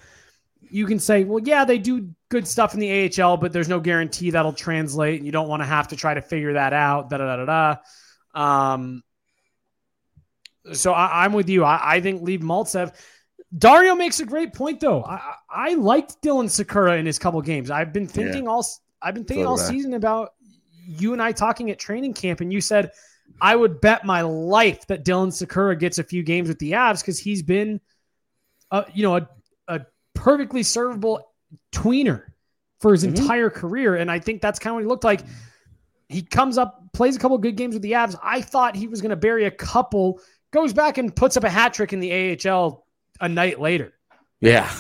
you 0.73 0.87
can 0.87 0.99
say, 0.99 1.25
well, 1.25 1.43
yeah, 1.45 1.65
they 1.67 1.79
do 1.79 2.11
good 2.31 2.49
stuff 2.49 2.73
in 2.73 2.81
the 2.81 3.23
AHL, 3.23 3.37
but 3.37 3.53
there's 3.53 3.69
no 3.69 3.79
guarantee 3.79 4.31
that'll 4.31 4.55
translate, 4.55 5.19
and 5.19 5.27
you 5.27 5.33
don't 5.33 5.49
want 5.49 5.61
to 5.63 5.67
have 5.67 5.89
to 5.89 5.97
try 5.97 6.15
to 6.15 6.23
figure 6.23 6.55
that 6.55 6.73
out. 6.73 7.11
Da 7.11 7.19
da 7.19 7.37
da 7.37 7.45
da. 7.45 7.77
da. 8.35 8.73
Um, 8.75 9.03
so 10.73 10.93
I, 10.93 11.25
I'm 11.25 11.35
with 11.35 11.51
you. 11.51 11.63
I, 11.63 11.97
I 11.97 12.01
think 12.01 12.23
leave 12.23 12.41
Maltsev. 12.41 12.95
Dario 13.57 13.95
makes 13.95 14.21
a 14.21 14.25
great 14.25 14.55
point, 14.55 14.81
though. 14.81 15.05
I, 15.05 15.35
I 15.51 15.75
liked 15.75 16.23
Dylan 16.23 16.47
Sikura 16.47 16.99
in 16.99 17.05
his 17.05 17.19
couple 17.19 17.43
games. 17.43 17.71
I've 17.71 17.93
been 17.93 18.07
thinking 18.07 18.49
all 18.49 18.67
I've 19.03 19.15
been 19.15 19.25
thinking 19.25 19.45
So 19.45 19.51
all 19.51 19.59
season 19.59 19.93
about 19.93 20.31
you 20.87 21.13
and 21.13 21.23
I 21.23 21.33
talking 21.33 21.71
at 21.71 21.79
training 21.79 22.15
camp, 22.15 22.41
and 22.41 22.51
you 22.51 22.63
said 22.63 22.93
I 23.43 23.55
would 23.55 23.83
bet 23.83 24.07
my 24.07 24.23
life 24.23 24.87
that 24.87 25.05
Dylan 25.05 25.29
Sikura 25.29 25.79
gets 25.79 25.99
a 25.99 26.05
few 26.05 26.23
games 26.23 26.49
with 26.49 26.59
the 26.59 26.73
Avs 26.73 27.03
because 27.03 27.19
he's 27.19 27.43
been, 27.43 27.81
uh, 28.71 28.85
you 28.95 29.03
know, 29.03 29.17
a 29.17 29.29
perfectly 30.23 30.61
servable 30.63 31.21
tweener 31.73 32.23
for 32.81 32.93
his 32.93 33.05
Mhm. 33.05 33.09
entire 33.19 33.51
career, 33.51 33.97
and 33.97 34.09
I 34.11 34.21
think 34.21 34.41
that's 34.41 34.59
kind 34.61 34.71
of 34.73 34.75
what 34.77 34.83
he 34.85 34.87
looked 34.89 35.03
like. 35.05 35.23
He 36.09 36.23
comes 36.23 36.59
up, 36.59 36.93
plays 36.93 37.17
a 37.17 37.19
couple 37.19 37.37
good 37.39 37.57
games 37.57 37.75
with 37.75 37.83
the 37.83 37.93
Avs. 37.93 38.17
I 38.23 38.41
thought 38.41 38.77
he 38.77 38.87
was 38.87 39.01
going 39.01 39.11
to 39.11 39.17
bury 39.17 39.45
a 39.47 39.51
couple, 39.51 40.21
goes 40.53 40.73
back 40.73 40.99
and 40.99 41.15
puts 41.15 41.37
up 41.37 41.43
a 41.45 41.51
hat 41.51 41.75
trick 41.75 41.93
in 41.93 41.99
the 42.01 42.13
AHL 42.13 42.87
a 43.21 43.29
night 43.29 43.59
later. 43.61 43.95
Yeah. 44.41 44.71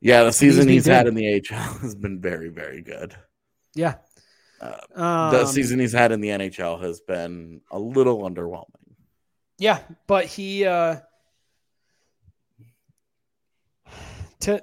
Yeah, 0.00 0.24
the 0.24 0.32
season 0.32 0.66
been 0.66 0.74
he's 0.74 0.86
had 0.86 1.06
in 1.06 1.14
the 1.14 1.26
AHL 1.26 1.74
has 1.82 1.94
been 1.94 2.20
very, 2.20 2.48
very 2.48 2.80
good. 2.82 3.14
Yeah. 3.74 3.96
Uh, 4.60 4.78
Um, 4.94 5.32
the 5.34 5.46
season 5.46 5.80
he's 5.80 5.92
had 5.92 6.12
in 6.12 6.20
the 6.20 6.28
NHL 6.30 6.80
has 6.80 7.00
been 7.00 7.60
a 7.70 7.78
little 7.78 8.22
underwhelming. 8.22 8.94
Yeah, 9.58 9.80
but 10.06 10.24
he. 10.26 10.64
Uh, 10.64 10.96
to, 14.40 14.62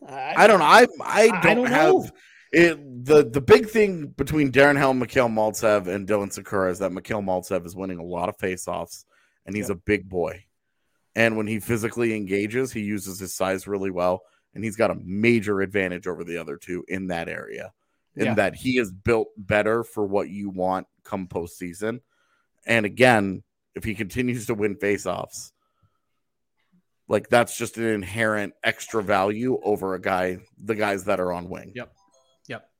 I, 0.08 0.34
I, 0.36 0.46
don't 0.46 0.58
know. 0.58 0.64
I 0.64 0.86
I 1.02 1.26
don't, 1.28 1.46
I 1.46 1.54
don't 1.54 1.66
have 1.66 1.92
know. 1.92 2.10
it. 2.52 3.04
The 3.04 3.24
the 3.24 3.40
big 3.40 3.68
thing 3.68 4.08
between 4.08 4.52
Darren 4.52 4.76
Helm, 4.76 4.98
Mikhail 4.98 5.28
Maltsev, 5.28 5.86
and 5.86 6.06
Dylan 6.06 6.36
Sikura 6.36 6.70
is 6.70 6.78
that 6.80 6.92
Mikhail 6.92 7.22
Maltsev 7.22 7.64
is 7.64 7.76
winning 7.76 7.98
a 7.98 8.04
lot 8.04 8.28
of 8.28 8.36
faceoffs, 8.36 9.04
and 9.46 9.56
he's 9.56 9.68
yep. 9.68 9.78
a 9.78 9.80
big 9.80 10.08
boy. 10.08 10.44
And 11.14 11.36
when 11.36 11.46
he 11.46 11.60
physically 11.60 12.14
engages, 12.14 12.72
he 12.72 12.80
uses 12.80 13.18
his 13.18 13.34
size 13.34 13.66
really 13.66 13.90
well, 13.90 14.22
and 14.54 14.62
he's 14.62 14.76
got 14.76 14.90
a 14.90 14.96
major 15.02 15.60
advantage 15.60 16.06
over 16.06 16.24
the 16.24 16.36
other 16.36 16.56
two 16.56 16.84
in 16.88 17.08
that 17.08 17.28
area. 17.28 17.72
In 18.16 18.26
yeah. 18.26 18.34
that 18.34 18.56
he 18.56 18.76
is 18.78 18.90
built 18.90 19.28
better 19.36 19.84
for 19.84 20.04
what 20.04 20.28
you 20.28 20.50
want 20.50 20.88
come 21.04 21.28
postseason. 21.28 22.00
And 22.66 22.84
again, 22.84 23.44
if 23.74 23.84
he 23.84 23.94
continues 23.94 24.46
to 24.46 24.54
win 24.54 24.76
faceoffs, 24.76 25.52
like 27.10 27.28
that's 27.28 27.58
just 27.58 27.76
an 27.76 27.86
inherent 27.86 28.54
extra 28.62 29.02
value 29.02 29.58
over 29.64 29.94
a 29.94 30.00
guy, 30.00 30.38
the 30.62 30.76
guys 30.76 31.04
that 31.04 31.18
are 31.18 31.32
on 31.32 31.48
wing. 31.48 31.72
Yep. 31.74 31.92
Yep. 32.46 32.70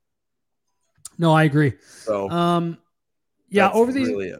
No, 1.18 1.32
I 1.32 1.42
agree. 1.42 1.72
So, 1.80 2.30
um, 2.30 2.78
yeah, 3.48 3.70
over 3.72 3.92
these 3.92 4.06
really 4.06 4.32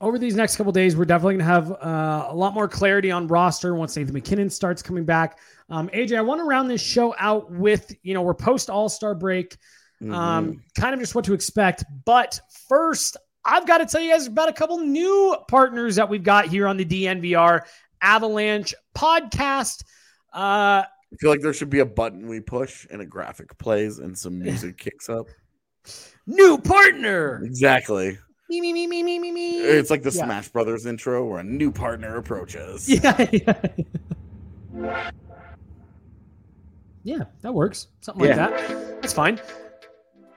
over 0.00 0.16
these 0.16 0.36
next 0.36 0.56
couple 0.56 0.70
days, 0.70 0.96
we're 0.96 1.06
definitely 1.06 1.34
gonna 1.34 1.44
have 1.44 1.72
uh, 1.72 2.28
a 2.30 2.34
lot 2.34 2.54
more 2.54 2.68
clarity 2.68 3.10
on 3.10 3.26
roster 3.26 3.74
once 3.74 3.96
Nathan 3.96 4.14
MacKinnon 4.14 4.48
starts 4.48 4.80
coming 4.80 5.04
back. 5.04 5.40
Um, 5.70 5.88
AJ, 5.88 6.16
I 6.16 6.20
want 6.20 6.40
to 6.40 6.44
round 6.44 6.70
this 6.70 6.80
show 6.80 7.12
out 7.18 7.50
with 7.50 7.92
you 8.04 8.14
know 8.14 8.22
we're 8.22 8.32
post 8.32 8.70
All 8.70 8.88
Star 8.88 9.16
break, 9.16 9.56
mm-hmm. 10.00 10.14
um, 10.14 10.62
kind 10.78 10.94
of 10.94 11.00
just 11.00 11.16
what 11.16 11.24
to 11.24 11.34
expect. 11.34 11.84
But 12.04 12.40
first, 12.68 13.16
I've 13.44 13.66
got 13.66 13.78
to 13.78 13.86
tell 13.86 14.00
you 14.00 14.12
guys 14.12 14.28
about 14.28 14.48
a 14.48 14.52
couple 14.52 14.78
new 14.78 15.36
partners 15.48 15.96
that 15.96 16.08
we've 16.08 16.22
got 16.22 16.46
here 16.46 16.68
on 16.68 16.76
the 16.76 16.84
DNVR 16.84 17.62
Avalanche 18.02 18.74
podcast. 18.96 19.84
Uh, 20.32 20.84
I 21.12 21.16
feel 21.18 21.30
like 21.30 21.40
there 21.40 21.52
should 21.52 21.70
be 21.70 21.80
a 21.80 21.86
button 21.86 22.28
we 22.28 22.40
push 22.40 22.86
and 22.90 23.02
a 23.02 23.06
graphic 23.06 23.56
plays 23.58 23.98
and 23.98 24.16
some 24.16 24.38
music 24.38 24.76
kicks 24.78 25.08
up. 25.08 25.26
New 26.26 26.58
partner. 26.58 27.42
Exactly. 27.44 28.16
Me, 28.48 28.60
me, 28.60 28.72
me, 28.72 28.86
me, 28.86 29.02
me, 29.02 29.18
me, 29.18 29.32
me. 29.32 29.58
It's 29.58 29.90
like 29.90 30.02
the 30.02 30.10
yeah. 30.10 30.24
Smash 30.24 30.48
Brothers 30.48 30.86
intro 30.86 31.24
where 31.24 31.38
a 31.40 31.44
new 31.44 31.70
partner 31.70 32.16
approaches. 32.16 32.88
Yeah. 33.02 33.28
Yeah, 34.72 35.10
yeah 37.02 37.24
that 37.42 37.52
works. 37.52 37.88
Something 38.00 38.26
like 38.26 38.36
yeah. 38.36 38.48
that. 38.48 39.02
That's 39.02 39.12
fine. 39.12 39.40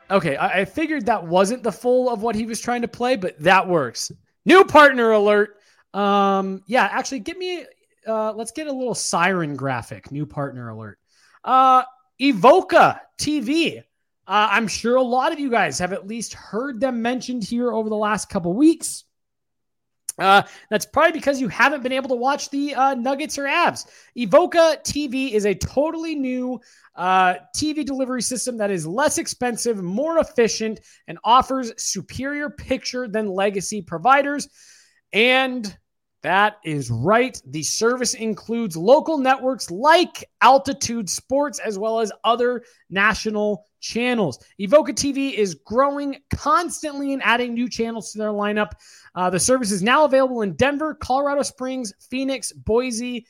Okay, 0.09 0.35
I, 0.35 0.61
I 0.61 0.65
figured 0.65 1.05
that 1.05 1.25
wasn't 1.25 1.63
the 1.63 1.71
full 1.71 2.09
of 2.09 2.21
what 2.21 2.35
he 2.35 2.45
was 2.45 2.59
trying 2.59 2.81
to 2.81 2.87
play, 2.87 3.15
but 3.15 3.39
that 3.39 3.67
works. 3.67 4.11
New 4.45 4.63
partner 4.65 5.11
alert. 5.11 5.57
Um, 5.93 6.63
yeah, 6.67 6.89
actually, 6.91 7.19
get 7.19 7.37
me. 7.37 7.65
Uh, 8.05 8.33
let's 8.33 8.51
get 8.51 8.67
a 8.67 8.71
little 8.71 8.95
siren 8.95 9.55
graphic. 9.55 10.11
New 10.11 10.25
partner 10.25 10.69
alert. 10.69 10.99
Uh, 11.43 11.83
Evoca 12.21 12.99
TV. 13.17 13.79
Uh, 14.25 14.47
I'm 14.51 14.67
sure 14.67 14.95
a 14.95 15.01
lot 15.01 15.33
of 15.33 15.39
you 15.39 15.49
guys 15.49 15.79
have 15.79 15.93
at 15.93 16.07
least 16.07 16.33
heard 16.33 16.79
them 16.79 17.01
mentioned 17.01 17.43
here 17.43 17.73
over 17.73 17.89
the 17.89 17.95
last 17.95 18.29
couple 18.29 18.53
weeks. 18.53 19.03
Uh, 20.19 20.43
that's 20.69 20.85
probably 20.85 21.11
because 21.11 21.41
you 21.41 21.47
haven't 21.47 21.81
been 21.81 21.91
able 21.91 22.09
to 22.09 22.15
watch 22.15 22.49
the 22.51 22.75
uh, 22.75 22.93
Nuggets 22.93 23.37
or 23.37 23.45
Avs. 23.45 23.87
Evoca 24.17 24.81
TV 24.83 25.31
is 25.31 25.45
a 25.45 25.55
totally 25.55 26.13
new 26.13 26.61
uh, 26.95 27.35
TV 27.55 27.83
delivery 27.83 28.21
system 28.21 28.57
that 28.57 28.69
is 28.69 28.85
less 28.85 29.17
expensive, 29.17 29.81
more 29.81 30.19
efficient, 30.19 30.79
and 31.07 31.17
offers 31.23 31.73
superior 31.83 32.49
picture 32.49 33.07
than 33.07 33.27
legacy 33.27 33.81
providers. 33.81 34.47
And 35.11 35.75
that 36.23 36.57
is 36.63 36.89
right. 36.89 37.39
The 37.47 37.63
service 37.63 38.13
includes 38.13 38.77
local 38.77 39.17
networks 39.17 39.69
like 39.69 40.29
Altitude 40.41 41.09
Sports 41.09 41.59
as 41.59 41.77
well 41.77 41.99
as 41.99 42.11
other 42.23 42.63
national 42.89 43.65
channels. 43.81 44.39
Evoca 44.59 44.91
TV 44.91 45.33
is 45.33 45.55
growing 45.55 46.15
constantly 46.33 47.11
and 47.11 47.21
adding 47.23 47.53
new 47.53 47.69
channels 47.69 48.13
to 48.13 48.17
their 48.17 48.29
lineup. 48.29 48.71
Uh, 49.15 49.29
the 49.29 49.39
service 49.39 49.71
is 49.71 49.83
now 49.83 50.05
available 50.05 50.41
in 50.41 50.53
Denver, 50.53 50.95
Colorado 50.95 51.41
Springs, 51.41 51.93
Phoenix, 52.09 52.53
Boise, 52.53 53.25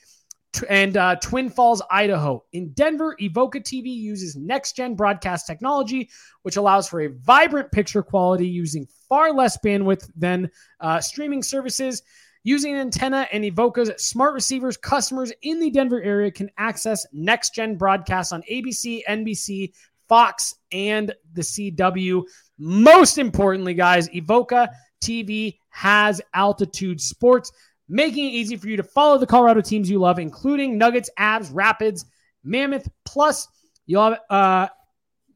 and 0.68 0.96
uh, 0.96 1.16
Twin 1.16 1.50
Falls, 1.50 1.82
Idaho. 1.90 2.44
In 2.52 2.70
Denver, 2.72 3.16
Evoca 3.20 3.56
TV 3.56 3.86
uses 3.86 4.36
next 4.36 4.76
gen 4.76 4.94
broadcast 4.94 5.46
technology, 5.46 6.10
which 6.42 6.56
allows 6.56 6.88
for 6.88 7.00
a 7.00 7.08
vibrant 7.08 7.72
picture 7.72 8.02
quality 8.02 8.46
using 8.46 8.86
far 9.08 9.32
less 9.32 9.58
bandwidth 9.58 10.08
than 10.16 10.48
uh, 10.80 11.00
streaming 11.00 11.42
services. 11.42 12.02
Using 12.46 12.74
an 12.74 12.80
antenna 12.80 13.26
and 13.32 13.42
Evoca's 13.42 13.90
smart 14.02 14.34
receivers, 14.34 14.76
customers 14.76 15.32
in 15.40 15.60
the 15.60 15.70
Denver 15.70 16.02
area 16.02 16.30
can 16.30 16.50
access 16.58 17.06
next 17.10 17.54
gen 17.54 17.76
broadcasts 17.76 18.32
on 18.32 18.42
ABC, 18.42 19.00
NBC, 19.08 19.72
Fox, 20.08 20.54
and 20.70 21.14
the 21.32 21.40
CW. 21.40 22.22
Most 22.58 23.16
importantly, 23.16 23.72
guys, 23.72 24.10
Evoca 24.10 24.68
TV 25.02 25.56
has 25.70 26.20
altitude 26.34 27.00
sports, 27.00 27.50
making 27.88 28.26
it 28.26 28.34
easy 28.34 28.56
for 28.56 28.68
you 28.68 28.76
to 28.76 28.82
follow 28.82 29.16
the 29.16 29.26
Colorado 29.26 29.62
teams 29.62 29.88
you 29.88 29.98
love, 29.98 30.18
including 30.18 30.76
Nuggets, 30.76 31.08
Avs, 31.18 31.50
Rapids, 31.50 32.04
Mammoth. 32.44 32.86
Plus, 33.06 33.48
you'll 33.86 34.10
have 34.10 34.20
uh, 34.28 34.68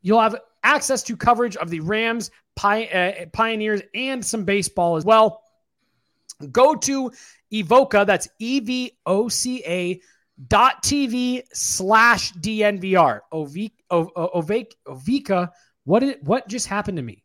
you'll 0.02 0.20
have 0.20 0.36
access 0.62 1.02
to 1.04 1.16
coverage 1.16 1.56
of 1.56 1.70
the 1.70 1.80
Rams, 1.80 2.30
Pi- 2.54 2.86
uh, 2.86 3.26
Pioneers, 3.32 3.80
and 3.94 4.22
some 4.22 4.44
baseball 4.44 4.96
as 4.96 5.06
well. 5.06 5.42
Go 6.52 6.74
to 6.74 7.10
Evoca, 7.52 8.06
that's 8.06 8.28
E 8.38 8.60
V 8.60 8.92
O 9.06 9.28
C 9.28 9.62
A 9.66 10.00
dot 10.46 10.82
TV 10.84 11.42
slash 11.52 12.32
DNVR. 12.34 13.20
Ovica, 13.32 15.50
what 15.84 16.00
did, 16.00 16.26
what 16.26 16.48
just 16.48 16.66
happened 16.66 16.96
to 16.96 17.02
me? 17.02 17.24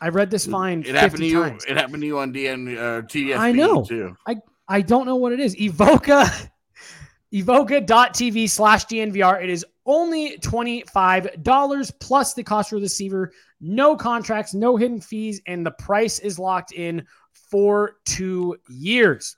I 0.00 0.08
read 0.08 0.30
this 0.30 0.46
fine. 0.46 0.84
It 0.86 0.94
happened 0.94 1.20
to 1.20 1.26
you. 1.26 1.42
Times. 1.42 1.64
It 1.64 1.76
happened 1.76 2.02
to 2.02 2.06
you 2.06 2.18
on 2.18 2.32
DN 2.32 2.76
uh, 2.76 3.02
TSP 3.02 3.38
I 3.38 3.52
know. 3.52 3.84
too. 3.84 4.16
I 4.26 4.36
I 4.68 4.82
don't 4.82 5.06
know 5.06 5.16
what 5.16 5.32
it 5.32 5.40
is. 5.40 5.56
Evoca 5.56 6.48
evoca.tv 7.32 8.50
slash 8.50 8.86
DNVR. 8.86 9.42
It 9.42 9.50
is 9.50 9.64
only 9.86 10.38
$25 10.38 11.92
plus 12.00 12.34
the 12.34 12.42
cost 12.42 12.70
for 12.70 12.76
the 12.76 12.82
receiver. 12.82 13.32
No 13.60 13.96
contracts, 13.96 14.54
no 14.54 14.76
hidden 14.76 15.00
fees, 15.00 15.40
and 15.46 15.64
the 15.64 15.70
price 15.72 16.18
is 16.18 16.38
locked 16.38 16.72
in 16.72 17.06
for 17.50 17.96
two 18.04 18.56
years. 18.68 19.36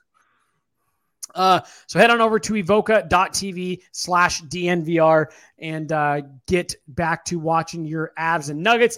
Uh, 1.35 1.61
so 1.85 1.99
head 1.99 2.09
on 2.09 2.21
over 2.21 2.39
to 2.39 2.53
evoca.tv 2.53 3.81
slash 3.91 4.41
DNVR 4.43 5.27
and 5.59 5.91
uh, 5.91 6.21
get 6.47 6.75
back 6.87 7.25
to 7.25 7.37
watching 7.37 7.85
your 7.85 8.11
Avs 8.17 8.49
and 8.49 8.63
Nuggets. 8.63 8.97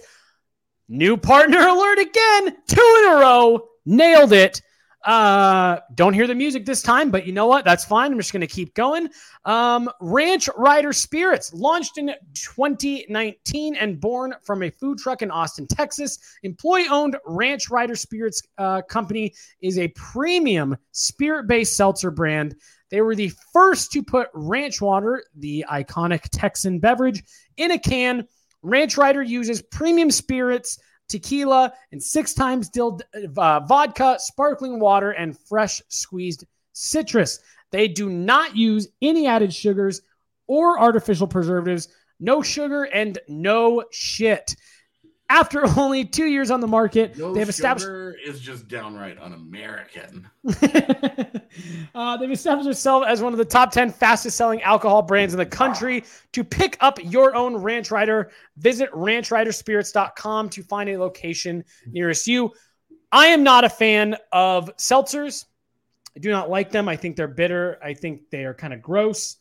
New 0.88 1.16
partner 1.16 1.58
alert 1.58 1.98
again, 1.98 2.56
two 2.66 3.02
in 3.04 3.12
a 3.12 3.16
row. 3.16 3.68
Nailed 3.84 4.32
it. 4.32 4.62
Uh, 5.04 5.78
don't 5.94 6.12
hear 6.12 6.26
the 6.26 6.34
music 6.34 6.66
this 6.66 6.82
time, 6.82 7.10
but 7.10 7.26
you 7.26 7.32
know 7.32 7.46
what? 7.46 7.64
That's 7.64 7.84
fine. 7.84 8.12
I'm 8.12 8.18
just 8.18 8.32
going 8.32 8.42
to 8.42 8.46
keep 8.46 8.74
going. 8.74 9.08
Um, 9.46 9.90
Ranch 10.00 10.48
Rider 10.56 10.92
Spirits 10.92 11.54
launched 11.54 11.96
in 11.96 12.12
2019 12.34 13.76
and 13.76 13.98
born 13.98 14.34
from 14.42 14.62
a 14.62 14.70
food 14.70 14.98
truck 14.98 15.22
in 15.22 15.30
Austin, 15.30 15.66
Texas. 15.66 16.18
Employee 16.42 16.88
owned 16.88 17.16
Ranch 17.24 17.70
Rider 17.70 17.96
Spirits 17.96 18.42
uh, 18.58 18.82
company 18.82 19.32
is 19.62 19.78
a 19.78 19.88
premium 19.88 20.76
spirit 20.92 21.46
based 21.46 21.76
seltzer 21.76 22.10
brand. 22.10 22.54
They 22.90 23.00
were 23.00 23.14
the 23.14 23.32
first 23.52 23.92
to 23.92 24.02
put 24.02 24.28
ranch 24.34 24.82
water, 24.82 25.24
the 25.36 25.64
iconic 25.70 26.28
Texan 26.30 26.78
beverage, 26.78 27.22
in 27.56 27.70
a 27.70 27.78
can. 27.78 28.26
Ranch 28.62 28.98
Rider 28.98 29.22
uses 29.22 29.62
premium 29.62 30.10
spirits 30.10 30.78
tequila, 31.10 31.72
and 31.92 32.02
six 32.02 32.32
times 32.32 32.68
distilled 32.68 33.02
uh, 33.36 33.60
vodka, 33.60 34.16
sparkling 34.18 34.80
water, 34.80 35.10
and 35.10 35.38
fresh 35.38 35.82
squeezed 35.88 36.46
citrus. 36.72 37.40
They 37.70 37.88
do 37.88 38.08
not 38.08 38.56
use 38.56 38.88
any 39.02 39.26
added 39.26 39.52
sugars 39.52 40.02
or 40.46 40.80
artificial 40.80 41.26
preservatives, 41.26 41.88
no 42.18 42.42
sugar, 42.42 42.84
and 42.84 43.18
no 43.28 43.84
shit. 43.90 44.56
After 45.30 45.64
only 45.78 46.04
two 46.04 46.26
years 46.26 46.50
on 46.50 46.60
the 46.60 46.66
market, 46.66 47.16
no 47.16 47.32
they've 47.32 47.48
established 47.48 47.86
is 48.26 48.40
just 48.40 48.66
downright 48.66 49.16
un-American. 49.20 50.28
uh, 51.94 52.16
they've 52.16 52.32
established 52.32 52.64
themselves 52.64 53.06
as 53.08 53.22
one 53.22 53.32
of 53.32 53.38
the 53.38 53.44
top 53.44 53.70
ten 53.70 53.90
fastest 53.92 54.36
selling 54.36 54.60
alcohol 54.62 55.02
brands 55.02 55.32
in 55.32 55.38
the 55.38 55.46
country. 55.46 56.04
To 56.32 56.42
pick 56.42 56.76
up 56.80 56.98
your 57.02 57.36
own 57.36 57.56
Ranch 57.56 57.92
Rider, 57.92 58.32
visit 58.58 58.90
ranchriderspirits.com 58.90 60.50
to 60.50 60.62
find 60.64 60.90
a 60.90 60.98
location 60.98 61.64
nearest 61.86 62.26
you. 62.26 62.52
I 63.12 63.26
am 63.26 63.44
not 63.44 63.64
a 63.64 63.68
fan 63.68 64.16
of 64.32 64.76
seltzers. 64.76 65.46
I 66.16 66.18
do 66.18 66.30
not 66.30 66.50
like 66.50 66.72
them. 66.72 66.88
I 66.88 66.96
think 66.96 67.14
they're 67.14 67.28
bitter. 67.28 67.78
I 67.82 67.94
think 67.94 68.30
they 68.30 68.44
are 68.44 68.54
kind 68.54 68.74
of 68.74 68.82
gross. 68.82 69.36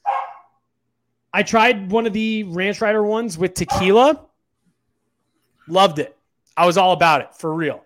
I 1.34 1.42
tried 1.42 1.92
one 1.92 2.06
of 2.06 2.14
the 2.14 2.44
Ranch 2.44 2.80
Rider 2.80 3.04
ones 3.04 3.40
with 3.40 3.56
tequila 3.56 4.29
Loved 5.70 6.00
it. 6.00 6.16
I 6.58 6.66
was 6.66 6.78
all 6.78 6.92
about 6.92 7.22
it 7.22 7.34
for 7.36 7.54
real. 7.54 7.84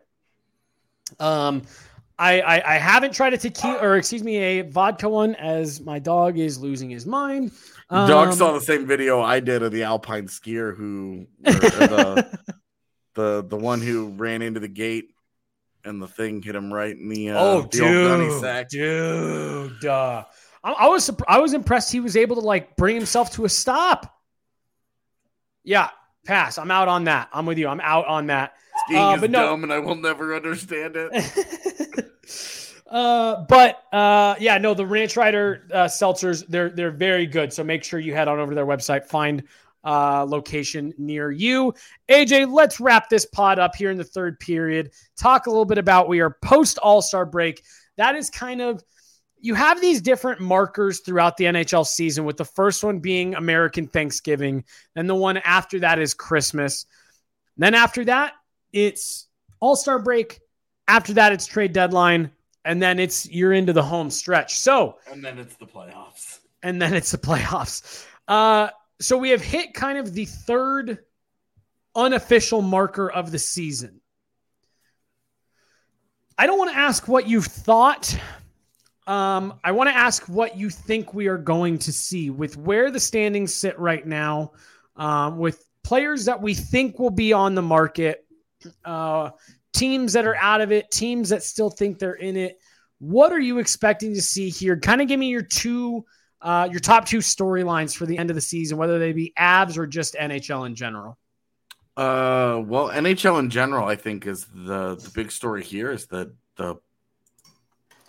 Um, 1.20 1.64
I, 2.18 2.42
I, 2.42 2.76
I 2.76 2.78
haven't 2.78 3.14
tried 3.14 3.34
a 3.34 3.38
tequila 3.38 3.78
or 3.80 3.98
excuse 3.98 4.24
me 4.24 4.38
a 4.38 4.62
vodka 4.62 5.10
one 5.10 5.36
as 5.36 5.82
my 5.82 6.00
dog 6.00 6.40
is 6.40 6.58
losing 6.58 6.90
his 6.90 7.06
mind. 7.06 7.52
Um, 7.90 8.08
Dog 8.08 8.34
saw 8.34 8.54
the 8.54 8.62
same 8.62 8.88
video 8.88 9.22
I 9.22 9.40
did 9.40 9.62
of 9.62 9.72
the 9.72 9.84
alpine 9.84 10.28
skier 10.28 10.76
who 10.76 11.28
or, 11.46 11.52
or 11.52 11.60
the, 11.60 12.40
the 13.14 13.46
the 13.48 13.58
one 13.58 13.82
who 13.82 14.10
ran 14.10 14.42
into 14.42 14.60
the 14.60 14.68
gate 14.68 15.14
and 15.84 16.02
the 16.02 16.08
thing 16.08 16.42
hit 16.42 16.56
him 16.56 16.74
right 16.74 16.96
in 16.96 17.10
the 17.10 17.32
uh, 17.32 17.40
oh, 17.40 17.62
the 17.64 17.68
dude, 18.70 18.70
dude. 18.70 19.86
Uh, 19.86 20.24
I, 20.64 20.72
I 20.72 20.88
was 20.88 21.12
I 21.28 21.40
was 21.40 21.54
impressed 21.54 21.92
he 21.92 22.00
was 22.00 22.16
able 22.16 22.38
to 22.38 22.42
like 22.42 22.76
bring 22.76 22.96
himself 22.96 23.32
to 23.34 23.46
a 23.46 23.50
stop. 23.50 24.16
Yeah, 25.64 25.90
pass. 26.26 26.58
I'm 26.58 26.72
out 26.72 26.88
on 26.88 27.06
that. 27.06 27.30
I'm 27.34 27.46
with 27.46 27.58
you. 27.58 27.68
I'm 27.68 27.82
out 27.82 28.06
on 28.08 28.28
that. 28.28 28.54
Skiing 28.86 29.00
Uh, 29.02 29.16
is 29.16 29.22
no- 29.30 29.48
dumb, 29.50 29.64
and 29.64 29.74
I 29.74 29.80
will 29.80 29.96
never 29.96 30.36
understand 30.36 30.96
it. 30.98 32.06
uh, 32.90 33.44
but 33.48 33.84
uh, 33.94 34.36
yeah, 34.40 34.58
no, 34.58 34.74
the 34.74 34.86
Ranch 34.86 35.16
Rider 35.16 35.68
uh, 35.74 35.86
seltzers 35.86 36.46
they're 36.48 36.70
they're 36.70 36.92
very 36.92 37.26
good. 37.28 37.54
So 37.54 37.64
make 37.64 37.84
sure 37.84 38.00
you 38.00 38.14
head 38.14 38.28
on 38.28 38.40
over 38.40 38.52
to 38.52 38.56
their 38.56 38.66
website, 38.66 39.06
find 39.06 39.44
uh, 39.84 40.26
location 40.28 40.94
near 40.98 41.30
you. 41.30 41.74
AJ, 42.10 42.52
let's 42.52 42.80
wrap 42.80 43.10
this 43.10 43.26
pod 43.26 43.60
up 43.60 43.76
here 43.76 43.92
in 43.92 43.98
the 43.98 44.04
third 44.04 44.40
period. 44.40 44.92
Talk 45.18 45.46
a 45.46 45.50
little 45.50 45.66
bit 45.66 45.78
about 45.78 46.08
we 46.08 46.20
are 46.22 46.38
post 46.42 46.78
All 46.80 47.02
Star 47.02 47.26
break. 47.26 47.64
That 47.98 48.16
is 48.16 48.30
kind 48.30 48.62
of 48.62 48.84
you 49.44 49.56
have 49.56 49.82
these 49.82 50.02
different 50.02 50.40
markers 50.40 51.02
throughout 51.02 51.36
the 51.36 51.44
NHL 51.44 51.86
season, 51.86 52.24
with 52.24 52.38
the 52.38 52.46
first 52.46 52.82
one 52.82 53.00
being 53.00 53.36
American 53.36 53.88
Thanksgiving, 53.88 54.64
then 54.96 55.06
the 55.06 55.16
one 55.16 55.36
after 55.38 55.80
that 55.80 56.00
is 56.00 56.14
Christmas. 56.14 56.86
Then 57.58 57.76
after 57.76 58.06
that, 58.06 58.36
it's 58.72 59.28
All 59.60 59.76
Star 59.76 60.00
break. 60.00 60.40
After 60.88 61.14
that, 61.16 61.34
it's 61.34 61.46
trade 61.46 61.74
deadline, 61.74 62.32
and 62.64 62.82
then 62.82 63.00
it's 63.00 63.30
you're 63.30 63.52
into 63.52 63.74
the 63.74 63.84
home 63.84 64.10
stretch. 64.10 64.58
So, 64.58 65.00
and 65.12 65.24
then 65.24 65.38
it's 65.38 65.56
the 65.58 65.68
playoffs. 65.68 66.40
and 66.64 66.82
then 66.82 66.94
it's 66.94 67.12
the 67.12 67.18
playoffs. 67.18 68.06
Uh, 68.30 68.70
so 69.02 69.18
we 69.18 69.32
have 69.32 69.42
hit 69.42 69.74
kind 69.74 69.98
of 69.98 70.14
the 70.14 70.24
third 70.24 71.00
unofficial 71.98 72.62
marker 72.62 73.12
of 73.12 73.30
the 73.30 73.40
season. 73.40 74.00
I 76.38 76.48
don't 76.48 76.58
want 76.58 76.72
to 76.72 76.78
ask 76.78 77.10
what 77.10 77.28
you've 77.28 77.46
thought. 77.46 78.18
Um, 79.06 79.60
I 79.64 79.72
want 79.72 79.90
to 79.90 79.96
ask 79.96 80.28
what 80.30 80.58
you 80.58 80.70
think 80.70 81.14
we 81.14 81.28
are 81.28 81.38
going 81.38 81.78
to 81.80 81.92
see 81.92 82.30
with 82.30 82.56
where 82.56 82.90
the 82.90 83.00
standings 83.00 83.54
sit 83.54 83.78
right 83.78 84.06
now, 84.06 84.54
um, 84.96 85.38
with 85.38 85.66
players 85.84 86.26
that 86.26 86.42
we 86.42 86.54
think 86.54 87.00
will 87.00 87.10
be 87.10 87.34
on 87.34 87.56
the 87.56 87.62
market, 87.62 88.26
uh, 88.86 89.32
teams 89.74 90.14
that 90.14 90.26
are 90.26 90.36
out 90.38 90.62
of 90.62 90.72
it, 90.72 90.90
teams 90.90 91.30
that 91.30 91.44
still 91.44 91.70
think 91.70 92.00
they're 92.00 92.14
in 92.14 92.38
it. 92.38 92.60
What 93.00 93.34
are 93.34 93.40
you 93.40 93.60
expecting 93.60 94.14
to 94.14 94.22
see 94.22 94.50
here? 94.50 94.80
Kind 94.80 95.02
of 95.02 95.10
give 95.10 95.20
me 95.20 95.28
your 95.28 95.42
two, 95.42 96.06
uh, 96.42 96.70
your 96.72 96.80
top 96.80 97.06
two 97.06 97.18
storylines 97.18 97.94
for 97.94 98.06
the 98.06 98.18
end 98.18 98.30
of 98.30 98.36
the 98.36 98.42
season, 98.42 98.78
whether 98.78 99.00
they 99.00 99.12
be 99.12 99.34
Avs 99.38 99.78
or 99.78 99.86
just 99.86 100.16
NHL 100.16 100.66
in 100.66 100.76
general. 100.76 101.18
Uh, 101.98 102.62
well, 102.66 102.90
NHL 102.90 103.40
in 103.40 103.50
general, 103.50 103.88
I 103.88 103.96
think 103.96 104.26
is 104.26 104.46
the 104.46 104.96
the 104.96 105.12
big 105.14 105.32
story 105.32 105.64
here 105.64 105.92
is 105.92 106.08
that 106.08 106.34
the 106.56 106.78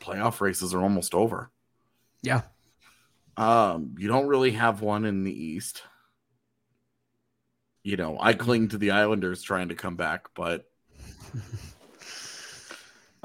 playoff 0.05 0.41
races 0.41 0.75
are 0.75 0.83
almost 0.83 1.15
over. 1.15 1.51
Yeah. 2.23 2.43
Um, 3.37 3.95
you 3.99 4.09
don't 4.09 4.27
really 4.27 4.53
have 4.53 4.81
one 4.83 5.05
in 5.05 5.25
the 5.25 5.33
East. 5.33 5.83
You 7.83 7.97
know, 7.97 8.17
I 8.21 8.35
cling 8.35 8.69
to 8.69 8.79
the 8.79 8.93
Islanders 8.93 9.43
trying 9.43 9.69
to 9.69 9.75
come 9.75 9.97
back, 9.97 10.29
but 10.35 10.65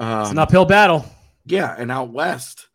It's 0.00 0.08
um, 0.08 0.30
an 0.32 0.38
uphill 0.38 0.64
battle. 0.64 1.04
yeah, 1.44 1.74
and 1.76 1.90
out 1.92 2.10
west, 2.10 2.68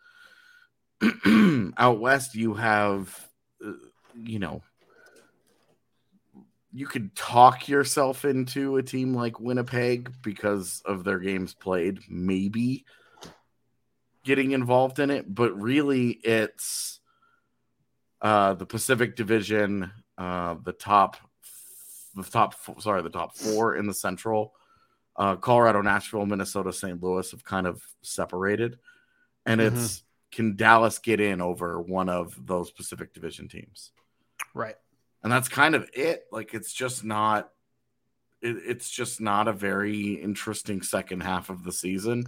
out 1.78 1.99
west, 1.99 2.36
you 2.36 2.53
have, 2.53 3.28
uh, 3.66 3.72
you 4.16 4.38
know, 4.38 4.62
you 6.72 6.86
could 6.86 7.16
talk 7.16 7.68
yourself 7.68 8.26
into 8.26 8.78
a 8.78 8.84
team 8.84 9.16
like 9.16 9.39
Winnipeg 9.39 10.12
because 10.22 10.84
of 10.86 11.03
their 11.03 11.18
games 11.18 11.56
played, 11.56 11.99
maybe 12.08 12.86
getting 14.26 14.52
involved 14.52 15.00
in 15.00 15.10
it, 15.10 15.34
but 15.34 15.58
really 15.62 16.10
it's 16.10 17.00
uh, 18.22 18.56
the 18.56 18.66
Pacific 18.66 19.16
Division, 19.16 19.92
uh, 20.18 20.56
the 20.64 20.74
top, 20.74 21.16
the 22.16 22.24
top, 22.24 22.56
sorry, 22.80 23.04
the 23.04 23.10
top 23.10 23.38
four 23.38 23.76
in 23.76 23.86
the 23.88 23.94
Central. 23.94 24.54
Uh, 25.16 25.36
Colorado, 25.38 25.82
Nashville, 25.82 26.26
Minnesota, 26.26 26.74
St. 26.74 27.02
Louis 27.02 27.32
have 27.32 27.46
kind 27.46 27.68
of 27.68 27.82
separated, 28.02 28.80
and 29.46 29.62
it's 29.62 30.04
can 30.32 30.58
Dallas 30.58 31.00
get 31.00 31.22
in 31.22 31.40
over 31.40 31.80
one 31.80 32.10
of 32.10 32.38
those 32.46 32.72
Pacific 32.72 33.14
Division 33.14 33.48
teams? 33.48 33.92
Right. 34.54 34.76
and 35.24 35.32
that's 35.32 35.48
kind 35.48 35.76
of 35.76 35.90
it. 35.94 36.26
Like 36.32 36.54
it's 36.54 36.74
just 36.74 37.06
not. 37.06 37.52
It, 38.42 38.58
it's 38.66 38.90
just 38.90 39.22
not 39.22 39.48
a 39.48 39.54
very 39.54 40.14
interesting 40.14 40.82
second 40.82 41.22
half 41.22 41.50
of 41.50 41.64
the 41.64 41.72
season 41.72 42.26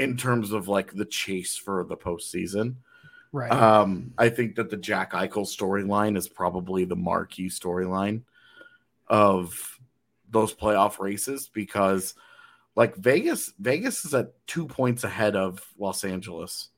in 0.00 0.16
terms 0.16 0.52
of 0.52 0.66
like 0.66 0.94
the 0.94 1.04
chase 1.04 1.56
for 1.56 1.84
the 1.84 1.96
postseason. 1.96 2.76
Right. 3.32 3.52
Um, 3.52 4.12
I 4.16 4.30
think 4.30 4.56
that 4.56 4.70
the 4.70 4.78
Jack 4.78 5.12
Eichel 5.12 5.46
storyline 5.46 6.16
is 6.16 6.26
probably 6.26 6.84
the 6.84 6.96
marquee 6.96 7.48
storyline 7.48 8.22
of 9.06 9.78
those 10.30 10.54
playoff 10.54 10.98
races 10.98 11.50
because, 11.52 12.14
like 12.74 12.96
Vegas, 12.96 13.52
Vegas 13.58 14.04
is 14.04 14.14
at 14.14 14.32
two 14.46 14.66
points 14.66 15.04
ahead 15.04 15.36
of 15.36 15.62
Los 15.78 16.02
Angeles 16.02 16.70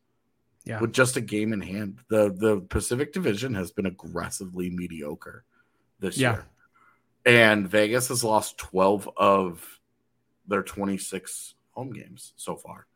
yeah. 0.65 0.81
with 0.81 0.93
just 0.93 1.17
a 1.17 1.21
game 1.21 1.53
in 1.53 1.61
hand. 1.61 2.01
The 2.09 2.35
the 2.37 2.61
Pacific 2.61 3.13
Division 3.13 3.55
has 3.55 3.71
been 3.71 3.87
aggressively 3.87 4.69
mediocre 4.69 5.45
this 6.01 6.19
Yeah. 6.19 6.33
year. 6.33 6.47
And 7.25 7.69
Vegas 7.69 8.09
has 8.09 8.25
lost 8.25 8.59
12 8.59 9.09
of 9.17 9.79
their 10.49 10.65
26 10.65 11.55
home 11.71 11.93
games 11.93 12.33
so 12.37 12.57
far. 12.57 12.89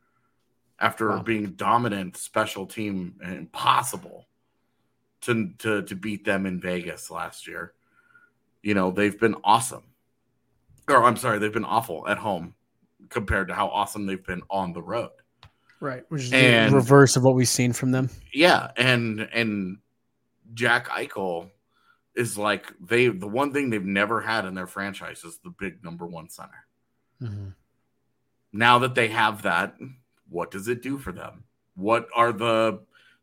After 0.78 1.08
Wow. 1.08 1.22
being 1.22 1.52
dominant 1.52 2.16
special 2.18 2.66
team 2.66 3.14
and 3.22 3.34
impossible 3.34 4.26
to, 5.22 5.50
to 5.58 5.82
to 5.82 5.94
beat 5.96 6.24
them 6.24 6.44
in 6.46 6.60
Vegas 6.60 7.10
last 7.10 7.46
year. 7.48 7.72
You 8.62 8.74
know, 8.74 8.90
they've 8.90 9.18
been 9.18 9.36
awesome. 9.42 9.84
Or 10.88 11.02
I'm 11.02 11.16
sorry, 11.16 11.38
they've 11.38 11.52
been 11.52 11.64
awful 11.64 12.06
at 12.06 12.18
home 12.18 12.54
compared 13.08 13.48
to 13.48 13.54
how 13.54 13.68
awesome 13.68 14.06
they've 14.06 14.24
been 14.24 14.42
on 14.50 14.72
the 14.72 14.82
road. 14.82 15.10
right. 15.80 16.04
Which 16.10 16.24
is 16.24 16.32
and- 16.32 16.72
the 16.72 16.76
reverse 16.76 17.16
of 17.16 17.22
what 17.22 17.34
we've 17.34 17.48
seen 17.48 17.72
from 17.72 17.90
them. 17.92 18.10
Yeah, 18.32 18.70
and 18.76 19.20
and 19.32 19.78
Jack 20.54 20.88
Eichel 20.88 21.50
is 22.14 22.36
like 22.38 22.72
they 22.80 23.08
the 23.08 23.26
one 23.28 23.52
thing 23.52 23.70
they've 23.70 23.82
never 23.84 24.20
had 24.20 24.44
in 24.44 24.54
their 24.54 24.66
franchise 24.66 25.24
is 25.24 25.38
the 25.42 25.50
big 25.58 25.82
number 25.82 26.06
one 26.06 26.28
center. 26.28 26.66
Mm-hmm. 27.22 27.48
Now 28.52 28.78
that 28.80 28.94
they 28.94 29.08
have 29.08 29.42
that, 29.42 29.76
what 30.28 30.50
does 30.50 30.68
it 30.68 30.82
do 30.82 30.98
for 30.98 31.12
them? 31.12 31.44
What 31.74 32.08
are 32.14 32.32
the 32.32 32.80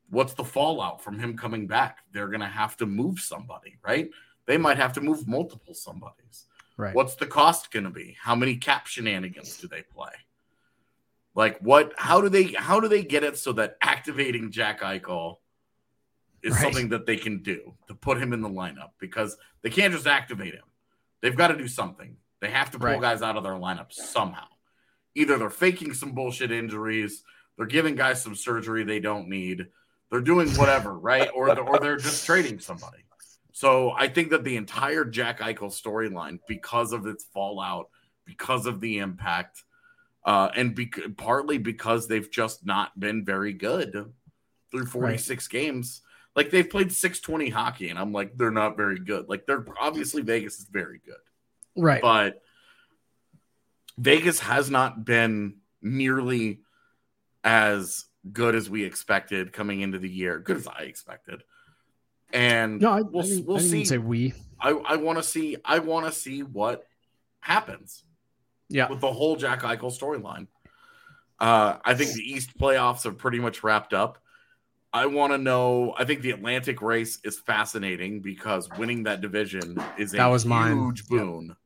what's 0.10 0.34
the 0.34 0.43
fallout 0.43 1.04
from 1.04 1.20
him 1.20 1.36
coming 1.36 1.68
back? 1.68 1.99
They're 2.12 2.28
gonna 2.28 2.47
have 2.47 2.78
to 2.78 2.86
move 2.86 3.20
somebody, 3.20 3.78
right? 3.86 4.10
They 4.45 4.58
might 4.58 4.78
have 4.78 4.93
to 4.93 5.01
move 5.01 5.28
multiple 5.28 5.74
somebodies. 5.74 6.45
Right. 6.78 6.93
What's 6.95 7.16
the 7.16 7.28
cost 7.28 7.72
going 7.72 7.84
to 7.84 7.91
be? 7.91 8.18
How 8.20 8.36
many 8.36 8.56
cap 8.58 8.88
shenanigans 8.88 9.58
do 9.58 9.68
they 9.68 9.84
play? 9.84 10.12
Like 11.36 11.60
what? 11.60 11.93
How 11.97 12.20
do 12.20 12.30
they? 12.30 12.45
How 12.58 12.80
do 12.80 12.88
they 12.88 13.04
get 13.04 13.24
it 13.24 13.38
so 13.38 13.54
that 13.54 13.78
activating 13.82 14.51
Jack 14.51 14.82
Eichel 14.82 15.38
is 16.41 16.54
Right. 16.54 16.62
something 16.62 16.89
that 16.89 17.06
they 17.06 17.16
can 17.16 17.41
do 17.41 17.76
to 17.88 17.95
put 17.95 18.18
him 18.18 18.34
in 18.34 18.41
the 18.41 18.49
lineup? 18.49 18.89
Because 18.99 19.38
they 19.62 19.70
can't 19.70 19.93
just 19.93 20.08
activate 20.08 20.54
him. 20.54 20.66
They've 21.22 21.36
got 21.36 21.47
to 21.49 21.58
do 21.58 21.68
something. 21.68 22.18
They 22.41 22.49
have 22.49 22.72
to 22.72 22.80
pull 22.80 22.88
Right. 22.89 23.01
guys 23.01 23.22
out 23.22 23.38
of 23.38 23.43
their 23.43 23.54
lineup 23.54 23.93
somehow. 23.93 24.47
Either 25.16 25.38
they're 25.38 25.49
faking 25.49 25.93
some 25.93 26.11
bullshit 26.14 26.51
injuries, 26.51 27.24
they're 27.57 27.66
giving 27.68 27.95
guys 27.95 28.22
some 28.24 28.36
surgery 28.36 28.84
they 28.84 28.99
don't 28.99 29.30
need, 29.30 29.68
they're 30.09 30.22
doing 30.22 30.49
whatever, 30.51 30.93
right? 30.97 31.30
Or 31.34 31.57
or 31.59 31.80
they're 31.80 31.97
just 31.97 32.26
trading 32.26 32.59
somebody. 32.59 32.99
So 33.51 33.91
I 33.91 34.07
think 34.07 34.32
that 34.32 34.43
the 34.43 34.57
entire 34.57 35.05
Jack 35.05 35.39
Eichel 35.39 35.70
storyline, 35.72 36.39
because 36.47 36.91
of 36.91 37.05
its 37.05 37.24
fallout, 37.26 37.89
because 38.26 38.66
of 38.66 38.80
the 38.82 38.97
impact, 38.97 39.64
uh, 40.26 40.49
and 40.55 40.74
bec- 40.74 41.16
partly 41.18 41.59
because 41.59 42.07
they've 42.07 42.30
just 42.32 42.66
not 42.66 42.99
been 42.99 43.24
very 43.24 43.53
good 43.53 44.11
through 44.72 44.86
46 44.88 45.47
games. 45.49 46.01
Like 46.36 46.49
they've 46.49 46.68
played 46.68 46.91
620 46.91 47.49
hockey, 47.51 47.89
and 47.89 47.99
I'm 47.99 48.11
like, 48.11 48.36
they're 48.36 48.49
not 48.49 48.76
very 48.76 48.97
good. 48.97 49.30
Like 49.30 49.45
they're 49.45 49.64
obviously 49.80 50.24
Vegas 50.24 50.57
is 50.57 50.66
very 50.66 50.99
good, 51.05 51.16
Right. 51.76 52.01
but 52.01 52.41
Vegas 53.98 54.39
has 54.39 54.70
not 54.70 55.06
been 55.06 55.56
nearly 55.82 56.60
as 57.44 58.06
good 58.32 58.56
as 58.56 58.70
we 58.70 58.84
expected 58.86 59.52
coming 59.54 59.82
into 59.82 60.00
the 60.00 60.10
year, 60.10 60.39
good 60.39 60.58
as 60.58 60.68
I 60.68 60.84
expected. 60.84 61.44
And 62.32 62.82
no, 62.82 62.91
I, 62.91 63.02
we'll 63.02 63.24
I 63.26 63.41
we'll 63.46 63.58
I 63.58 63.62
see. 63.62 63.86
say 63.86 63.98
we. 63.98 64.34
I, 64.60 64.70
I 64.72 64.96
want 64.96 65.18
to 65.20 65.24
see 65.24 65.58
I 65.64 65.80
want 65.80 66.06
to 66.08 66.12
see 66.12 66.41
what 66.41 66.88
happens 67.41 68.04
Yeah. 68.70 68.89
with 68.89 69.02
the 69.02 69.12
whole 69.12 69.36
Jack 69.36 69.62
Eichel 69.62 69.96
storyline. 69.98 70.48
Uh, 71.39 71.78
I 71.84 71.94
think 71.94 72.14
the 72.14 72.22
East 72.22 72.58
playoffs 72.58 73.06
are 73.06 73.12
pretty 73.12 73.39
much 73.39 73.64
wrapped 73.64 73.94
up. 73.94 74.18
I 74.94 75.08
want 75.08 75.34
to 75.34 75.38
know. 75.38 75.94
I 75.98 76.06
think 76.06 76.22
the 76.22 76.32
Atlantic 76.32 76.82
race 76.82 77.20
is 77.24 77.39
fascinating 77.39 78.22
because 78.22 78.70
winning 78.78 79.04
that 79.04 79.22
division 79.22 79.78
is 79.98 80.14
a 80.14 80.18
That 80.18 80.28
was 80.28 80.46
mine. 80.46 80.78
huge 80.78 81.08
boon. 81.08 81.48
Yep, 81.48 81.58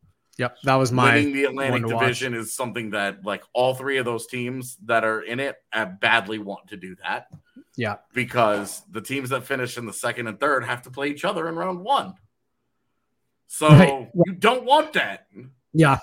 that 0.63 0.75
was 0.75 0.91
my 0.91 1.15
winning 1.15 1.33
the 1.33 1.45
Atlantic 1.45 1.85
watch. 1.87 1.99
division 1.99 2.33
is 2.33 2.53
something 2.53 2.91
that 2.91 3.25
like 3.25 3.43
all 3.53 3.73
three 3.73 3.97
of 3.97 4.05
those 4.05 4.27
teams 4.27 4.77
that 4.85 5.03
are 5.03 5.21
in 5.21 5.39
it 5.39 5.55
uh, 5.73 5.85
badly 5.85 6.37
want 6.39 6.67
to 6.69 6.77
do 6.77 6.95
that 7.03 7.27
yeah. 7.75 7.95
because 8.13 8.81
the 8.91 9.01
teams 9.01 9.29
that 9.29 9.45
finish 9.45 9.77
in 9.77 9.85
the 9.85 9.93
second 9.93 10.27
and 10.27 10.39
third 10.39 10.63
have 10.65 10.83
to 10.83 10.91
play 10.91 11.07
each 11.09 11.25
other 11.25 11.47
in 11.49 11.55
round 11.55 11.79
one. 11.81 12.13
So 13.47 13.69
Right. 13.69 14.09
you 14.25 14.33
don't 14.33 14.63
want 14.65 14.93
that. 14.93 15.27
Yeah, 15.73 15.99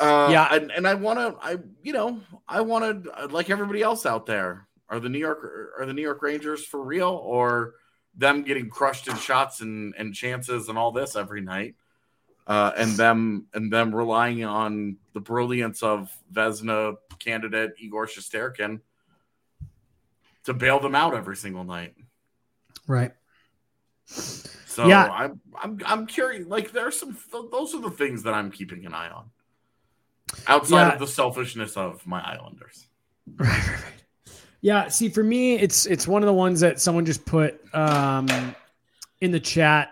Uh, 0.00 0.28
Yeah. 0.30 0.54
and, 0.54 0.70
and 0.70 0.86
I 0.86 0.94
want 0.94 1.18
to, 1.18 1.36
I 1.44 1.58
you 1.82 1.92
know, 1.92 2.20
I 2.46 2.60
wanted 2.60 3.06
like 3.30 3.50
everybody 3.50 3.82
else 3.82 4.06
out 4.06 4.26
there. 4.26 4.66
Are 4.90 5.00
the 5.00 5.08
New 5.08 5.18
York 5.18 5.72
are 5.78 5.84
the 5.86 5.92
New 5.92 6.02
York 6.02 6.22
Rangers 6.22 6.64
for 6.64 6.82
real, 6.82 7.10
or 7.10 7.74
them 8.14 8.42
getting 8.42 8.70
crushed 8.70 9.06
in 9.06 9.16
shots 9.16 9.60
and 9.60 9.94
and 9.98 10.14
chances 10.14 10.68
and 10.70 10.78
all 10.78 10.92
this 10.92 11.14
every 11.14 11.42
night, 11.42 11.74
uh, 12.48 12.72
and 12.76 12.90
them 12.92 13.46
and 13.54 13.72
them 13.72 13.94
relying 13.94 14.42
on 14.44 14.96
the 15.12 15.20
brilliance 15.20 15.82
of 15.82 16.10
Vezina 16.32 16.96
candidate 17.20 17.74
Igor 17.78 18.06
Shesterkin 18.06 18.80
to 20.44 20.54
bail 20.54 20.80
them 20.80 20.94
out 20.94 21.14
every 21.14 21.36
single 21.36 21.64
night. 21.64 21.94
right. 22.86 23.12
So 24.06 24.86
Yeah. 24.86 25.10
I'm 25.12 25.40
I'm 25.62 25.78
I'm 25.84 26.06
curious. 26.06 26.46
Like 26.46 26.72
there's 26.72 26.98
some 26.98 27.16
those 27.52 27.74
are 27.74 27.80
the 27.80 27.90
things 27.90 28.22
that 28.22 28.32
I'm 28.34 28.50
keeping 28.50 28.86
an 28.86 28.94
eye 28.94 29.10
on. 29.10 29.30
Outside 30.46 30.76
Yeah. 30.88 30.92
of 30.94 30.98
the 31.00 31.06
selfishness 31.06 31.76
of 31.76 32.06
my 32.06 32.20
Islanders. 32.20 32.86
Right, 33.36 33.48
right, 33.48 33.68
right. 33.68 33.82
Yeah, 34.60 34.88
see, 34.88 35.08
for 35.08 35.22
me, 35.22 35.54
it's 35.56 35.86
it's 35.86 36.08
one 36.08 36.22
of 36.22 36.26
the 36.26 36.32
ones 36.32 36.60
that 36.60 36.80
someone 36.80 37.04
just 37.04 37.24
put 37.24 37.60
um, 37.74 38.26
in 39.20 39.30
the 39.30 39.38
chat. 39.40 39.90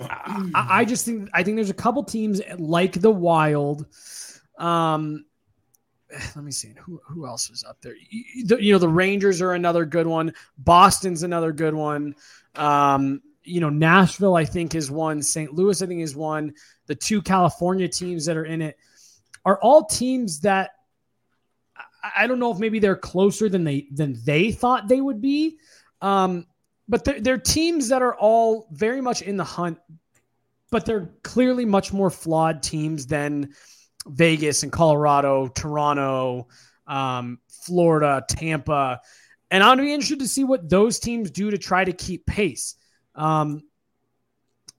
I, 0.00 0.50
I 0.54 0.84
just 0.84 1.04
think 1.04 1.28
I 1.32 1.42
think 1.42 1.56
there's 1.56 1.70
a 1.70 1.74
couple 1.74 2.04
teams 2.04 2.40
like 2.58 3.00
the 3.00 3.10
Wild. 3.10 3.86
Um, 4.58 5.24
let 6.34 6.44
me 6.44 6.52
see 6.52 6.72
who 6.78 7.00
who 7.06 7.26
else 7.26 7.50
is 7.50 7.64
up 7.64 7.78
there. 7.80 7.94
You, 8.10 8.56
you 8.58 8.72
know, 8.72 8.78
the 8.78 8.88
Rangers 8.88 9.40
are 9.42 9.54
another 9.54 9.84
good 9.84 10.06
one. 10.06 10.34
Boston's 10.58 11.22
another 11.22 11.52
good 11.52 11.74
one. 11.74 12.14
Um, 12.54 13.22
you 13.42 13.60
know, 13.60 13.70
Nashville 13.70 14.36
I 14.36 14.44
think 14.44 14.74
is 14.74 14.90
one. 14.90 15.22
St. 15.22 15.52
Louis 15.52 15.80
I 15.80 15.86
think 15.86 16.02
is 16.02 16.16
one. 16.16 16.54
The 16.86 16.94
two 16.94 17.22
California 17.22 17.88
teams 17.88 18.26
that 18.26 18.36
are 18.36 18.44
in 18.44 18.62
it 18.62 18.76
are 19.44 19.60
all 19.60 19.84
teams 19.84 20.40
that 20.40 20.72
I- 22.02 22.24
I 22.24 22.26
don't 22.26 22.38
know 22.38 22.52
if 22.52 22.58
maybe 22.58 22.78
they're 22.78 22.96
closer 22.96 23.48
than 23.48 23.64
they 23.64 23.88
than 23.92 24.16
they 24.24 24.52
thought 24.52 24.88
they 24.88 25.00
would 25.00 25.20
be. 25.20 25.58
Um, 26.00 26.46
but 26.88 27.04
they're, 27.04 27.20
they're 27.20 27.38
teams 27.38 27.88
that 27.88 28.02
are 28.02 28.14
all 28.14 28.68
very 28.72 29.00
much 29.00 29.22
in 29.22 29.36
the 29.36 29.44
hunt, 29.44 29.78
but 30.70 30.84
they're 30.84 31.10
clearly 31.22 31.64
much 31.64 31.92
more 31.92 32.10
flawed 32.10 32.62
teams 32.62 33.06
than 33.06 33.52
Vegas 34.06 34.62
and 34.62 34.72
Colorado, 34.72 35.48
Toronto, 35.48 36.48
um, 36.86 37.38
Florida, 37.48 38.24
Tampa. 38.28 39.00
And 39.50 39.62
I'm 39.62 39.78
be 39.78 39.92
interested 39.92 40.20
to 40.20 40.28
see 40.28 40.44
what 40.44 40.68
those 40.68 40.98
teams 40.98 41.30
do 41.30 41.50
to 41.50 41.58
try 41.58 41.84
to 41.84 41.92
keep 41.92 42.26
pace. 42.26 42.76
Um, 43.14 43.62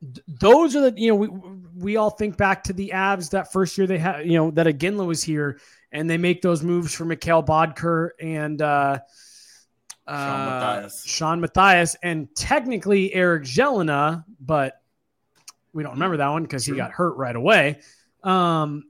th- 0.02 0.26
those 0.28 0.76
are 0.76 0.90
the 0.90 1.00
you 1.00 1.10
know 1.10 1.16
we 1.16 1.28
we 1.76 1.98
all 1.98 2.10
think 2.10 2.38
back 2.38 2.64
to 2.66 2.74
the 2.74 2.92
Avs 2.94 3.32
that 3.32 3.52
first 3.52 3.78
year 3.78 3.88
they 3.88 3.98
had 3.98 4.26
you 4.26 4.38
know 4.38 4.52
that 4.52 4.68
Iginla 4.68 5.06
was 5.06 5.24
here 5.24 5.60
and 5.92 6.10
they 6.10 6.18
make 6.18 6.42
those 6.42 6.64
moves 6.64 6.94
for 6.94 7.06
Mikkel 7.06 7.46
Boedker 7.46 8.10
and 8.20 8.62
uh, 8.62 9.00
Shawn 10.08 10.42
uh, 10.42 10.46
Matthias. 10.46 11.06
Shawn 11.06 11.42
Matthias, 11.42 11.96
and 12.02 12.34
technically 12.36 13.14
Eric 13.14 13.44
Gelinas, 13.44 14.24
but 14.40 14.82
we 15.74 15.84
don't 15.84 15.94
remember 15.94 16.18
that 16.18 16.30
one 16.30 16.44
because 16.44 16.66
he 16.66 16.74
got 16.74 16.92
hurt 16.92 17.18
right 17.18 17.36
away. 17.36 17.80
Um, 18.24 18.86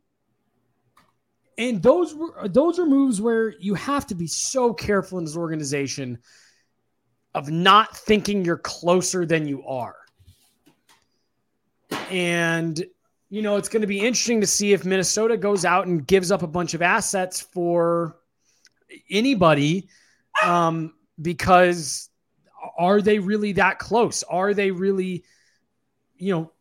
and 1.58 1.82
those 1.82 2.14
were 2.14 2.48
those 2.48 2.78
are 2.78 2.86
moves 2.86 3.20
where 3.20 3.56
you 3.60 3.74
have 3.74 4.06
to 4.08 4.16
be 4.16 4.28
so 4.28 4.74
careful 4.74 5.18
in 5.18 5.26
this 5.26 5.36
organization 5.36 6.20
of 7.34 7.50
not 7.50 7.98
thinking 7.98 8.46
you're 8.46 8.58
closer 8.58 9.26
than 9.26 9.48
you 9.48 9.66
are. 9.66 9.96
And 12.12 12.84
you 13.30 13.42
know, 13.42 13.58
it's 13.58 13.70
going 13.70 13.82
to 13.82 13.88
be 13.88 14.00
interesting 14.00 14.40
to 14.42 14.48
see 14.48 14.72
if 14.72 14.86
Minnesota 14.86 15.36
goes 15.36 15.66
out 15.66 15.88
and 15.88 16.06
gives 16.06 16.32
up 16.32 16.44
a 16.44 16.48
bunch 16.48 16.74
of 16.74 16.82
assets 16.82 17.42
for 17.42 18.18
anybody 19.10 19.90
um, 20.44 20.94
because 21.22 22.10
are 22.78 23.02
they 23.02 23.20
really 23.20 23.54
that 23.54 23.80
close? 23.80 24.24
Are 24.24 24.54
they 24.54 24.72
really, 24.72 25.24
you 26.18 26.34
know, 26.34 26.52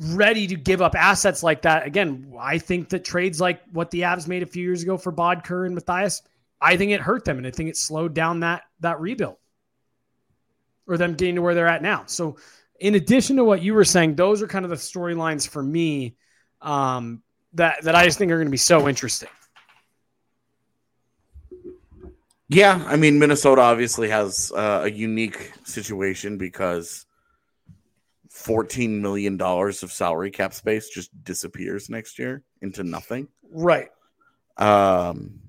ready 0.00 0.46
to 0.46 0.54
give 0.56 0.82
up 0.82 0.94
assets 0.94 1.42
like 1.42 1.62
that? 1.62 1.86
Again, 1.86 2.32
I 2.38 2.58
think 2.58 2.90
that 2.90 3.04
trades 3.04 3.40
like 3.40 3.62
what 3.72 3.90
the 3.90 4.02
Avs 4.02 4.28
made 4.28 4.42
a 4.42 4.46
few 4.46 4.62
years 4.62 4.82
ago 4.82 4.96
for 4.96 5.12
Boedker 5.12 5.66
and 5.66 5.74
Matthias, 5.74 6.22
I 6.60 6.76
think 6.76 6.92
it 6.92 7.00
hurt 7.00 7.24
them, 7.24 7.38
and 7.38 7.46
I 7.46 7.50
think 7.50 7.68
it 7.68 7.76
slowed 7.76 8.14
down 8.14 8.40
that 8.40 8.62
that 8.80 9.00
rebuild 9.00 9.36
or 10.86 10.96
them 10.96 11.14
getting 11.14 11.36
to 11.36 11.42
where 11.42 11.54
they're 11.54 11.68
at 11.68 11.82
now. 11.82 12.04
So, 12.06 12.38
in 12.80 12.94
addition 12.94 13.36
to 13.36 13.44
what 13.44 13.62
you 13.62 13.74
were 13.74 13.84
saying, 13.84 14.14
those 14.16 14.42
are 14.42 14.48
kind 14.48 14.64
of 14.64 14.70
the 14.70 14.76
storylines 14.76 15.46
for 15.46 15.62
me 15.62 16.16
um, 16.60 17.22
that 17.54 17.82
that 17.84 17.94
I 17.94 18.04
just 18.04 18.18
think 18.18 18.32
are 18.32 18.36
going 18.36 18.46
to 18.46 18.50
be 18.50 18.56
so 18.56 18.88
interesting. 18.88 19.28
Yeah, 22.48 22.82
I 22.86 22.96
mean 22.96 23.18
Minnesota 23.18 23.60
obviously 23.60 24.08
has 24.08 24.50
uh, 24.54 24.82
a 24.84 24.90
unique 24.90 25.52
situation 25.64 26.38
because 26.38 27.04
fourteen 28.30 29.02
million 29.02 29.36
dollars 29.36 29.82
of 29.82 29.92
salary 29.92 30.30
cap 30.30 30.54
space 30.54 30.88
just 30.88 31.10
disappears 31.24 31.90
next 31.90 32.18
year 32.18 32.42
into 32.62 32.84
nothing. 32.84 33.28
Right. 33.50 33.88
Um, 34.56 35.40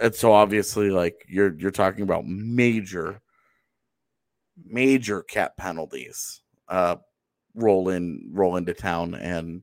and 0.00 0.14
so 0.14 0.32
obviously, 0.32 0.90
like 0.90 1.24
you're 1.28 1.54
you're 1.58 1.70
talking 1.70 2.02
about 2.02 2.26
major, 2.26 3.20
major 4.64 5.22
cap 5.22 5.56
penalties 5.56 6.42
uh, 6.68 6.96
roll 7.54 7.88
in 7.90 8.30
roll 8.32 8.56
into 8.56 8.74
town, 8.74 9.14
and 9.14 9.62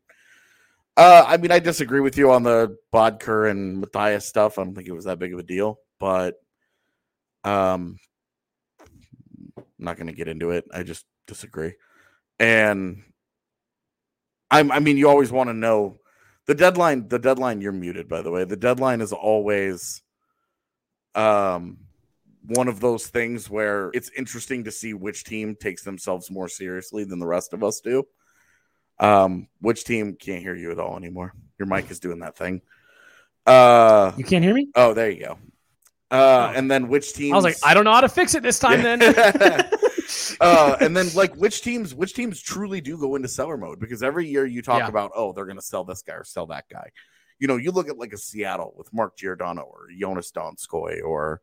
uh, 0.96 1.26
I 1.28 1.38
mean 1.38 1.52
I 1.52 1.60
disagree 1.60 2.00
with 2.00 2.18
you 2.18 2.32
on 2.32 2.44
the 2.44 2.78
Boedker 2.94 3.50
and 3.50 3.82
Matthias 3.82 4.26
stuff. 4.26 4.58
I 4.58 4.64
don't 4.64 4.76
think 4.76 4.88
it 4.88 4.94
was 4.94 5.06
that 5.06 5.20
big 5.20 5.34
of 5.34 5.40
a 5.40 5.44
deal, 5.44 5.80
but 6.00 6.36
um, 7.44 7.98
I'm 9.58 9.64
not 9.78 9.98
going 9.98 10.08
to 10.08 10.14
get 10.14 10.28
into 10.28 10.52
it. 10.52 10.66
I 10.74 10.84
just 10.84 11.06
disagree, 11.28 11.74
and 12.40 13.04
I'm 14.52 14.72
I 14.72 14.80
mean 14.80 14.98
you 14.98 15.10
always 15.10 15.32
want 15.32 15.50
to 15.50 15.54
know 15.54 16.00
the 16.48 16.56
deadline 16.56 17.08
the 17.08 17.20
deadline 17.20 17.62
you're 17.62 17.72
muted 17.72 18.08
by 18.10 18.22
the 18.22 18.32
way 18.32 18.44
the 18.44 18.58
deadline 18.58 19.02
is 19.02 19.14
always 19.14 20.02
um 21.16 21.78
one 22.46 22.68
of 22.68 22.80
those 22.80 23.06
things 23.08 23.50
where 23.50 23.92
it's 23.94 24.10
interesting 24.18 24.64
to 24.64 24.72
see 24.72 24.94
which 24.94 25.24
team 25.24 25.56
takes 25.56 25.84
themselves 25.84 26.32
more 26.32 26.48
seriously 26.48 27.04
than 27.04 27.20
the 27.20 27.28
rest 27.28 27.54
of 27.54 27.64
us 27.64 27.80
do 27.82 28.04
um 29.00 29.48
which 29.62 29.84
team 29.84 30.16
can't 30.16 30.42
hear 30.42 30.56
you 30.56 30.72
at 30.72 30.80
all 30.80 30.98
anymore 30.98 31.34
your 31.60 31.68
mic 31.68 31.92
is 31.92 32.00
doing 32.00 32.20
that 32.20 32.36
thing 32.38 32.62
uh 33.46 34.12
You 34.18 34.24
can't 34.24 34.44
hear 34.44 34.54
me? 34.54 34.70
oh 34.76 34.94
there 34.96 35.12
you 35.12 35.26
go 35.26 35.38
uh 36.12 36.52
Oh. 36.52 36.58
and 36.58 36.70
then 36.72 36.88
which 36.88 37.14
team 37.14 37.34
I 37.34 37.36
was 37.36 37.46
like, 37.46 37.58
I 37.64 37.74
don't 37.74 37.84
know 37.84 37.94
how 37.94 38.02
to 38.02 38.10
fix 38.10 38.34
it 38.36 38.42
this 38.44 38.58
time 38.60 38.82
then. 38.82 39.02
uh, 40.42 40.76
and 40.82 40.96
then 40.98 41.08
like 41.14 41.36
which 41.36 41.62
teams 41.62 41.94
which 41.94 42.14
teams 42.14 42.42
truly 42.42 42.82
do 42.82 42.98
go 42.98 43.16
into 43.16 43.28
seller 43.28 43.58
mode 43.58 43.80
because 43.80 44.02
every 44.02 44.28
year 44.28 44.46
you 44.46 44.62
talk 44.62 44.80
Yeah. 44.80 44.88
about 44.88 45.12
oh 45.16 45.34
they're 45.34 45.46
going 45.46 45.58
to 45.58 45.62
sell 45.64 45.84
this 45.84 46.02
guy 46.02 46.14
or 46.14 46.24
sell 46.24 46.48
that 46.48 46.66
guy 46.72 46.90
you 47.38 47.48
know 47.48 47.58
you 47.58 47.72
look 47.72 47.90
at 47.90 47.98
like 47.98 48.14
a 48.14 48.18
seattle 48.18 48.74
with 48.76 48.92
mark 48.94 49.16
giordano 49.18 49.62
or 49.62 49.88
Joonas 49.96 50.32
Donskoi 50.32 51.04
or 51.04 51.42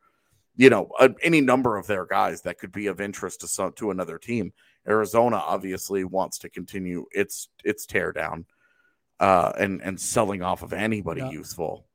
you 0.57 0.69
know 0.71 0.89
uh, 0.99 1.11
any 1.23 1.41
number 1.41 1.77
of 1.77 1.87
their 1.87 2.05
guys 2.07 2.43
that 2.43 2.59
could 2.59 2.73
be 2.73 2.89
of 2.89 3.01
interest 3.01 3.41
to 3.43 3.49
some 3.49 3.73
to 3.75 3.91
another 3.93 4.19
team 4.19 4.53
arizona 4.89 5.37
obviously 5.37 6.03
wants 6.05 6.39
to 6.39 6.49
continue 6.51 7.07
its 7.13 7.49
its 7.65 7.87
tear 7.87 8.11
down 8.13 8.45
uh 9.21 9.53
and 9.59 9.81
and 9.83 10.01
selling 10.01 10.43
off 10.43 10.63
of 10.63 10.73
anybody 10.73 11.21
Yeah. 11.21 11.31
useful 11.31 11.86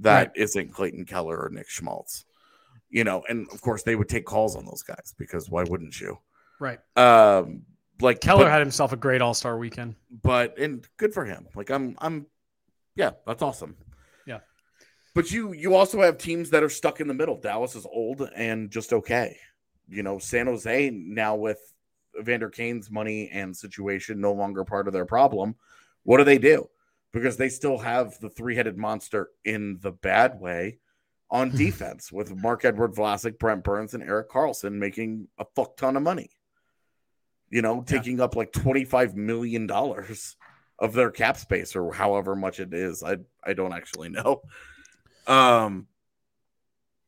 that 0.00 0.32
not 0.36 0.70
clayton 0.72 1.04
keller 1.04 1.36
or 1.36 1.50
nick 1.50 1.68
schmaltz 1.68 2.24
you 2.92 3.02
know 3.02 3.24
and 3.28 3.48
of 3.50 3.60
course 3.60 3.82
they 3.82 3.96
would 3.96 4.08
take 4.08 4.24
calls 4.24 4.54
on 4.54 4.64
those 4.64 4.84
guys 4.84 5.14
because 5.18 5.50
why 5.50 5.64
wouldn't 5.64 5.98
you? 6.00 6.16
Right. 6.60 6.78
um 6.96 7.62
like 8.00 8.20
Keller 8.20 8.44
but, 8.44 8.50
had 8.50 8.60
himself 8.60 8.92
a 8.92 8.96
great 8.96 9.22
All 9.22 9.34
Star 9.34 9.58
weekend. 9.58 9.96
but 10.22 10.56
and 10.58 10.86
good 10.98 11.12
for 11.12 11.24
him. 11.24 11.48
Like 11.56 11.70
i'm 11.70 11.96
i'm 11.98 12.26
yeah 12.94 13.10
that's 13.26 13.42
awesome. 13.42 13.76
Yeah. 14.26 14.40
but 15.14 15.32
you 15.32 15.52
you 15.52 15.74
also 15.74 16.00
have 16.02 16.18
teams 16.18 16.50
that 16.50 16.62
are 16.62 16.68
stuck 16.68 17.00
in 17.00 17.08
the 17.08 17.14
middle. 17.14 17.40
Dallas 17.40 17.74
is 17.74 17.86
old 17.86 18.28
and 18.36 18.70
just 18.70 18.92
okay. 18.92 19.36
You 19.88 20.02
know 20.02 20.18
san 20.18 20.46
jose 20.46 20.90
now 20.90 21.34
with 21.34 21.58
vander 22.14 22.50
kane's 22.50 22.90
money 22.90 23.30
and 23.32 23.56
situation 23.56 24.20
no 24.20 24.32
longer 24.32 24.64
part 24.64 24.86
of 24.86 24.92
their 24.92 25.06
problem 25.06 25.54
what 26.02 26.18
do 26.18 26.24
they 26.24 26.36
do 26.36 26.68
because 27.12 27.36
they 27.36 27.48
still 27.48 27.78
have 27.78 28.18
the 28.20 28.30
three 28.30 28.56
headed 28.56 28.76
monster 28.76 29.28
in 29.44 29.78
the 29.80 29.92
bad 29.92 30.40
way 30.40 30.78
on 31.30 31.50
defense 31.56 32.10
with 32.10 32.34
Marc-Edouard 32.34 32.94
Vlasic, 32.94 33.38
Brent 33.38 33.64
Burns, 33.64 33.94
and 33.94 34.02
Erik 34.02 34.30
Karlsson 34.30 34.72
making 34.72 35.28
a 35.38 35.44
fuck 35.56 35.76
ton 35.76 35.96
of 35.96 36.02
money. 36.02 36.30
You 37.50 37.60
know, 37.60 37.82
taking 37.82 38.20
up 38.20 38.34
like 38.34 38.52
$25 38.52 39.14
million 39.14 39.70
of 40.78 40.92
their 40.94 41.10
cap 41.10 41.36
space 41.36 41.76
or 41.76 41.92
however 41.92 42.34
much 42.34 42.60
it 42.60 42.72
is. 42.72 43.02
I 43.02 43.18
I 43.44 43.52
don't 43.52 43.74
actually 43.74 44.08
know. 44.08 44.42
Um 45.26 45.86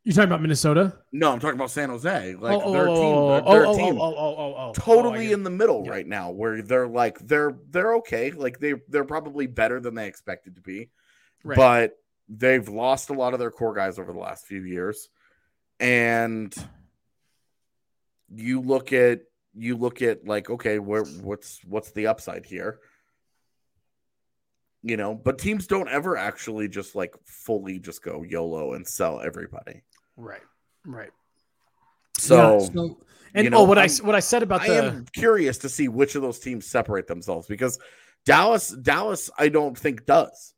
You 0.05 0.13
talking 0.13 0.29
about 0.29 0.43
Minnesota? 0.43 0.99
no, 1.13 1.33
I'm 1.33 1.41
talking 1.41 1.57
about 1.57 1.71
San 1.71 1.89
Jose. 1.89 2.35
Like 2.35 2.59
oh, 2.59 2.63
oh 2.63 2.73
their 2.73 2.89
oh, 2.89 2.95
team, 2.95 3.15
oh, 3.17 3.29
their, 3.29 3.43
oh, 3.45 3.53
their 3.53 3.67
oh, 3.67 3.77
team 3.77 3.99
oh, 3.99 4.15
oh, 4.15 4.37
oh, 4.37 4.55
oh, 4.59 4.73
totally 4.75 5.31
oh, 5.31 5.33
in 5.33 5.43
the 5.43 5.51
middle 5.51 5.83
Yeah. 5.87 5.93
right 5.93 6.07
now 6.07 6.31
where 6.31 6.61
they're 6.61 6.87
like 6.87 7.19
they're 7.21 7.57
they're 7.71 7.95
okay. 7.97 8.31
Like 8.31 8.61
they 8.61 8.75
they're 8.89 9.05
probably 9.05 9.47
better 9.47 9.81
than 9.81 9.95
they 9.95 10.07
expected 10.07 10.57
to 10.57 10.61
be. 10.61 10.91
Right. 11.43 11.57
But 11.57 11.99
they've 12.29 12.69
lost 12.69 13.09
a 13.09 13.15
lot 13.15 13.33
of 13.33 13.39
their 13.39 13.51
core 13.51 13.75
guys 13.75 13.99
over 13.99 14.13
the 14.13 14.19
last 14.19 14.47
few 14.47 14.63
years. 14.63 15.09
And 15.81 16.55
you 18.29 18.61
look 18.61 18.93
at 18.93 19.23
you 19.55 19.77
look 19.77 20.03
at 20.03 20.27
like 20.27 20.51
okay, 20.51 20.79
where 20.79 21.05
what's 21.05 21.61
what's 21.65 21.93
the 21.93 22.09
upside 22.09 22.45
here? 22.45 22.79
You 24.83 24.99
know, 24.99 25.15
but 25.15 25.39
teams 25.39 25.67
don't 25.67 25.89
ever 25.89 26.19
actually 26.19 26.69
just 26.69 26.95
like 26.95 27.15
fully 27.25 27.79
just 27.79 28.03
go 28.03 28.23
YOLO 28.23 28.75
and 28.75 28.87
sell 28.87 29.19
everybody. 29.19 29.83
Right, 30.17 30.43
right. 30.87 31.11
So, 32.19 32.59
Yeah, 32.61 32.67
so- 32.73 32.99
and 33.35 33.45
you 33.45 33.51
know, 33.51 33.59
oh, 33.59 33.65
what 33.65 33.79
I 33.79 33.83
I'm- 33.83 33.91
s- 33.91 34.03
what 34.03 34.15
I 34.15 34.21
said 34.21 34.43
about 34.43 34.61
I 34.63 34.69
the 34.69 34.75
am 34.85 35.05
curious 35.13 35.59
to 35.59 35.69
see 35.69 35.89
which 35.89 36.15
of 36.15 36.23
those 36.23 36.39
teams 36.39 36.67
separate 36.67 37.07
themselves 37.07 37.47
because 37.49 37.79
Dallas, 38.25 38.71
Dallas, 38.71 39.29
I 39.39 39.49
don't 39.49 39.77
think 39.77 40.07
does. 40.07 40.55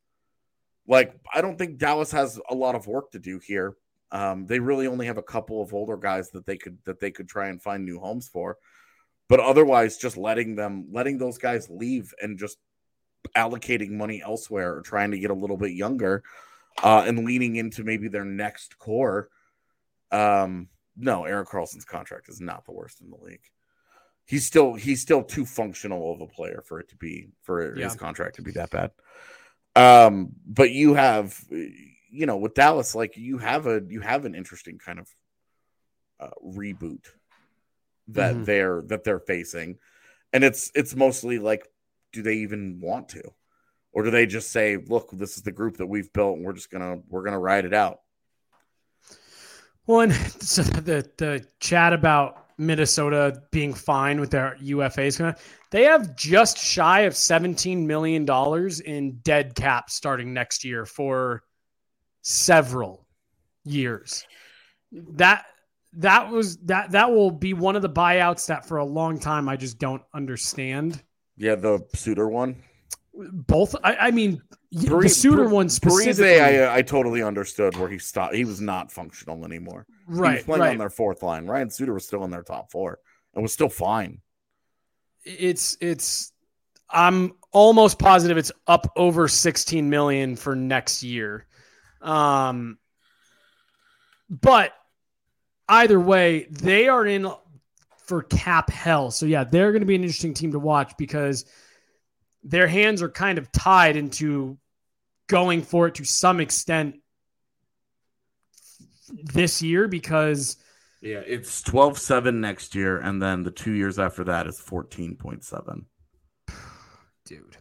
Like, 0.87 1.19
I 1.33 1.41
don't 1.41 1.57
think 1.57 1.79
Dallas 1.79 2.11
has 2.11 2.39
a 2.49 2.55
lot 2.55 2.75
of 2.75 2.87
work 2.87 3.11
to 3.11 3.19
do 3.19 3.39
here. 3.39 3.75
Um, 4.11 4.45
they 4.45 4.59
really 4.59 4.87
only 4.87 5.05
have 5.07 5.17
a 5.17 5.23
couple 5.23 5.61
of 5.61 5.73
older 5.73 5.97
guys 5.97 6.29
that 6.31 6.45
they 6.45 6.55
could 6.57 6.77
that 6.85 6.99
they 7.01 7.11
could 7.11 7.27
try 7.27 7.47
and 7.49 7.61
find 7.61 7.83
new 7.83 7.99
homes 7.99 8.29
for, 8.29 8.57
but 9.27 9.41
otherwise, 9.41 9.97
just 9.97 10.15
letting 10.15 10.55
them 10.55 10.87
letting 10.91 11.17
those 11.17 11.37
guys 11.37 11.69
leave 11.69 12.13
and 12.21 12.37
just 12.39 12.57
allocating 13.35 13.89
money 13.91 14.21
elsewhere 14.23 14.75
or 14.77 14.81
trying 14.81 15.11
to 15.11 15.19
get 15.19 15.31
a 15.31 15.33
little 15.33 15.57
bit 15.57 15.71
younger 15.73 16.23
uh, 16.83 17.03
and 17.05 17.25
leaning 17.25 17.57
into 17.57 17.83
maybe 17.83 18.07
their 18.07 18.23
next 18.23 18.77
core. 18.77 19.27
Um, 20.11 20.69
no, 20.95 21.25
Aaron 21.25 21.45
Karlsson's 21.45 21.85
contract 21.85 22.29
is 22.29 22.41
not 22.41 22.65
the 22.65 22.71
worst 22.71 23.01
in 23.01 23.09
the 23.09 23.17
league. 23.17 23.43
He's 24.25 24.45
still 24.45 24.73
he's 24.73 25.01
still 25.01 25.23
too 25.23 25.45
functional 25.45 26.11
of 26.13 26.21
a 26.21 26.27
player 26.27 26.61
for 26.65 26.79
it 26.79 26.89
to 26.89 26.95
be 26.97 27.29
for 27.43 27.77
Yeah. 27.77 27.85
his 27.85 27.95
contract 27.95 28.35
to 28.37 28.41
be 28.41 28.51
that 28.51 28.71
bad. 28.71 28.91
Um, 29.75 30.31
but 30.45 30.71
you 30.71 30.95
have 30.95 31.39
you 31.49 32.25
know 32.25 32.37
with 32.37 32.53
Dallas, 32.53 32.95
like 32.95 33.15
you 33.15 33.37
have 33.37 33.67
a 33.67 33.81
you 33.87 34.01
have 34.01 34.25
an 34.25 34.35
interesting 34.35 34.79
kind 34.79 34.99
of 34.99 35.07
uh, 36.19 36.31
reboot 36.43 37.05
that 38.09 38.35
Mhm. 38.35 38.45
they're 38.45 38.81
that 38.87 39.03
they're 39.03 39.19
facing, 39.19 39.77
and 40.33 40.43
it's 40.43 40.71
it's 40.73 40.95
mostly 40.95 41.39
like, 41.39 41.67
do 42.11 42.21
they 42.21 42.35
even 42.37 42.79
want 42.81 43.09
to, 43.09 43.21
or 43.91 44.03
do 44.03 44.09
they 44.11 44.25
just 44.25 44.51
say, 44.51 44.77
look, 44.77 45.09
this 45.11 45.37
is 45.37 45.43
the 45.43 45.51
group 45.51 45.77
that 45.77 45.87
we've 45.87 46.11
built, 46.11 46.37
and 46.37 46.45
we're 46.45 46.53
just 46.53 46.71
gonna 46.71 46.97
we're 47.07 47.23
gonna 47.23 47.39
ride 47.39 47.65
it 47.65 47.73
out. 47.73 47.99
One 49.87 50.11
so 50.39 50.61
the 50.61 51.09
the 51.17 51.45
chat 51.59 51.93
about 51.93 52.45
Minnesota 52.59 53.41
being 53.51 53.73
fine 53.73 54.19
with 54.19 54.31
their 54.31 54.57
UFAs. 54.61 55.37
They 55.71 55.83
have 55.83 56.15
just 56.15 56.57
shy 56.57 57.01
of 57.01 57.15
seventeen 57.15 57.87
million 57.87 58.25
dollars 58.25 58.81
in 58.81 59.19
dead 59.23 59.55
cap 59.55 59.89
starting 59.89 60.33
next 60.33 60.63
year 60.63 60.85
for 60.85 61.43
several 62.21 63.07
years. 63.63 64.25
That 64.91 65.45
that 65.93 66.29
was 66.29 66.57
that 66.65 66.91
that 66.91 67.11
will 67.11 67.31
be 67.31 67.53
one 67.53 67.77
of 67.77 67.81
the 67.81 67.89
buyouts 67.89 68.47
that 68.47 68.67
for 68.67 68.77
a 68.77 68.85
long 68.85 69.19
time 69.19 69.47
I 69.47 69.55
just 69.55 69.79
don't 69.79 70.03
understand. 70.13 71.01
Yeah, 71.37 71.55
the 71.55 71.85
Suter 71.93 72.27
one. 72.27 72.61
Both, 73.17 73.75
I, 73.83 73.95
I 73.95 74.11
mean, 74.11 74.41
y- 74.71 74.83
the 75.01 75.09
Suter 75.09 75.45
Par- 75.45 75.53
one 75.53 75.69
specifically, 75.69 76.39
I, 76.39 76.77
I 76.77 76.81
totally 76.83 77.23
understood 77.23 77.75
where 77.77 77.89
he 77.89 77.97
stopped. 77.97 78.35
He 78.35 78.45
was 78.45 78.61
not 78.61 78.91
functional 78.91 79.43
anymore. 79.45 79.85
he 80.05 80.11
was 80.11 80.19
right? 80.19 80.45
playing 80.45 80.61
Right. 80.61 80.71
on 80.71 80.77
their 80.77 80.89
fourth 80.89 81.23
line. 81.23 81.47
Ryan 81.47 81.69
Suter 81.69 81.93
was 81.93 82.05
still 82.05 82.23
in 82.25 82.29
their 82.31 82.43
top 82.43 82.71
four 82.71 82.99
and 83.33 83.41
was 83.41 83.53
still 83.53 83.69
fine. 83.69 84.21
it's 85.25 85.77
it's 85.81 86.31
i'm 86.89 87.33
almost 87.51 87.99
positive 87.99 88.37
it's 88.37 88.51
up 88.67 88.89
over 88.95 89.27
16 89.27 89.89
million 89.89 90.35
for 90.37 90.55
next 90.55 91.03
year 91.03 91.45
um 92.01 92.77
but 94.29 94.71
either 95.67 95.99
way 95.99 96.47
they 96.49 96.87
are 96.87 97.05
in 97.05 97.29
for 98.05 98.23
cap 98.23 98.69
hell 98.69 99.11
so 99.11 99.25
yeah 99.25 99.43
they're 99.43 99.71
going 99.73 99.81
to 99.81 99.85
be 99.85 99.95
an 99.95 100.01
interesting 100.01 100.33
team 100.33 100.51
to 100.53 100.59
watch 100.59 100.93
because 100.97 101.43
their 102.49 102.67
hands 102.67 103.01
are 103.01 103.09
kind 103.09 103.37
of 103.37 103.51
tied 103.51 103.95
into 103.97 104.57
going 105.27 105.61
for 105.61 105.87
it 105.87 105.95
to 105.95 106.05
some 106.05 106.39
extent 106.39 106.95
this 109.09 109.61
year 109.61 109.87
because 109.87 110.57
Yeah, 111.01 111.21
it's 111.25 111.61
12 111.61 111.97
7 111.99 112.39
next 112.41 112.73
year. 112.75 112.97
And 112.99 113.21
then 113.21 113.43
the 113.43 113.51
two 113.51 113.71
years 113.73 113.99
after 113.99 114.23
that 114.25 114.47
is 114.47 114.59
14.7. 114.59 115.85
dude 117.25 117.57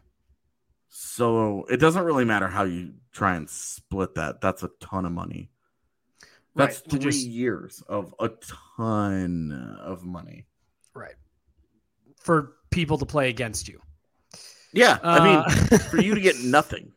So 0.89 1.64
it 1.68 1.78
doesn't 1.78 2.05
really 2.05 2.24
matter 2.24 2.49
how 2.49 2.62
you 2.64 2.95
try 3.12 3.34
and 3.37 3.49
split 3.51 4.14
that. 4.14 4.41
That's 4.41 4.62
a 4.62 4.70
ton 4.80 5.05
of 5.05 5.12
money. 5.12 5.51
That's 6.55 6.80
Right, 6.80 6.91
three 6.91 7.01
just- 7.11 7.26
years 7.26 7.82
of 7.89 8.14
a 8.20 8.30
ton 8.76 9.76
of 9.80 10.05
money. 10.05 10.47
right 10.95 11.14
for 12.20 12.57
people 12.70 12.99
to 12.99 13.07
play 13.07 13.28
against 13.28 13.68
you 13.68 13.80
Yeah, 14.77 14.99
I 15.03 15.24
mean, 15.24 15.37
Uh, 15.39 15.79
for 15.91 16.01
you 16.01 16.14
to 16.14 16.20
get 16.20 16.39
nothing. 16.43 16.93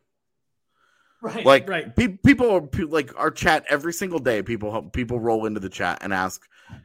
right 1.22 1.44
like 1.44 1.68
right. 1.68 1.94
pe- 1.96 2.16
people 2.24 2.50
are 2.50 2.62
pe- 2.62 2.84
like 2.84 3.12
our 3.18 3.30
chat 3.30 3.64
every 3.68 3.92
single 3.92 4.18
day 4.18 4.42
people 4.42 4.82
people 4.84 5.20
roll 5.20 5.44
into 5.44 5.60
the 5.60 5.68
chat 5.68 5.98
and 6.00 6.14
ask 6.14 6.40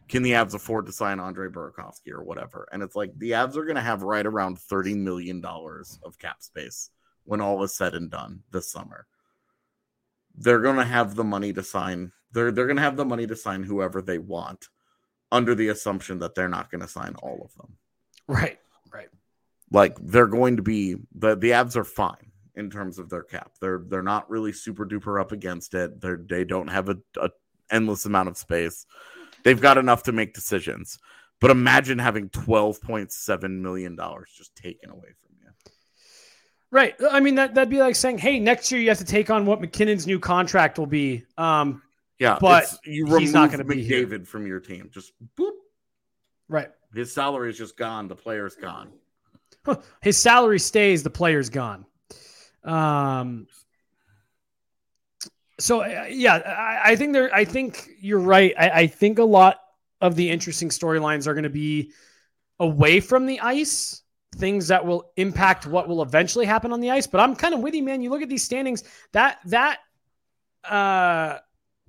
can 0.09 0.23
the 0.23 0.31
avs 0.31 0.53
afford 0.53 0.85
to 0.87 0.91
sign 0.91 1.19
andre 1.19 1.47
burakovsky 1.47 2.11
or 2.11 2.23
whatever? 2.23 2.67
And 2.71 2.81
it's 2.83 2.95
like 2.95 3.17
the 3.17 3.31
avs 3.31 3.55
are 3.55 3.63
going 3.65 3.75
to 3.75 3.81
have 3.81 4.01
right 4.01 4.25
around 4.25 4.59
30 4.59 4.95
million 4.95 5.41
dollars 5.41 5.99
of 6.03 6.17
cap 6.19 6.41
space 6.41 6.89
when 7.23 7.39
all 7.39 7.63
is 7.63 7.73
said 7.75 7.93
and 7.95 8.09
done 8.11 8.41
this 8.51 8.71
summer. 8.71 9.07
They're 10.37 10.59
going 10.59 10.77
to 10.77 10.83
have 10.85 11.15
the 11.15 11.23
money 11.23 11.53
to 11.53 11.63
sign 11.63 12.11
they're 12.31 12.51
they're 12.51 12.65
going 12.67 12.75
to 12.77 12.81
have 12.83 12.97
the 12.97 13.05
money 13.05 13.25
to 13.27 13.35
sign 13.35 13.63
whoever 13.63 14.01
they 14.01 14.17
want 14.17 14.67
under 15.31 15.55
the 15.55 15.69
assumption 15.69 16.19
that 16.19 16.35
they're 16.35 16.49
not 16.49 16.69
going 16.71 16.81
to 16.81 16.87
sign 16.87 17.15
all 17.23 17.41
of 17.45 17.53
them. 17.55 17.77
Right 18.27 18.59
like 19.75 19.97
they're 20.01 20.25
going 20.25 20.55
to 20.55 20.63
be 20.63 20.95
the 21.13 21.35
the 21.35 21.51
Avs 21.51 21.75
are 21.75 21.83
fine 21.83 22.31
in 22.55 22.69
terms 22.69 22.97
of 22.97 23.09
their 23.09 23.23
cap. 23.23 23.51
They're 23.59 23.83
they're 23.85 24.01
not 24.01 24.29
really 24.29 24.53
super 24.53 24.85
duper 24.85 25.19
up 25.19 25.33
against 25.33 25.73
it. 25.73 25.99
They're 25.99 26.17
they 26.17 26.45
don't 26.45 26.69
have 26.69 26.87
a, 26.89 26.97
a 27.17 27.29
endless 27.69 28.05
amount 28.05 28.29
of 28.29 28.37
space. 28.37 28.85
They've 29.43 29.59
got 29.59 29.77
enough 29.77 30.03
to 30.03 30.11
make 30.13 30.33
decisions. 30.33 30.97
But 31.41 31.51
imagine 31.51 31.99
having 31.99 32.29
twelve 32.29 32.81
point 32.81 33.11
seven 33.11 33.61
million 33.61 33.97
dollars 33.97 34.31
just 34.35 34.55
taken 34.55 34.89
away 34.89 35.09
from 35.21 35.35
you. 35.41 35.71
right 36.71 36.95
i 37.11 37.19
mean 37.19 37.35
that, 37.35 37.53
that'd 37.53 37.69
be 37.69 37.79
like 37.79 37.95
saying 37.97 38.17
hey 38.17 38.39
next 38.39 38.71
year 38.71 38.79
you 38.79 38.87
have 38.87 38.97
to 38.99 39.05
take 39.05 39.29
on 39.29 39.45
what 39.45 39.59
MacKinnon's 39.59 40.07
new 40.07 40.19
contract 40.19 40.79
will 40.79 40.87
be 40.87 41.25
um 41.37 41.81
Yeah, 42.17 42.37
But 42.39 42.73
you 42.85 43.05
he's 43.17 43.33
not 43.33 43.51
gonna 43.51 43.65
be 43.65 43.85
David 43.85 44.25
from 44.25 44.47
your 44.47 44.61
team. 44.61 44.89
Just 44.93 45.11
boop. 45.37 45.51
right 46.47 46.69
His 46.93 47.13
salary 47.13 47.49
is 47.49 47.57
just 47.57 47.75
gone. 47.75 48.07
The 48.07 48.15
player's 48.15 48.55
gone. 48.55 48.93
his 50.01 50.17
salary 50.17 50.59
stays 50.59 51.03
the 51.03 51.09
player's 51.09 51.49
gone. 51.49 51.85
Um 52.63 53.47
so 55.59 55.81
uh, 55.81 56.05
yeah 56.09 56.35
I, 56.35 56.91
I 56.91 56.95
think 56.97 57.13
there 57.13 57.33
i 57.33 57.45
think 57.45 57.89
you're 58.01 58.19
right. 58.19 58.53
I, 58.57 58.69
I 58.69 58.87
think 58.87 59.19
a 59.19 59.23
lot 59.23 59.61
of 60.01 60.15
the 60.15 60.29
interesting 60.29 60.69
storylines 60.69 61.27
are 61.27 61.33
going 61.33 61.43
to 61.43 61.49
be 61.49 61.91
away 62.59 62.99
from 62.99 63.25
the 63.25 63.39
ice 63.39 64.01
things 64.35 64.67
that 64.67 64.85
will 64.85 65.11
impact 65.15 65.65
what 65.65 65.87
will 65.87 66.01
eventually 66.01 66.45
happen 66.45 66.73
on 66.73 66.81
the 66.81 66.91
ice 66.91 67.07
but 67.07 67.21
i'm 67.21 67.35
kind 67.35 67.53
of 67.53 67.61
with 67.61 67.73
you 67.73 67.83
man. 67.83 68.01
You 68.01 68.09
look 68.09 68.21
at 68.21 68.27
these 68.29 68.43
standings 68.43 68.83
that 69.13 69.39
that 69.45 69.79
uh 70.67 71.37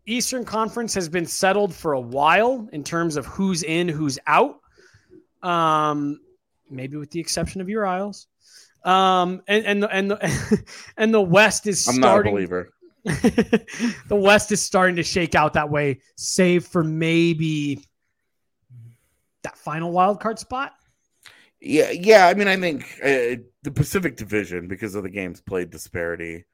eastern 0.06 0.44
conference 0.44 0.94
has 0.94 1.08
been 1.08 1.26
settled 1.26 1.74
for 1.74 1.94
a 1.94 2.00
while 2.00 2.68
in 2.72 2.84
terms 2.84 3.16
of 3.16 3.26
who's 3.26 3.64
in 3.64 3.88
who's 3.88 4.18
out. 4.26 4.60
Um 5.42 6.20
maybe 6.70 6.96
with 6.96 7.10
the 7.10 7.20
exception 7.20 7.60
of 7.60 7.68
your 7.68 7.86
Isles. 7.86 8.26
Um, 8.84 9.42
and 9.48 9.64
and 9.66 9.82
the, 9.82 9.90
and 9.90 10.10
the, 10.10 10.64
and 10.96 11.12
the 11.12 11.20
West 11.20 11.66
is 11.66 11.86
I'm 11.88 11.98
not 12.00 12.06
a 12.06 12.10
starting. 12.10 12.32
believer. 12.34 12.70
the 13.04 14.08
West 14.10 14.50
is 14.52 14.60
starting 14.62 14.96
to 14.96 15.02
shake 15.02 15.34
out 15.34 15.52
that 15.54 15.70
way, 15.70 16.00
save 16.16 16.64
for 16.66 16.82
maybe 16.82 17.84
that 19.42 19.56
final 19.56 19.92
wild 19.92 20.20
card 20.20 20.38
spot. 20.38 20.72
Yeah, 21.60 21.90
yeah. 21.90 22.26
I 22.26 22.34
mean, 22.34 22.48
I 22.48 22.56
think 22.56 22.82
uh, 23.02 23.42
the 23.62 23.70
Pacific 23.72 24.16
Division, 24.16 24.68
because 24.68 24.94
of 24.94 25.02
the 25.04 25.08
games 25.10 25.40
played 25.40 25.70
disparity, 25.70 26.44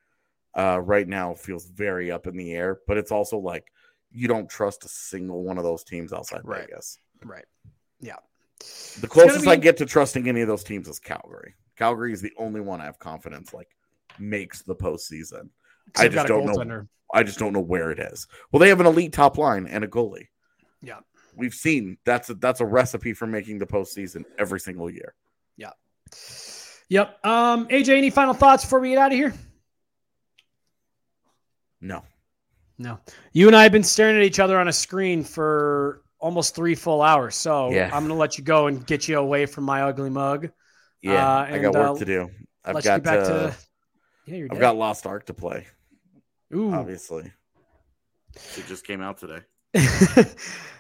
uh, 0.57 0.79
right 0.81 1.09
now 1.09 1.35
feels 1.35 1.67
very 1.67 2.11
up 2.11 2.27
in 2.27 2.37
the 2.37 2.53
air. 2.53 2.79
But 2.87 2.99
it's 2.99 3.11
also 3.11 3.39
like 3.39 3.65
you 4.11 4.29
don't 4.29 4.49
trust 4.49 4.85
a 4.85 4.89
single 4.89 5.43
one 5.43 5.59
of 5.59 5.65
those 5.65 5.85
teams 5.85 6.13
outside 6.13 6.43
Right. 6.45 6.67
Vegas. 6.69 6.99
Right. 7.25 7.47
Yeah. 8.01 8.17
The 9.01 9.09
closest 9.09 9.45
be- 9.45 9.51
I 9.51 9.57
get 9.57 9.77
to 9.79 9.87
trusting 9.87 10.29
any 10.29 10.41
of 10.43 10.49
those 10.49 10.65
teams 10.65 10.89
is 10.89 10.99
Calgary. 10.99 11.55
Calgary 11.77 12.13
is 12.13 12.21
the 12.21 12.33
only 12.39 12.61
one 12.61 12.81
I 12.81 12.85
have 12.85 12.99
confidence 12.99 13.53
like 13.55 13.69
makes 14.19 14.63
the 14.63 14.75
postseason. 14.75 15.49
I 15.97 16.09
just 16.09 16.27
don't 16.29 16.47
know. 16.47 16.87
I 17.15 17.23
just 17.23 17.39
don't 17.39 17.53
know 17.53 17.61
where 17.61 17.91
it 17.91 17.99
is. 17.99 18.27
Well, 18.51 18.61
they 18.61 18.69
have 18.69 18.81
an 18.81 18.87
elite 18.87 19.13
top 19.13 19.37
line 19.37 19.67
and 19.67 19.85
a 19.85 19.89
goalie. 19.89 20.29
Yeah. 20.81 21.01
We've 21.37 21.55
seen 21.55 21.99
that's 22.05 22.31
a, 22.31 22.35
that's 22.35 22.61
a 22.61 22.67
recipe 22.67 23.13
for 23.13 23.27
making 23.27 23.59
the 23.59 23.67
postseason 23.67 24.25
every 24.39 24.61
single 24.61 24.91
year. 24.91 25.15
Yeah. 25.57 25.71
Yep. 26.89 27.25
Um, 27.25 27.69
AJ, 27.69 27.97
any 27.97 28.11
final 28.11 28.35
thoughts 28.35 28.65
before 28.65 28.81
we 28.81 28.91
get 28.91 28.99
out 28.99 29.13
of 29.13 29.19
here? 29.19 29.35
No. 31.81 32.03
No. 32.79 32.99
You 33.33 33.47
and 33.47 33.57
I 33.57 33.63
have 33.63 33.73
been 33.73 33.83
staring 33.83 34.17
at 34.17 34.23
each 34.23 34.41
other 34.41 34.59
on 34.59 34.69
a 34.69 34.73
screen 34.73 35.25
for 35.25 36.03
almost 36.23 36.55
three 36.55 36.75
full 36.75 37.03
hours. 37.03 37.35
So 37.35 37.71
Yeah. 37.71 37.87
I'm 37.93 38.05
going 38.05 38.09
to 38.09 38.15
let 38.15 38.39
you 38.39 38.45
go 38.45 38.69
and 38.69 38.87
get 38.87 39.09
you 39.09 39.19
away 39.19 39.45
from 39.47 39.65
my 39.65 39.83
ugly 39.83 40.09
mug. 40.09 40.49
Yeah, 41.03 41.27
Uh, 41.29 41.47
I 41.51 41.59
got 41.59 41.75
work 41.75 41.97
uh, 41.97 41.99
to 41.99 42.05
do. 42.05 42.31
I've 42.65 42.83
got 42.83 43.07
uh, 43.07 43.25
to. 43.25 43.57
Yeah, 44.27 44.37
you're 44.37 44.47
I've 44.47 44.53
dead. 44.53 44.61
got 44.61 44.77
Lost 44.77 45.05
Ark 45.05 45.27
to 45.27 45.35
play. 45.35 45.67
Ooh. 46.55 46.73
Obviously, 46.73 47.33
It 48.57 48.67
just 48.69 48.87
came 48.87 49.03
out 49.03 49.19
today. 49.19 49.41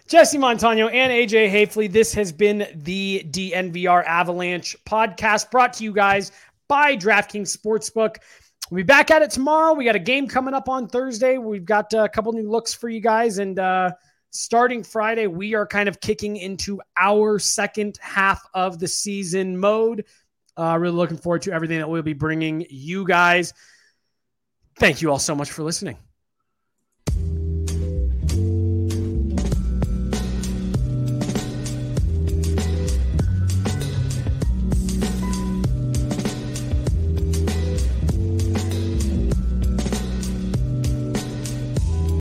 Jesse 0.07 0.39
Montano 0.39 0.89
and 0.89 1.11
AJ 1.13 1.51
Haefele. 1.51 1.91
This 1.91 2.13
has 2.15 2.31
been 2.31 2.67
the 2.75 3.27
DNVR 3.31 4.05
Avalanche 4.05 4.77
podcast 4.87 5.51
brought 5.51 5.73
to 5.75 5.85
you 5.85 5.93
guys 5.93 6.31
by 6.69 6.97
DraftKings 6.97 7.57
Sportsbook. 7.57 8.17
We'll 8.71 8.79
be 8.79 8.83
back 8.85 9.11
at 9.11 9.23
it 9.23 9.31
tomorrow. 9.31 9.75
We 9.75 9.85
got 9.85 9.97
a 9.97 10.01
game 10.01 10.29
coming 10.29 10.55
up 10.55 10.69
on 10.69 10.87
Thursday. 10.89 11.39
We've 11.39 11.65
got 11.65 11.93
a 11.95 12.09
couple 12.09 12.33
new 12.33 12.49
looks 12.49 12.73
for 12.75 12.89
you 12.89 13.01
guys. 13.01 13.39
And 13.39 13.59
uh, 13.59 13.93
starting 14.33 14.83
Friday, 14.83 15.27
we 15.27 15.55
are 15.55 15.67
kind 15.67 15.89
of 15.89 16.01
kicking 16.01 16.37
into 16.37 16.81
our 16.99 17.39
second 17.39 17.99
half 18.01 18.45
of 18.55 18.79
the 18.79 18.89
season 18.89 19.57
mode. 19.57 20.05
Uh, 20.57 20.77
really 20.79 20.97
looking 20.97 21.17
forward 21.17 21.43
to 21.43 21.53
everything 21.53 21.79
that 21.79 21.89
we'll 21.89 22.03
be 22.03 22.13
bringing 22.13 22.67
you 22.69 23.07
guys. 23.07 23.55
Thank 24.79 25.01
you 25.01 25.11
all 25.11 25.19
so 25.19 25.35
much 25.35 25.51
for 25.51 25.63
listening. 25.63 25.97